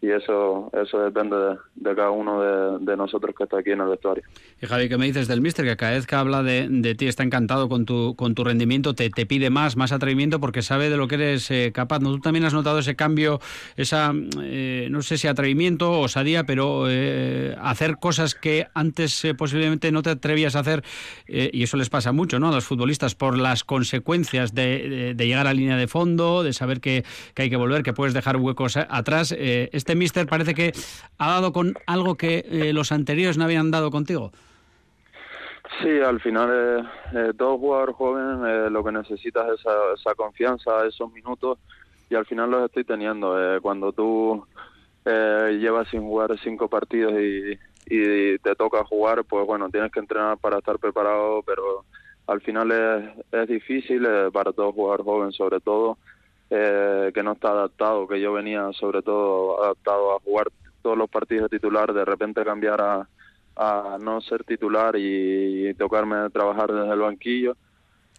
y 0.00 0.10
eso 0.10 0.70
eso 0.72 1.00
depende 1.00 1.36
de, 1.74 1.96
cada 1.96 2.10
uno 2.10 2.78
de, 2.78 2.96
nosotros 2.96 3.34
que 3.36 3.44
está 3.44 3.58
aquí 3.58 3.70
en 3.70 3.80
el 3.80 3.88
vestuario. 3.88 4.22
Y 4.60 4.66
Javi, 4.66 4.88
¿qué 4.88 4.96
me 4.96 5.06
dices 5.06 5.28
del 5.28 5.40
míster? 5.40 5.64
Que 5.64 5.76
cada 5.76 5.92
vez 5.92 6.06
que 6.06 6.14
habla 6.14 6.42
de, 6.42 6.68
de 6.68 6.94
ti 6.94 7.06
está 7.06 7.22
encantado 7.22 7.68
con 7.68 7.84
tu, 7.84 8.14
con 8.16 8.34
tu 8.34 8.44
rendimiento, 8.44 8.94
te, 8.94 9.10
te 9.10 9.26
pide 9.26 9.50
más, 9.50 9.76
más 9.76 9.92
atrevimiento 9.92 10.40
porque 10.40 10.62
sabe 10.62 10.90
de 10.90 10.96
lo 10.96 11.08
que 11.08 11.16
eres 11.16 11.50
eh, 11.50 11.72
capaz. 11.72 12.00
¿No? 12.00 12.10
Tú 12.10 12.20
también 12.20 12.44
has 12.44 12.54
notado 12.54 12.78
ese 12.78 12.96
cambio, 12.96 13.40
esa, 13.76 14.12
eh, 14.42 14.88
no 14.90 15.02
sé 15.02 15.18
si 15.18 15.26
atrevimiento, 15.26 15.90
o 15.90 16.00
osadía, 16.00 16.44
pero 16.44 16.86
eh, 16.88 17.56
hacer 17.60 17.96
cosas 17.96 18.34
que 18.34 18.68
antes 18.74 19.26
posiblemente 19.36 19.90
no 19.92 20.02
te 20.02 20.10
atrevías 20.10 20.56
a 20.56 20.60
hacer, 20.60 20.84
y 21.26 21.62
eso 21.62 21.76
les 21.76 21.90
pasa 21.90 22.12
mucho 22.12 22.38
¿no? 22.38 22.48
a 22.48 22.52
los 22.52 22.64
futbolistas 22.64 23.14
por 23.14 23.38
las 23.38 23.64
consecuencias 23.64 24.54
de, 24.54 25.14
llegar 25.18 25.46
a 25.46 25.54
línea 25.54 25.76
de 25.76 25.88
fondo, 25.88 26.42
de 26.42 26.52
saber 26.52 26.80
que, 26.80 27.04
que, 27.34 27.42
hay 27.42 27.50
que 27.50 27.56
volver, 27.56 27.82
que 27.82 27.92
puedes 27.92 28.14
dejar 28.14 28.36
huecos 28.36 28.76
atrás. 28.76 29.32
este 29.32 29.87
este 29.88 29.96
mister 29.96 30.26
parece 30.26 30.54
que 30.54 30.72
ha 31.16 31.30
dado 31.30 31.50
con 31.50 31.74
algo 31.86 32.16
que 32.16 32.44
eh, 32.46 32.74
los 32.74 32.92
anteriores 32.92 33.38
no 33.38 33.44
habían 33.44 33.70
dado 33.70 33.90
contigo. 33.90 34.32
Sí, 35.80 35.88
al 36.00 36.20
final 36.20 36.50
eh, 36.52 36.84
eh 37.14 37.32
todo 37.38 37.56
jugador 37.56 37.94
joven 37.94 38.46
eh, 38.46 38.68
lo 38.68 38.84
que 38.84 38.92
necesita 38.92 39.46
es 39.46 39.60
esa, 39.60 39.70
esa, 39.94 40.14
confianza, 40.14 40.86
esos 40.86 41.10
minutos 41.10 41.58
y 42.10 42.16
al 42.16 42.26
final 42.26 42.50
los 42.50 42.66
estoy 42.66 42.84
teniendo. 42.84 43.34
cuando 43.62 43.92
tú 43.92 44.46
llevas 45.06 45.88
sin 45.88 46.02
jugar 46.02 46.38
cinco 46.44 46.68
partidos 46.68 47.14
y, 47.14 47.58
y, 47.86 48.38
te 48.40 48.54
toca 48.54 48.84
jugar, 48.84 49.24
pues 49.24 49.46
bueno, 49.46 49.70
tienes 49.70 49.90
que 49.90 50.00
entrenar 50.00 50.36
para 50.36 50.58
estar 50.58 50.78
preparado, 50.78 51.42
pero 51.46 51.86
al 52.26 52.42
final 52.42 52.70
es, 52.72 53.24
es 53.32 53.48
difícil 53.48 54.06
para 54.34 54.52
todo 54.52 54.72
jugador 54.72 55.02
joven 55.02 55.32
sobre 55.32 55.60
todo 55.60 55.96
eh, 56.50 57.10
que 57.12 57.22
no 57.22 57.32
está 57.32 57.50
adaptado, 57.50 58.08
que 58.08 58.20
yo 58.20 58.32
venía 58.32 58.70
sobre 58.72 59.02
todo 59.02 59.62
adaptado 59.62 60.16
a 60.16 60.20
jugar 60.20 60.48
todos 60.82 60.96
los 60.96 61.10
partidos 61.10 61.50
de 61.50 61.58
titular, 61.58 61.92
de 61.92 62.04
repente 62.04 62.44
cambiar 62.44 62.80
a, 62.80 63.08
a 63.56 63.98
no 64.00 64.20
ser 64.20 64.44
titular 64.44 64.94
y, 64.96 65.74
tocarme 65.74 66.30
trabajar 66.30 66.72
desde 66.72 66.92
el 66.92 67.00
banquillo. 67.00 67.56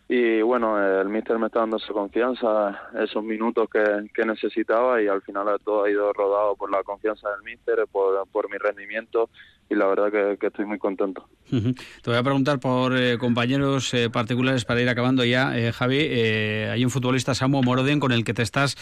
Y 0.07 0.41
bueno, 0.41 0.83
el 0.83 1.07
míster 1.07 1.37
me 1.37 1.47
está 1.47 1.59
dando 1.59 1.77
esa 1.77 1.93
confianza, 1.93 2.89
esos 2.99 3.23
minutos 3.23 3.69
que, 3.69 4.09
que 4.13 4.25
necesitaba 4.25 5.01
y 5.01 5.07
al 5.07 5.21
final 5.21 5.47
todo 5.63 5.83
ha 5.83 5.89
ido 5.89 6.11
rodado 6.13 6.55
por 6.55 6.71
la 6.71 6.83
confianza 6.83 7.29
del 7.29 7.43
míster, 7.43 7.85
por, 7.91 8.27
por 8.29 8.49
mi 8.49 8.57
rendimiento 8.57 9.29
y 9.69 9.75
la 9.75 9.85
verdad 9.85 10.11
que, 10.39 10.47
estoy 10.47 10.65
muy 10.65 10.79
contento. 10.79 11.27
Te 11.49 12.09
voy 12.09 12.15
a 12.15 12.23
preguntar 12.23 12.59
por 12.59 12.97
eh, 12.97 13.17
compañeros 13.19 13.93
eh, 13.93 14.09
particulares 14.09 14.65
para 14.65 14.81
ir 14.81 14.89
acabando 14.89 15.23
ya, 15.23 15.57
eh, 15.57 15.71
Javi. 15.71 15.99
hay 15.99 16.83
un 16.83 16.89
futbolista, 16.89 17.35
Samu 17.35 17.61
Moroden, 17.61 17.99
con 17.99 18.11
el 18.11 18.23
que 18.23 18.33
te 18.33 18.41
estás 18.41 18.77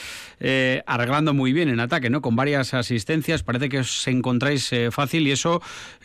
arreglando 0.85 1.33
muy 1.33 1.51
bien 1.51 1.67
en 1.67 1.81
ataque, 1.81 2.09
¿no? 2.09 2.21
Con 2.21 2.35
varias 2.37 2.73
asistencias, 2.73 3.43
parece 3.43 3.67
que 3.67 3.79
os 3.79 4.07
encontráis 4.07 4.71
fácil 4.91 5.27
y 5.27 5.31
eso 5.31 5.61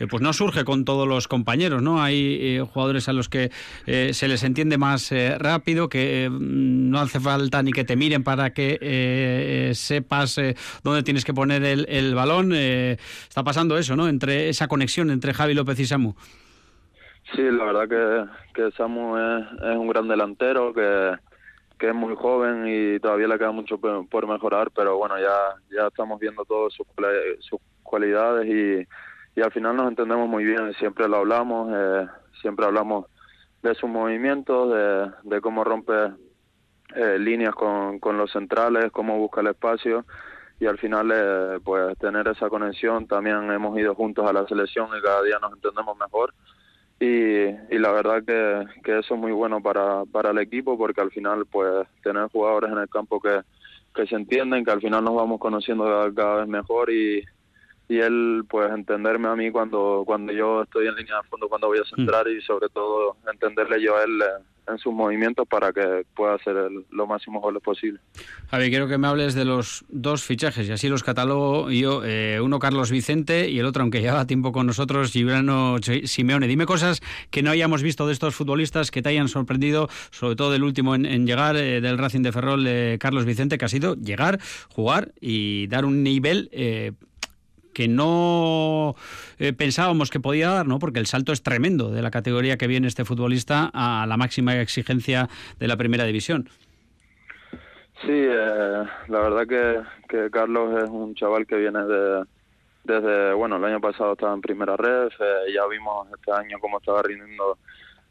pues 0.09 0.21
no 0.21 0.33
surge 0.33 0.65
con 0.65 0.83
todos 0.83 1.07
los 1.07 1.27
compañeros, 1.27 1.81
¿no? 1.81 2.01
Hay 2.01 2.59
jugadores 2.73 3.07
a 3.07 3.13
los 3.13 3.29
que 3.29 3.51
se 3.85 4.27
les 4.27 4.43
entiende 4.43 4.77
más 4.77 5.13
rápido, 5.37 5.87
que 5.87 6.29
no 6.31 6.99
hace 6.99 7.19
falta 7.19 7.63
ni 7.63 7.71
que 7.71 7.83
te 7.83 7.95
miren 7.95 8.23
para 8.23 8.53
que 8.53 9.71
sepas 9.75 10.39
dónde 10.83 11.03
tienes 11.03 11.23
que 11.23 11.33
poner 11.33 11.63
el, 11.63 11.85
el 11.87 12.15
balón. 12.15 12.53
está 12.53 13.43
pasando 13.43 13.77
eso, 13.77 13.95
¿no? 13.95 14.09
Entre 14.09 14.49
esa 14.49 14.67
conexión 14.73 15.11
entre 15.11 15.35
Javi 15.35 15.53
López 15.53 15.79
y 15.79 15.85
Samu. 15.85 16.13
Sí, 17.35 17.43
la 17.43 17.65
verdad 17.65 18.29
que, 18.53 18.71
Samu 18.71 19.15
es, 19.17 19.77
un 19.77 19.87
gran 19.87 20.07
delantero, 20.07 20.73
que, 20.73 21.13
es 21.79 21.93
muy 21.93 22.15
joven 22.15 22.63
y 22.65 22.97
todavía 22.99 23.27
le 23.27 23.37
queda 23.37 23.51
mucho 23.51 23.77
por 23.77 24.25
mejorar, 24.25 24.71
pero 24.73 24.97
bueno, 24.97 25.19
ya, 25.19 25.35
ya 25.69 25.87
estamos 25.87 26.17
viendo 26.17 26.45
todas 26.45 26.73
sus, 26.73 26.87
cualidades 27.83 28.47
y, 28.47 28.87
y 29.37 29.43
al 29.43 29.51
final 29.51 29.75
nos 29.75 29.89
entendemos 29.89 30.27
muy 30.29 30.45
bien, 30.45 30.73
siempre 30.79 31.09
lo 31.09 31.17
hablamos, 31.17 31.69
eh, 31.75 32.07
siempre 32.41 32.65
hablamos 32.65 33.07
de 33.61 33.75
sus 33.75 33.89
movimientos, 33.89 34.73
de, 34.73 35.11
de 35.23 35.41
cómo 35.41 35.65
rompe 35.65 35.93
eh, 36.95 37.19
líneas 37.19 37.53
con, 37.53 37.99
con 37.99 38.17
los 38.17 38.31
centrales, 38.31 38.89
cómo 38.91 39.17
busca 39.17 39.41
el 39.41 39.47
espacio 39.47 40.05
y 40.63 40.65
al 40.65 40.77
final 40.77 41.11
eh, 41.13 41.59
pues 41.61 41.97
tener 41.97 42.25
esa 42.29 42.47
conexión 42.47 43.05
también 43.05 43.51
hemos 43.51 43.77
ido 43.77 43.93
juntos 43.95 44.25
a 44.25 44.31
la 44.31 44.47
selección 44.47 44.87
y 44.97 45.01
cada 45.01 45.21
día 45.21 45.37
nos 45.41 45.51
entendemos 45.51 45.97
mejor. 45.97 46.33
Y, 47.01 47.75
y 47.75 47.79
la 47.79 47.91
verdad 47.91 48.23
que, 48.25 48.81
que 48.81 48.99
eso 48.99 49.15
es 49.15 49.19
muy 49.19 49.33
bueno 49.33 49.61
para, 49.61 50.05
para 50.05 50.31
el 50.31 50.37
equipo 50.37 50.77
porque 50.77 51.01
al 51.01 51.11
final 51.11 51.45
pues 51.47 51.85
tener 52.01 52.29
jugadores 52.29 52.71
en 52.71 52.77
el 52.77 52.87
campo 52.87 53.19
que, 53.19 53.41
que 53.93 54.07
se 54.07 54.15
entienden, 54.15 54.63
que 54.63 54.71
al 54.71 54.79
final 54.79 55.03
nos 55.03 55.15
vamos 55.15 55.37
conociendo 55.41 55.83
cada, 56.15 56.37
vez 56.37 56.47
mejor 56.47 56.89
y, 56.89 57.25
y 57.89 57.99
él 57.99 58.45
pues 58.49 58.71
entenderme 58.71 59.27
a 59.27 59.35
mí 59.35 59.51
cuando 59.51 60.03
cuando 60.05 60.31
yo 60.31 60.63
estoy 60.63 60.87
en 60.87 60.95
línea 60.95 61.17
de 61.17 61.27
fondo 61.27 61.49
cuando 61.49 61.67
voy 61.67 61.79
a 61.79 61.95
centrar 61.95 62.25
y 62.29 62.41
sobre 62.41 62.69
todo 62.69 63.17
entenderle 63.29 63.81
yo 63.81 63.97
a 63.97 64.03
él 64.03 64.21
eh, 64.21 64.43
en 64.67 64.77
sus 64.77 64.93
movimientos 64.93 65.47
para 65.47 65.71
que 65.71 66.05
pueda 66.15 66.35
hacer 66.35 66.55
lo 66.89 67.07
máximo 67.07 67.41
goles 67.41 67.61
posible. 67.61 67.99
Javi, 68.49 68.69
quiero 68.69 68.87
que 68.87 68.97
me 68.97 69.07
hables 69.07 69.33
de 69.33 69.45
los 69.45 69.85
dos 69.89 70.23
fichajes 70.23 70.67
y 70.67 70.71
así 70.71 70.89
los 70.89 71.03
catalogo 71.03 71.69
yo, 71.71 72.03
eh, 72.05 72.39
uno 72.41 72.59
Carlos 72.59 72.91
Vicente 72.91 73.49
y 73.49 73.59
el 73.59 73.65
otro, 73.65 73.81
aunque 73.81 74.01
lleva 74.01 74.25
tiempo 74.25 74.51
con 74.51 74.67
nosotros, 74.67 75.11
Gibrano 75.11 75.77
Simeone. 76.05 76.47
Dime 76.47 76.65
cosas 76.65 77.01
que 77.29 77.43
no 77.43 77.51
hayamos 77.51 77.83
visto 77.83 78.07
de 78.07 78.13
estos 78.13 78.35
futbolistas 78.35 78.91
que 78.91 79.01
te 79.01 79.09
hayan 79.09 79.27
sorprendido, 79.27 79.89
sobre 80.11 80.35
todo 80.35 80.55
el 80.55 80.63
último 80.63 80.95
en, 80.95 81.25
llegar 81.25 81.55
eh, 81.55 81.81
del 81.81 81.97
Racing 81.97 82.21
de 82.21 82.31
Ferrol, 82.31 82.63
de 82.63 82.97
Carlos 82.99 83.25
Vicente, 83.25 83.57
que 83.57 83.65
ha 83.65 83.69
sido 83.69 83.95
llegar, 83.95 84.39
jugar 84.69 85.13
y 85.19 85.67
dar 85.67 85.85
un 85.85 86.03
nivel... 86.03 86.49
Que 87.73 87.87
no 87.87 88.95
eh, 89.39 89.53
pensábamos 89.53 90.09
que 90.09 90.19
podía 90.19 90.49
dar, 90.49 90.67
¿no? 90.67 90.79
Porque 90.79 90.99
el 90.99 91.07
salto 91.07 91.31
es 91.31 91.43
tremendo 91.43 91.91
de 91.91 92.01
la 92.01 92.11
categoría 92.11 92.57
que 92.57 92.67
viene 92.67 92.87
este 92.87 93.05
futbolista 93.05 93.71
a 93.73 94.05
la 94.07 94.17
máxima 94.17 94.59
exigencia 94.59 95.29
de 95.59 95.67
la 95.67 95.77
primera 95.77 96.05
división. 96.05 96.49
Sí, 98.01 98.11
eh, 98.11 98.83
la 99.07 99.19
verdad 99.19 99.47
que, 99.47 99.81
que, 100.09 100.29
Carlos 100.29 100.83
es 100.83 100.89
un 100.89 101.15
chaval 101.15 101.47
que 101.47 101.55
viene 101.55 101.85
de, 101.85 102.25
desde, 102.83 103.33
bueno, 103.33 103.55
el 103.55 103.63
año 103.63 103.79
pasado 103.79 104.13
estaba 104.13 104.33
en 104.33 104.41
primera 104.41 104.75
red, 104.75 105.07
eh, 105.07 105.53
ya 105.53 105.65
vimos 105.67 106.07
este 106.13 106.31
año 106.31 106.57
cómo 106.59 106.79
estaba 106.79 107.01
rindiendo 107.01 107.57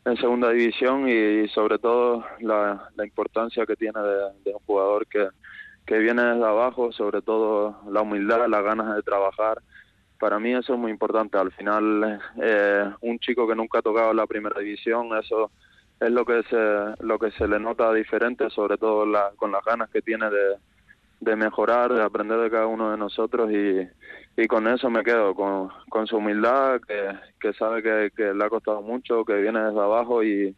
en 0.04 0.16
segunda 0.16 0.50
división 0.50 1.08
y, 1.08 1.46
sobre 1.48 1.78
todo 1.78 2.24
la, 2.40 2.88
importancia 3.04 3.66
que 3.66 3.76
tiene 3.76 4.00
de, 4.00 4.52
un 4.52 4.60
jugador 4.66 5.06
que, 5.06 5.28
que 5.86 5.98
viene 5.98 6.22
desde 6.22 6.44
abajo, 6.44 6.92
sobre 6.92 7.22
todo 7.22 7.80
la 7.90 8.02
humildad, 8.02 8.46
las 8.48 8.62
ganas 8.62 8.94
de 8.94 9.02
trabajar. 9.02 9.60
Para 10.18 10.38
mí 10.38 10.54
eso 10.54 10.74
es 10.74 10.78
muy 10.78 10.90
importante. 10.90 11.38
Al 11.38 11.50
final, 11.52 12.20
eh, 12.40 12.90
un 13.00 13.18
chico 13.18 13.46
que 13.46 13.56
nunca 13.56 13.78
ha 13.78 13.82
tocado 13.82 14.14
la 14.14 14.26
primera 14.26 14.60
división, 14.60 15.08
eso 15.18 15.50
es 15.98 16.10
lo 16.10 16.24
que 16.24 16.42
se, 16.44 17.04
lo 17.04 17.18
que 17.18 17.30
se 17.32 17.48
le 17.48 17.58
nota 17.58 17.92
diferente, 17.92 18.48
sobre 18.50 18.76
todo 18.76 19.04
con 19.36 19.52
las 19.52 19.64
ganas 19.64 19.90
que 19.90 20.02
tiene 20.02 20.26
de, 21.20 21.36
mejorar, 21.36 21.92
de 21.92 22.02
aprender 22.02 22.38
de 22.38 22.50
cada 22.50 22.66
uno 22.66 22.90
de 22.90 22.96
nosotros 22.96 23.50
y, 23.50 23.88
y 24.40 24.46
con 24.46 24.66
eso 24.68 24.90
me 24.90 25.02
quedo, 25.02 25.34
con, 25.34 25.68
con 25.88 26.06
su 26.06 26.16
humildad, 26.16 26.80
que, 26.80 27.10
que 27.40 27.52
sabe 27.54 27.82
que, 27.82 28.10
que, 28.16 28.34
le 28.34 28.44
ha 28.44 28.48
costado 28.48 28.82
mucho, 28.82 29.24
que 29.24 29.34
viene 29.34 29.60
desde 29.60 29.80
abajo 29.80 30.22
y, 30.24 30.54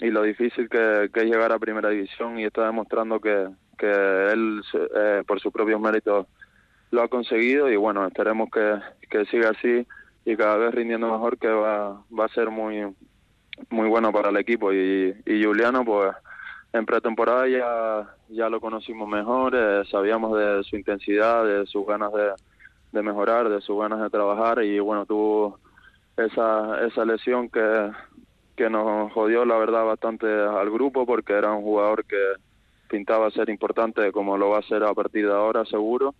y 0.00 0.10
lo 0.10 0.22
difícil 0.22 0.68
que, 0.68 1.10
que, 1.12 1.20
es 1.20 1.26
llegar 1.26 1.52
a 1.52 1.58
primera 1.58 1.88
división 1.88 2.38
y 2.38 2.44
está 2.44 2.66
demostrando 2.66 3.20
que, 3.20 3.48
que 3.78 3.86
él 3.86 4.62
eh, 4.96 5.22
por 5.26 5.40
sus 5.40 5.52
propios 5.52 5.80
méritos 5.80 6.26
lo 6.90 7.02
ha 7.02 7.08
conseguido 7.08 7.70
y 7.70 7.76
bueno, 7.76 8.06
esperemos 8.06 8.48
que, 8.50 8.78
que 9.08 9.24
siga 9.26 9.50
así 9.50 9.86
y 10.24 10.36
cada 10.36 10.56
vez 10.56 10.74
rindiendo 10.74 11.10
mejor 11.10 11.38
que 11.38 11.48
va, 11.48 12.02
va 12.18 12.24
a 12.24 12.34
ser 12.34 12.50
muy 12.50 12.94
muy 13.70 13.88
bueno 13.88 14.12
para 14.12 14.30
el 14.30 14.36
equipo. 14.36 14.72
Y, 14.72 15.14
y 15.26 15.44
Juliano 15.44 15.84
pues 15.84 16.12
en 16.72 16.86
pretemporada 16.86 17.46
ya, 17.46 18.16
ya 18.28 18.48
lo 18.48 18.60
conocimos 18.60 19.08
mejor, 19.08 19.54
eh, 19.54 19.82
sabíamos 19.90 20.36
de 20.36 20.64
su 20.64 20.76
intensidad, 20.76 21.44
de 21.44 21.66
sus 21.66 21.86
ganas 21.86 22.12
de, 22.12 22.32
de, 22.90 23.02
mejorar, 23.02 23.48
de 23.48 23.60
sus 23.60 23.78
ganas 23.78 24.00
de 24.00 24.10
trabajar 24.10 24.62
y 24.64 24.80
bueno, 24.80 25.06
tuvo 25.06 25.60
esa, 26.16 26.84
esa 26.84 27.04
lesión 27.04 27.48
que, 27.48 27.90
que 28.56 28.70
nos 28.70 29.12
jodió 29.12 29.44
la 29.44 29.56
verdad 29.56 29.84
bastante 29.84 30.26
al 30.26 30.70
grupo 30.70 31.06
porque 31.06 31.32
era 31.32 31.52
un 31.52 31.62
jugador 31.62 32.04
que 32.04 32.20
pintaba 32.88 33.30
ser 33.30 33.50
importante 33.50 34.12
como 34.12 34.36
lo 34.38 34.50
va 34.50 34.58
a 34.58 34.62
ser 34.62 34.84
a 34.84 34.94
partir 34.94 35.26
de 35.26 35.32
ahora 35.34 35.64
seguro. 35.64 36.14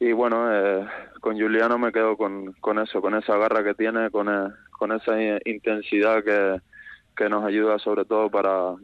Y 0.00 0.12
bueno, 0.12 0.48
eh, 0.52 0.86
con 1.20 1.38
Juliano 1.38 1.78
me 1.78 1.92
quedo 1.92 2.16
con, 2.16 2.52
con 2.60 2.78
eso, 2.78 3.00
con 3.00 3.14
esa 3.14 3.36
garra 3.36 3.64
que 3.64 3.74
tiene, 3.74 4.10
con, 4.10 4.28
eh, 4.28 4.52
con 4.72 4.92
esa 4.92 5.14
intensidad 5.44 6.22
que, 6.22 6.60
que 7.16 7.28
nos 7.28 7.44
ayuda 7.44 7.78
sobre 7.78 8.04
todo 8.04 8.28
para, 8.28 8.74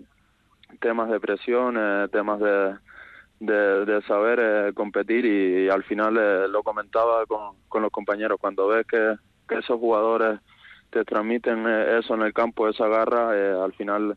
temas 0.78 1.10
de 1.10 1.20
presión, 1.20 1.76
eh, 1.78 2.08
temas 2.12 2.38
de, 2.40 2.76
de, 3.40 4.02
saber 4.02 4.38
eh, 4.40 4.72
competir. 4.74 5.24
Y, 5.24 5.68
al 5.68 5.82
final 5.84 6.16
eh, 6.16 6.48
lo 6.48 6.62
comentaba 6.62 7.26
con, 7.26 7.56
con, 7.68 7.82
los 7.82 7.90
compañeros, 7.90 8.38
cuando 8.40 8.68
ves 8.68 8.86
que, 8.86 9.16
que 9.48 9.56
esos 9.56 9.80
jugadores 9.80 10.40
te 10.90 11.04
transmiten 11.04 11.66
eso 11.66 12.14
en 12.14 12.22
el 12.22 12.32
campo, 12.32 12.68
esa 12.68 12.86
garra, 12.88 13.64
al 13.64 13.72
final 13.72 14.16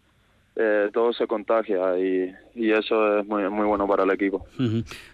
eh, 0.55 0.91
todo 0.93 1.11
se 1.13 1.25
contagia 1.25 1.97
y, 1.97 2.31
eso 2.55 3.17
es 3.17 3.25
muy, 3.25 3.49
muy 3.49 3.65
bueno 3.65 3.87
para 3.87 4.03
el 4.03 4.11
equipo. 4.11 4.45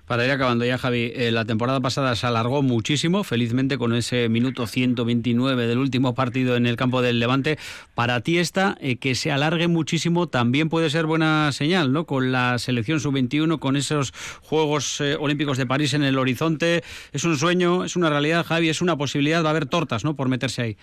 Para 0.06 0.26
ir 0.26 0.32
acabando 0.32 0.66
ya, 0.66 0.78
Javi, 0.78 1.14
eh, 1.16 1.32
la 1.32 1.46
temporada 1.46 1.80
pasada 1.80 2.14
se 2.18 2.28
alargó 2.28 2.62
muchísimo, 2.62 3.24
felizmente 3.24 3.78
con 3.78 3.96
ese 3.96 4.28
minuto 4.28 4.68
129 4.68 5.66
del 5.66 5.78
último 5.78 6.14
partido 6.14 6.58
en 6.58 6.66
el 6.66 6.76
campo 6.76 7.02
del 7.02 7.22
Levante. 7.22 7.58
Para 7.96 8.20
ti 8.20 8.38
esta, 8.38 8.78
eh, 8.82 8.98
que 8.98 9.16
se 9.16 9.32
alargue 9.32 9.70
muchísimo, 9.70 10.28
también 10.28 10.68
puede 10.68 10.90
ser 10.90 11.06
buena 11.06 11.54
señal, 11.54 11.94
¿no? 11.94 12.06
Con 12.06 12.34
la 12.34 12.60
selección 12.60 13.00
sub-21, 13.00 13.60
con 13.60 13.78
esos 13.78 14.12
Juegos 14.42 15.00
Olímpicos 15.20 15.58
de 15.58 15.66
París 15.66 15.94
en 15.94 16.04
el 16.04 16.18
horizonte. 16.18 16.84
Es 17.14 17.24
un 17.24 17.38
sueño, 17.38 17.86
es 17.86 17.96
una 17.96 18.10
realidad, 18.10 18.46
Javi, 18.46 18.68
es 18.68 18.82
una 18.82 18.98
posibilidad, 18.98 19.42
va 19.42 19.48
a 19.48 19.52
haber 19.52 19.68
tortas, 19.68 20.04
¿no? 20.04 20.18
Por 20.18 20.28
meterse 20.28 20.62
ahí. 20.62 20.78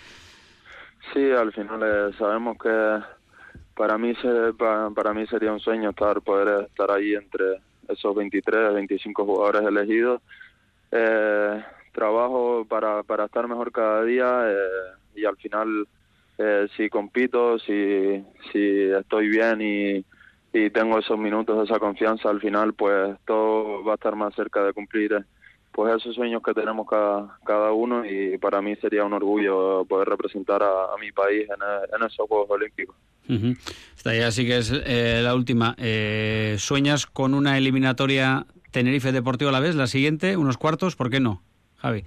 Sí, 1.13 1.31
al 1.31 1.53
final 1.53 2.15
sabemos 2.19 2.59
que 2.59 3.01
para 3.75 3.99
mí 3.99 4.15
se, 4.17 4.53
para, 4.55 5.15
mí 5.15 5.27
sería 5.27 5.53
un 5.53 5.61
sueño 5.61 5.91
estar 5.91 6.21
poder 6.23 6.65
estar 6.65 6.91
ahí 6.91 7.15
entre 7.15 7.61
esos 7.89 8.15
23 8.15 8.75
25 8.75 9.25
jugadores 9.25 9.63
elegidos. 9.63 10.23
Eh, 10.91 11.63
trabajo 11.93 12.67
para, 12.69 13.03
para 13.03 13.27
estar 13.27 13.47
mejor 13.49 13.73
cada 13.73 14.03
día 14.05 14.51
eh, 14.51 14.93
y 15.15 15.25
al 15.25 15.37
final 15.37 15.87
eh, 16.39 16.69
si 16.77 16.89
compito 16.89 17.59
si 17.59 18.23
si 18.53 18.83
estoy 18.91 19.29
bien 19.29 19.61
y, 19.63 20.05
y 20.53 20.71
tengo 20.71 20.99
esos 20.99 21.19
minutos 21.19 21.69
esa 21.69 21.81
confianza 21.81 22.29
al 22.29 22.41
final 22.41 22.75
pues 22.75 23.17
todo 23.27 23.83
va 23.83 23.93
a 23.93 23.95
estar 23.95 24.15
más 24.15 24.35
cerca 24.35 24.63
de 24.63 24.75
cumplir 24.75 25.25
pues 25.77 25.95
esos 25.95 26.15
sueños 26.15 26.43
que 26.43 26.55
tenemos 26.55 26.89
cada, 26.89 27.39
cada 27.45 27.71
uno 27.73 28.03
y 28.07 28.39
para 28.39 28.63
mí 28.63 28.75
sería 28.77 29.05
un 29.05 29.13
orgullo 29.13 29.85
poder 29.85 30.09
representar 30.09 30.63
a, 30.63 30.97
mi 30.99 31.13
país 31.13 31.47
en, 31.51 31.63
en, 31.95 32.07
esos 32.07 32.27
Juegos 32.27 32.49
Olímpicos. 32.49 32.97
Esta 33.95 34.15
ya 34.15 34.31
sí 34.31 34.47
que 34.47 34.57
es 34.57 34.73
eh, 34.73 35.21
la 35.23 35.35
última. 35.35 35.75
Eh, 35.77 36.57
¿Sueñas 36.59 37.05
con 37.05 37.35
una 37.35 37.59
eliminatoria 37.59 38.47
Tenerife 38.71 39.13
Deportivo 39.13 39.51
a 39.51 39.53
la 39.53 39.61
vez, 39.61 39.75
la 39.75 39.87
siguiente, 39.87 40.39
unos 40.39 40.57
cuartos? 40.57 40.97
¿Por 40.97 41.11
qué 41.11 41.21
no, 41.21 41.43
Javi? 41.77 42.05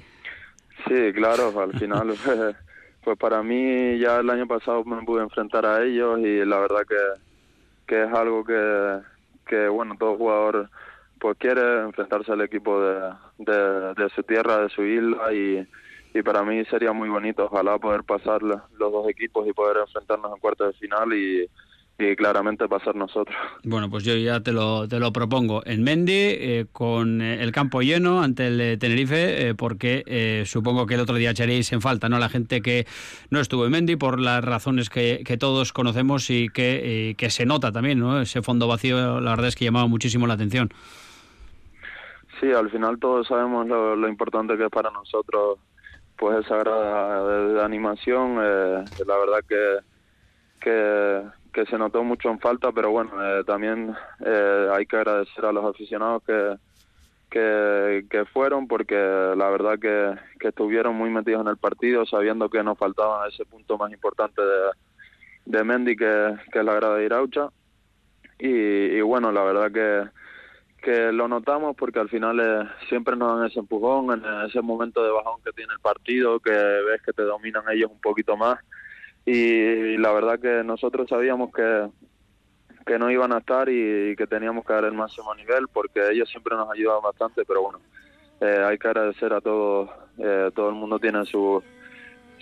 Sí, 0.88 1.14
claro, 1.14 1.54
al 1.62 1.78
final, 1.78 2.16
pues 3.04 3.18
para 3.20 3.44
mí 3.44 4.00
ya 4.00 4.22
el 4.22 4.32
año 4.32 4.48
pasado 4.48 4.84
me 4.84 5.04
pude 5.04 5.22
enfrentar 5.22 5.68
a 5.68 5.84
ellos 5.84 6.20
y 6.22 6.44
la 6.44 6.58
verdad 6.58 6.82
que, 6.88 7.22
que 7.86 8.04
es 8.06 8.14
algo 8.14 8.44
que, 8.44 8.98
que, 9.46 9.68
bueno, 9.68 9.96
todo 10.00 10.18
jugador 10.18 10.72
pues 11.20 11.38
quiere 11.38 11.82
enfrentarse 11.82 12.32
al 12.32 12.42
equipo 12.42 12.82
de, 12.82 13.14
de, 13.38 14.10
su 14.16 14.24
tierra, 14.24 14.64
de 14.64 14.70
su 14.70 14.84
isla 14.84 15.34
y, 15.34 15.68
para 16.24 16.44
mí 16.44 16.66
sería 16.66 16.92
muy 16.92 17.08
bonito, 17.08 17.46
ojalá 17.46 17.78
poder 17.78 18.04
pasar 18.04 18.42
los 18.42 18.64
dos 18.78 19.08
equipos 19.10 19.48
y 19.48 19.54
poder 19.54 19.78
enfrentarnos 19.78 20.34
en 20.34 20.40
cuartos 20.40 20.74
de 20.74 20.80
final 20.80 21.14
y, 21.14 21.48
claramente 22.18 22.66
pasar 22.70 22.96
nosotros. 22.96 23.36
Bueno, 23.66 23.90
pues 23.90 24.06
yo 24.06 24.16
ya 24.16 24.40
te 24.40 24.54
lo, 24.54 24.88
te 24.88 25.00
lo 25.00 25.12
propongo. 25.12 25.62
En 25.66 25.84
Mendy, 25.84 26.14
eh, 26.14 26.66
con 26.72 27.22
eh, 27.22 27.44
el 27.44 27.52
campo 27.52 27.82
lleno 27.82 28.22
ante 28.22 28.48
el 28.48 28.80
Tenerife, 28.80 29.50
eh, 29.50 29.54
porque 29.54 30.46
supongo 30.46 30.86
que 30.86 30.94
el 30.94 31.02
otro 31.02 31.16
día 31.16 31.32
echaréis 31.32 31.74
en 31.74 31.82
falta, 31.82 32.08
¿no? 32.08 32.18
La 32.18 32.30
gente 32.30 32.62
que 32.62 32.88
no 33.32 33.42
estuvo 33.42 33.66
en 33.66 33.72
Mendy 33.72 33.98
por 33.98 34.18
las 34.18 34.42
razones 34.42 34.90
que, 34.90 35.24
que 35.26 35.36
todos 35.36 35.74
conocemos 35.74 36.30
y 36.30 36.48
que, 36.48 37.16
que 37.18 37.30
se 37.30 37.46
nota 37.46 37.74
también, 37.74 38.00
¿no? 38.00 38.22
Ese 38.22 38.42
fondo 38.42 38.70
vacío, 38.70 39.20
la 39.20 39.32
verdad 39.32 39.48
es 39.48 39.58
que 39.58 39.66
llamaba 39.66 39.88
muchísimo 39.88 40.26
la 40.26 40.36
atención. 40.36 40.72
Sí, 42.40 42.52
al 42.54 42.70
final 42.70 43.00
todos 43.00 43.28
sabemos 43.28 43.68
lo, 43.68 44.08
importante 44.08 44.58
que 44.58 44.66
es 44.66 44.70
para 44.70 44.90
nosotros 44.92 45.60
pues 46.16 46.46
esa 46.46 46.58
grada 46.58 47.48
de, 47.48 47.64
animación. 47.64 48.38
Eh, 48.42 48.86
la 49.06 49.18
verdad 49.18 49.40
que, 49.48 49.80
que, 51.54 51.66
se 51.66 51.78
notó 51.78 52.04
mucho 52.04 52.30
en 52.30 52.40
falta, 52.40 52.72
pero 52.72 52.92
bueno, 52.92 53.12
eh, 53.22 53.44
también 53.44 53.94
eh, 54.26 54.70
hay 54.74 54.86
que 54.86 54.96
agradecer 54.96 55.46
a 55.46 55.52
los 55.52 55.66
aficionados 55.66 56.24
que, 56.24 56.56
que, 57.30 58.06
que 58.10 58.26
fueron 58.26 58.68
porque 58.68 58.96
la 58.96 59.50
verdad 59.50 59.78
que, 59.78 60.16
que 60.40 60.50
estuvieron 60.50 60.96
muy 60.96 61.10
metidos 61.10 61.42
en 61.42 61.50
el 61.50 61.58
partido 61.58 62.06
sabiendo 62.06 62.50
que 62.50 62.64
nos 62.64 62.78
faltaba 62.78 63.28
ese 63.28 63.44
punto 63.46 63.78
más 63.78 63.92
importante 63.92 64.42
de, 64.42 64.70
de 65.46 65.64
Mendy 65.66 65.98
que, 65.98 66.36
que 66.52 66.60
es 66.60 66.66
la 66.66 66.74
grada 66.74 66.96
de 66.96 67.06
Iraucha. 67.06 67.50
Y, 68.38 68.48
y 68.48 69.02
bueno, 69.02 69.34
la 69.34 69.44
verdad 69.44 69.72
que 69.72 70.19
que 70.80 71.12
lo 71.12 71.28
notamos 71.28 71.76
porque 71.76 72.00
al 72.00 72.10
final 72.10 72.40
eh, 72.40 72.70
siempre 72.88 73.16
nos 73.16 73.38
dan 73.38 73.48
ese 73.48 73.60
empujón 73.60 74.12
en 74.12 74.48
ese 74.48 74.62
momento 74.62 75.04
de 75.04 75.12
bajón 75.12 75.42
que 75.44 75.52
tiene 75.52 75.74
el 75.74 75.80
partido, 75.80 76.40
que 76.40 76.52
ves 76.52 77.02
que 77.06 77.14
te 77.14 77.24
dominan 77.24 77.64
ellos 77.72 77.92
un 77.92 78.00
poquito 78.00 78.36
más. 78.38 78.60
Y, 79.26 79.98
la 79.98 80.12
verdad 80.12 80.40
que 80.40 80.64
nosotros 80.64 81.08
sabíamos 81.10 81.52
que, 81.54 81.88
que 82.86 82.98
no 82.98 83.12
iban 83.12 83.32
a 83.32 83.40
estar 83.40 83.70
y, 83.70 84.16
que 84.16 84.28
teníamos 84.28 84.66
que 84.66 84.74
dar 84.74 84.86
el 84.86 84.94
máximo 84.94 85.36
nivel 85.36 85.68
porque 85.72 86.10
ellos 86.12 86.30
siempre 86.30 86.56
nos 86.56 86.70
ayudan 86.72 87.02
bastante, 87.04 87.44
pero 87.46 87.62
bueno, 87.62 87.80
eh, 88.42 88.64
hay 88.66 88.78
que 88.78 88.88
agradecer 88.88 89.34
a 89.34 89.42
todos, 89.42 89.90
eh, 90.18 90.50
todo 90.56 90.70
el 90.70 90.76
mundo 90.76 91.00
tiene 91.00 91.26
su 91.26 91.62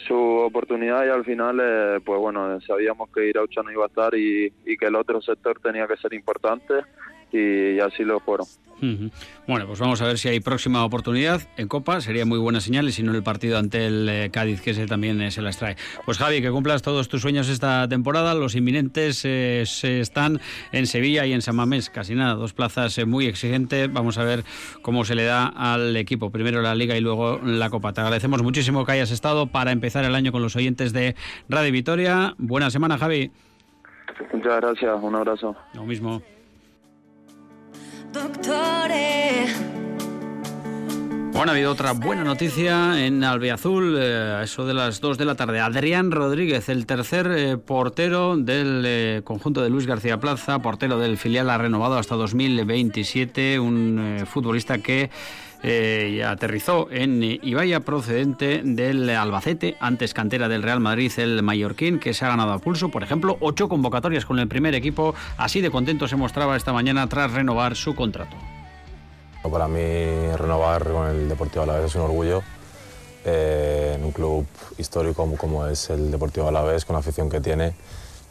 su 0.05 0.13
oportunidad 0.13 1.07
y 1.07 1.09
al 1.09 1.25
final 1.25 1.57
pues 2.05 2.19
bueno 2.19 2.61
sabíamos 2.61 3.09
que 3.09 3.29
Iraucha 3.29 3.63
no 3.63 3.71
iba 3.71 3.85
a 3.85 3.87
estar 3.87 4.13
y 4.13 4.51
que 4.79 4.85
el 4.85 4.95
otro 4.95 5.19
sector 5.23 5.59
tenía 5.59 5.87
que 5.87 5.97
ser 5.97 6.13
importante 6.13 6.83
y 7.31 7.79
así 7.79 8.03
lo 8.03 8.19
fueron. 8.19 8.47
Bueno, 9.47 9.65
pues 9.65 9.79
vamos 9.79 10.01
a 10.01 10.05
ver 10.05 10.17
si 10.17 10.27
hay 10.27 10.39
próxima 10.39 10.85
oportunidad 10.85 11.41
en 11.57 11.67
Copa, 11.67 11.99
sería 11.99 12.25
muy 12.25 12.37
buena 12.37 12.61
señal 12.61 12.87
y 12.87 12.91
si 12.91 13.01
no 13.01 13.11
el 13.13 13.23
partido 13.23 13.57
ante 13.57 13.87
el 13.87 14.07
eh, 14.07 14.29
Cádiz 14.31 14.61
que 14.61 14.73
se 14.73 14.85
también 14.85 15.19
eh, 15.21 15.31
se 15.31 15.41
las 15.41 15.57
trae. 15.57 15.75
Pues 16.05 16.17
Javi, 16.17 16.41
que 16.41 16.51
cumplas 16.51 16.81
todos 16.83 17.07
tus 17.07 17.21
sueños 17.21 17.49
esta 17.49 17.87
temporada, 17.87 18.35
los 18.35 18.55
inminentes 18.55 19.23
eh, 19.25 19.63
se 19.65 19.99
están 19.99 20.39
en 20.71 20.85
Sevilla 20.85 21.25
y 21.25 21.33
en 21.33 21.41
San 21.41 21.55
Mamés, 21.55 21.89
casi 21.89 22.13
nada, 22.13 22.35
dos 22.35 22.53
plazas 22.53 23.03
muy 23.07 23.25
exigentes, 23.25 23.91
vamos 23.91 24.17
a 24.17 24.23
ver 24.23 24.43
cómo 24.81 25.05
se 25.05 25.15
le 25.15 25.23
da 25.23 25.47
al 25.47 25.95
equipo, 25.97 26.29
primero 26.29 26.61
la 26.61 26.75
Liga 26.75 26.95
y 26.95 27.01
luego 27.01 27.39
la 27.43 27.69
Copa. 27.69 27.93
Te 27.93 28.01
agradecemos 28.01 28.43
muchísimo 28.43 28.85
que 28.85 28.91
hayas 28.91 29.11
estado 29.11 29.47
para 29.47 29.71
empezar 29.71 30.05
el 30.05 30.13
año 30.13 30.31
con 30.31 30.43
los 30.43 30.55
oyentes 30.55 30.93
de 30.93 31.15
Radio 31.49 31.71
Vitoria. 31.71 32.35
Buena 32.37 32.69
semana, 32.69 32.97
Javi. 32.97 33.31
Muchas 34.33 34.61
gracias, 34.61 34.97
un 35.01 35.15
abrazo. 35.15 35.55
Lo 35.73 35.83
mismo. 35.83 36.21
Bueno, 41.37 41.51
ha 41.51 41.53
habido 41.53 41.71
otra 41.71 41.91
buena 41.91 42.23
noticia 42.23 43.05
en 43.05 43.23
Albiazul, 43.23 43.95
eh, 43.99 44.37
a 44.39 44.43
eso 44.43 44.65
de 44.65 44.73
las 44.73 44.99
2 45.01 45.19
de 45.19 45.25
la 45.25 45.35
tarde. 45.35 45.59
Adrián 45.59 46.09
Rodríguez, 46.09 46.67
el 46.67 46.87
tercer 46.87 47.31
eh, 47.31 47.57
portero 47.57 48.37
del 48.37 48.83
eh, 48.87 49.21
conjunto 49.23 49.61
de 49.61 49.69
Luis 49.69 49.85
García 49.85 50.19
Plaza, 50.19 50.59
portero 50.59 50.97
del 50.97 51.17
filial, 51.17 51.51
ha 51.51 51.59
renovado 51.59 51.99
hasta 51.99 52.15
2027, 52.15 53.59
un 53.59 54.23
futbolista 54.25 54.79
que 54.79 55.11
aterrizó 56.25 56.87
en 56.91 57.21
Ibaya 57.23 57.79
procedente 57.81 58.61
del 58.63 59.09
Albacete, 59.09 59.77
antes 59.79 60.13
cantera 60.13 60.47
del 60.47 60.63
Real 60.63 60.79
Madrid, 60.79 61.11
el 61.17 61.41
mallorquín, 61.43 61.99
que 61.99 62.13
se 62.13 62.25
ha 62.25 62.29
ganado 62.29 62.53
a 62.53 62.59
pulso, 62.59 62.89
por 62.89 63.03
ejemplo, 63.03 63.37
ocho 63.39 63.69
convocatorias 63.69 64.25
con 64.25 64.39
el 64.39 64.47
primer 64.47 64.75
equipo. 64.75 65.15
Así 65.37 65.61
de 65.61 65.71
contento 65.71 66.07
se 66.07 66.15
mostraba 66.15 66.55
esta 66.55 66.73
mañana 66.73 67.07
tras 67.07 67.31
renovar 67.31 67.75
su 67.75 67.95
contrato. 67.95 68.35
Para 69.49 69.67
mí 69.67 69.79
renovar 70.35 70.83
con 70.83 71.07
el 71.07 71.29
Deportivo 71.29 71.63
Alavés 71.63 71.85
es 71.85 71.95
un 71.95 72.01
orgullo. 72.01 72.43
Eh, 73.29 73.95
en 73.95 74.05
un 74.05 74.11
club 74.11 74.45
histórico 74.77 75.29
como, 75.35 75.67
es 75.67 75.89
el 75.89 76.11
Deportivo 76.11 76.47
Alavés, 76.47 76.85
con 76.85 76.93
la 76.93 76.99
afición 76.99 77.29
que 77.29 77.41
tiene, 77.41 77.73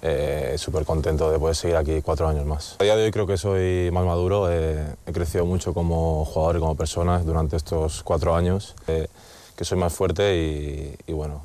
eh, 0.02 0.54
súper 0.58 0.84
contento 0.84 1.30
de 1.30 1.38
poder 1.38 1.56
seguir 1.56 1.76
aquí 1.76 2.02
cuatro 2.02 2.28
años 2.28 2.46
más. 2.46 2.76
A 2.78 2.84
día 2.84 2.96
de 2.96 3.04
hoy 3.04 3.10
creo 3.10 3.26
que 3.26 3.36
soy 3.36 3.90
más 3.92 4.04
maduro, 4.04 4.50
eh, 4.50 4.94
he 5.06 5.12
crecido 5.12 5.46
mucho 5.46 5.74
como 5.74 6.24
jugador 6.24 6.56
y 6.56 6.60
como 6.60 6.76
persona 6.76 7.18
durante 7.20 7.56
estos 7.56 8.02
cuatro 8.02 8.34
años, 8.34 8.74
que 8.86 9.64
soy 9.64 9.78
más 9.78 9.94
fuerte 9.94 10.96
y, 11.06 11.12
bueno, 11.12 11.42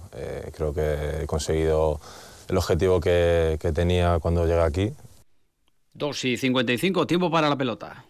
creo 0.53 0.73
que 0.73 1.23
he 1.23 1.27
conseguido 1.27 1.99
el 2.49 2.57
objetivo 2.57 2.99
que, 2.99 3.57
que 3.59 3.71
tenía 3.71 4.19
cuando 4.19 4.45
llegué 4.45 4.61
aquí. 4.61 4.93
2 5.93 6.25
y 6.25 6.37
55, 6.37 7.07
tiempo 7.07 7.31
para 7.31 7.49
la 7.49 7.55
pelota. 7.55 8.05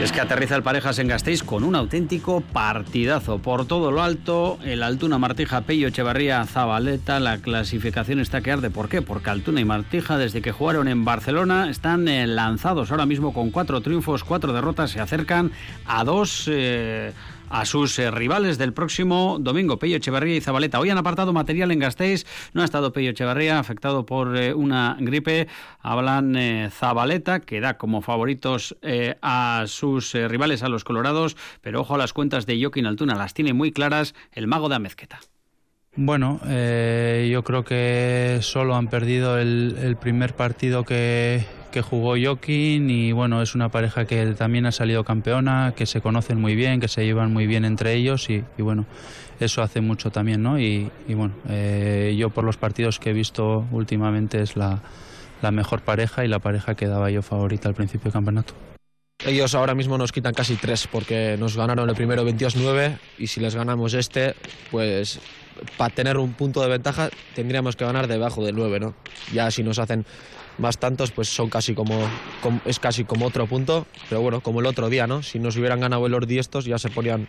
Es 0.00 0.12
que 0.12 0.20
aterriza 0.20 0.54
el 0.54 0.62
Parejas 0.62 0.98
en 0.98 1.08
Gasteiz 1.08 1.42
con 1.42 1.64
un 1.64 1.74
auténtico 1.74 2.42
partidazo. 2.42 3.38
Por 3.38 3.66
todo 3.66 3.90
lo 3.90 4.02
alto, 4.02 4.58
el 4.62 4.82
Altuna 4.82 5.16
Martija 5.18 5.62
Pello 5.62 5.88
Echevarría 5.88 6.44
Zabaleta, 6.44 7.18
la 7.18 7.38
clasificación 7.38 8.20
está 8.20 8.42
que 8.42 8.52
arde. 8.52 8.68
¿Por 8.68 8.90
qué? 8.90 9.00
Porque 9.00 9.30
Altuna 9.30 9.62
y 9.62 9.64
Martija, 9.64 10.18
desde 10.18 10.42
que 10.42 10.52
jugaron 10.52 10.86
en 10.88 11.06
Barcelona, 11.06 11.70
están 11.70 12.08
eh, 12.08 12.26
lanzados 12.26 12.90
ahora 12.90 13.06
mismo 13.06 13.32
con 13.32 13.50
cuatro 13.50 13.80
triunfos, 13.80 14.22
cuatro 14.22 14.52
derrotas, 14.52 14.90
se 14.90 15.00
acercan 15.00 15.50
a 15.86 16.04
dos. 16.04 16.44
Eh, 16.52 17.12
a 17.50 17.64
sus 17.64 17.98
eh, 17.98 18.10
rivales 18.10 18.58
del 18.58 18.72
próximo 18.72 19.38
domingo, 19.40 19.78
Pello 19.78 19.96
Echevarría 19.96 20.36
y 20.36 20.40
Zabaleta. 20.40 20.80
Hoy 20.80 20.90
han 20.90 20.98
apartado 20.98 21.32
material 21.32 21.70
en 21.70 21.78
Gasteiz, 21.78 22.26
no 22.52 22.62
ha 22.62 22.64
estado 22.64 22.92
Pello 22.92 23.10
Echevarría, 23.10 23.58
afectado 23.58 24.06
por 24.06 24.36
eh, 24.36 24.54
una 24.54 24.96
gripe. 25.00 25.48
Hablan 25.80 26.36
eh, 26.36 26.70
Zabaleta, 26.70 27.40
que 27.40 27.60
da 27.60 27.78
como 27.78 28.02
favoritos 28.02 28.76
a 29.22 29.64
sus 29.66 30.14
rivales, 30.14 30.62
a 30.62 30.68
los 30.68 30.84
colorados, 30.84 31.36
pero 31.60 31.80
ojo 31.80 31.94
a 31.94 31.98
las 31.98 32.12
cuentas 32.12 32.46
de 32.46 32.60
Joaquín 32.60 32.86
Altuna, 32.86 33.14
las 33.14 33.34
tiene 33.34 33.52
muy 33.52 33.72
claras 33.72 34.14
el 34.32 34.46
mago 34.46 34.68
de 34.68 34.76
Amezqueta. 34.76 35.20
Bueno, 35.96 36.40
yo 36.44 37.42
creo 37.42 37.62
que 37.64 38.38
solo 38.42 38.76
han 38.76 38.88
perdido 38.88 39.38
el 39.38 39.96
primer 40.00 40.34
partido 40.34 40.84
que, 40.84 41.44
que 41.76 41.82
jugó 41.82 42.14
Joaquín 42.18 42.88
y 42.88 43.12
bueno, 43.12 43.42
es 43.42 43.54
una 43.54 43.68
pareja 43.68 44.06
que 44.06 44.24
también 44.32 44.64
ha 44.64 44.72
salido 44.72 45.04
campeona, 45.04 45.74
que 45.76 45.84
se 45.84 46.00
conocen 46.00 46.40
muy 46.40 46.54
bien, 46.54 46.80
que 46.80 46.88
se 46.88 47.04
llevan 47.04 47.34
muy 47.34 47.46
bien 47.46 47.66
entre 47.66 47.92
ellos 47.92 48.30
y, 48.30 48.42
bueno, 48.56 48.86
eso 49.40 49.60
hace 49.60 49.82
mucho 49.82 50.08
también, 50.08 50.42
¿no? 50.42 50.58
Y, 50.58 50.90
bueno, 51.06 51.34
eh, 51.50 52.16
yo 52.18 52.30
por 52.30 52.44
los 52.44 52.56
partidos 52.56 52.98
que 52.98 53.10
he 53.10 53.12
visto 53.12 53.66
últimamente 53.72 54.40
es 54.40 54.56
la, 54.56 54.80
la 55.42 55.50
mejor 55.50 55.82
pareja 55.82 56.24
y 56.24 56.28
la 56.28 56.38
pareja 56.38 56.74
que 56.74 56.86
daba 56.86 57.10
yo 57.10 57.20
favorita 57.20 57.68
al 57.68 57.74
principio 57.74 58.04
del 58.04 58.14
campeonato. 58.14 58.54
Ellos 59.26 59.54
ahora 59.54 59.74
mismo 59.74 59.98
nos 59.98 60.12
quitan 60.12 60.32
casi 60.32 60.56
tres 60.56 60.86
porque 60.90 61.36
nos 61.38 61.58
ganaron 61.58 61.90
el 61.90 61.94
primero 61.94 62.26
22-9 62.26 62.98
y 63.18 63.26
si 63.26 63.40
les 63.40 63.54
ganamos 63.54 63.92
este, 63.92 64.34
pues 64.70 65.20
para 65.76 65.94
tener 65.94 66.16
un 66.18 66.32
punto 66.32 66.62
de 66.62 66.68
ventaja 66.68 67.10
tendríamos 67.34 67.76
que 67.76 67.84
ganar 67.84 68.06
debajo 68.06 68.44
del 68.44 68.56
9, 68.56 68.80
¿no? 68.80 68.94
Ya 69.32 69.50
si 69.50 69.62
nos 69.62 69.78
hacen 69.78 70.04
más 70.58 70.78
tantos, 70.78 71.10
pues 71.10 71.28
son 71.28 71.50
casi 71.50 71.74
como, 71.74 71.98
es 72.64 72.78
casi 72.78 73.04
como 73.04 73.26
otro 73.26 73.46
punto, 73.46 73.86
pero 74.08 74.22
bueno, 74.22 74.40
como 74.40 74.60
el 74.60 74.66
otro 74.66 74.88
día, 74.88 75.06
¿no? 75.06 75.22
Si 75.22 75.38
nos 75.38 75.56
hubieran 75.56 75.80
ganado 75.80 76.06
el 76.06 76.14
Ordi 76.14 76.38
estos 76.38 76.64
ya 76.64 76.78
se 76.78 76.88
ponían 76.88 77.28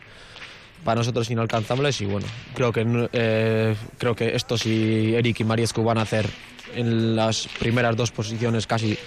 para 0.84 1.00
nosotros 1.00 1.30
inalcanzables 1.30 2.00
y 2.02 2.06
bueno, 2.06 2.28
creo 2.54 2.72
que 2.72 3.10
eh, 3.12 3.76
creo 3.98 4.16
que 4.16 4.36
estos 4.36 4.66
y 4.66 5.16
Eric 5.16 5.40
y 5.40 5.44
Mariescu 5.44 5.84
van 5.84 5.98
a 5.98 6.04
hacer 6.04 6.30
en 6.76 7.16
las 7.16 7.48
primeras 7.60 7.96
dos 7.96 8.12
posiciones 8.12 8.68
casi 8.68 8.98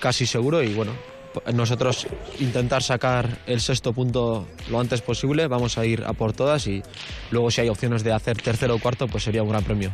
casi 0.00 0.26
seguro 0.26 0.62
y 0.62 0.72
bueno, 0.74 0.92
nosotros 1.52 2.06
intentar 2.38 2.82
sacar 2.82 3.38
el 3.46 3.60
sexto 3.60 3.92
punto 3.92 4.46
lo 4.70 4.80
antes 4.80 5.00
posible, 5.00 5.46
vamos 5.46 5.78
a 5.78 5.84
ir 5.84 6.04
a 6.04 6.12
por 6.12 6.32
todas 6.32 6.66
y 6.66 6.82
luego 7.30 7.50
si 7.50 7.60
hay 7.60 7.68
opciones 7.68 8.02
de 8.04 8.12
hacer 8.12 8.40
tercero 8.40 8.76
o 8.76 8.78
cuarto, 8.78 9.06
pues 9.08 9.24
sería 9.24 9.42
un 9.42 9.50
gran 9.50 9.64
premio. 9.64 9.92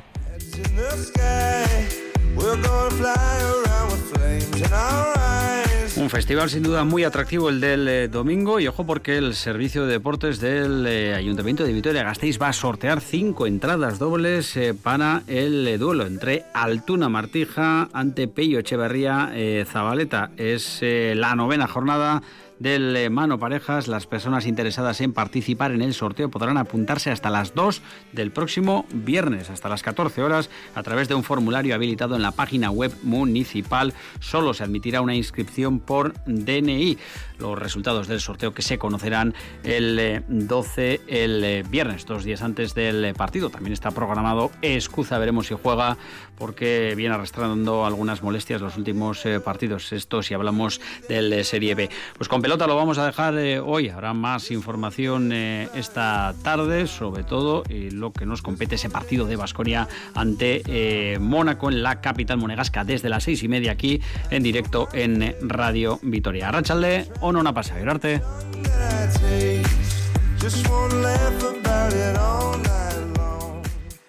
Un 5.99 6.11
festival 6.11 6.49
sin 6.49 6.63
duda 6.63 6.85
muy 6.85 7.03
atractivo 7.03 7.49
el 7.49 7.61
del 7.61 7.89
eh, 7.89 8.07
domingo 8.07 8.61
y 8.61 8.69
ojo 8.69 8.87
porque 8.87 9.19
el 9.19 9.35
Servicio 9.35 9.85
de 9.85 9.95
Deportes 9.95 10.39
del 10.39 10.87
eh, 10.87 11.13
Ayuntamiento 11.13 11.65
de 11.65 11.73
Vitoria-Gasteiz 11.73 12.41
va 12.41 12.51
a 12.51 12.53
sortear 12.53 13.01
cinco 13.01 13.49
entradas 13.49 13.99
dobles 13.99 14.57
eh, 14.57 14.75
para 14.75 15.25
el 15.27 15.77
duelo 15.77 16.07
entre 16.07 16.45
Altuna 16.55 17.09
Martija 17.09 17.89
ante 17.93 18.29
Pello 18.29 18.61
Echeverría 18.61 19.33
Zabaleta. 19.67 20.31
Es 20.37 20.79
la 20.83 21.35
novena 21.35 21.67
jornada 21.67 22.23
del 22.59 22.97
eh, 22.97 23.11
Mano 23.11 23.39
Parejas. 23.39 23.89
Las 23.89 24.07
personas 24.07 24.47
interesadas 24.47 25.01
en 25.01 25.13
participar 25.13 25.73
en 25.73 25.83
el 25.83 25.95
sorteo 25.95 26.31
podrán 26.31 26.57
apuntarse 26.57 27.11
hasta 27.11 27.31
las 27.31 27.55
2 27.55 27.83
del 28.13 28.31
próximo 28.31 28.87
viernes, 28.93 29.51
hasta 29.51 29.69
las 29.69 29.83
14 29.83 30.23
horas, 30.23 30.51
a 30.75 30.83
través 30.83 31.09
de 31.09 31.15
un 31.15 31.25
formulario 31.25 31.75
habilitado 31.75 32.17
en 32.17 32.23
la 32.23 32.33
página 32.33 32.71
web 32.71 32.93
municipal. 33.03 33.95
Solo 34.21 34.55
se 34.55 34.65
admitirá 34.65 35.01
una 35.01 35.15
inscripción 35.15 35.81
por 35.81 36.15
DNI. 36.27 36.99
Los 37.39 37.59
resultados 37.59 38.09
del 38.09 38.20
sorteo 38.20 38.55
que 38.55 38.62
se 38.62 38.78
conocerán 38.78 39.34
el 39.62 40.24
12, 40.28 40.95
eh, 40.95 41.01
el 41.09 41.45
eh, 41.45 41.64
viernes, 41.68 42.07
dos 42.07 42.24
días 42.24 42.43
antes 42.43 42.74
del 42.74 43.14
partido. 43.14 43.51
También 43.51 43.72
está 43.72 43.91
programado 43.91 44.51
Escuza, 44.62 45.18
veremos 45.18 45.47
si 45.47 45.55
juega, 45.55 45.97
porque 46.36 46.95
viene 46.97 47.14
arrastrando 47.14 47.86
algunas 47.86 48.22
molestias 48.22 48.61
los 48.61 48.76
últimos 48.76 49.24
partidos. 49.45 49.93
Esto 49.93 50.22
si 50.22 50.34
hablamos 50.34 50.80
del 51.09 51.45
Serie 51.45 51.74
B. 51.74 51.89
Pues 52.16 52.28
con 52.28 52.43
pelota 52.43 52.66
lo 52.66 52.76
vamos 52.76 52.99
a 52.99 53.07
dejar 53.07 53.36
eh, 53.39 53.61
hoy. 53.61 53.89
Habrá 53.89 54.14
más 54.14 54.51
información 54.51 55.30
eh, 55.32 55.68
esta 55.74 56.34
tarde, 56.43 56.86
sobre 56.86 57.24
todo 57.24 57.62
lo 57.68 58.12
que 58.12 58.26
nos 58.26 58.43
compete 58.43 58.76
ese 58.76 58.91
partido 58.91 59.26
de 59.26 59.36
Basconia 59.36 59.89
ante 60.14 60.62
eh, 60.66 61.18
Mónaco 61.18 61.70
en 61.70 61.82
la 61.82 62.01
capital 62.01 62.39
monegasca 62.39 62.84
desde 62.84 63.09
las 63.09 63.24
seis 63.24 63.43
y 63.43 63.49
media 63.49 63.72
aquí 63.72 64.01
en 64.30 64.43
directo 64.43 64.89
en 64.93 65.34
Radio 65.43 65.99
Vitoria. 66.03 66.49
Arrachalde 66.49 67.07
o 67.37 67.43
no 67.43 67.53
pasa, 67.53 67.74
arte. 67.74 68.22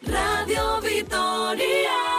Radio 0.08 0.82
Vitoria. 0.82 2.19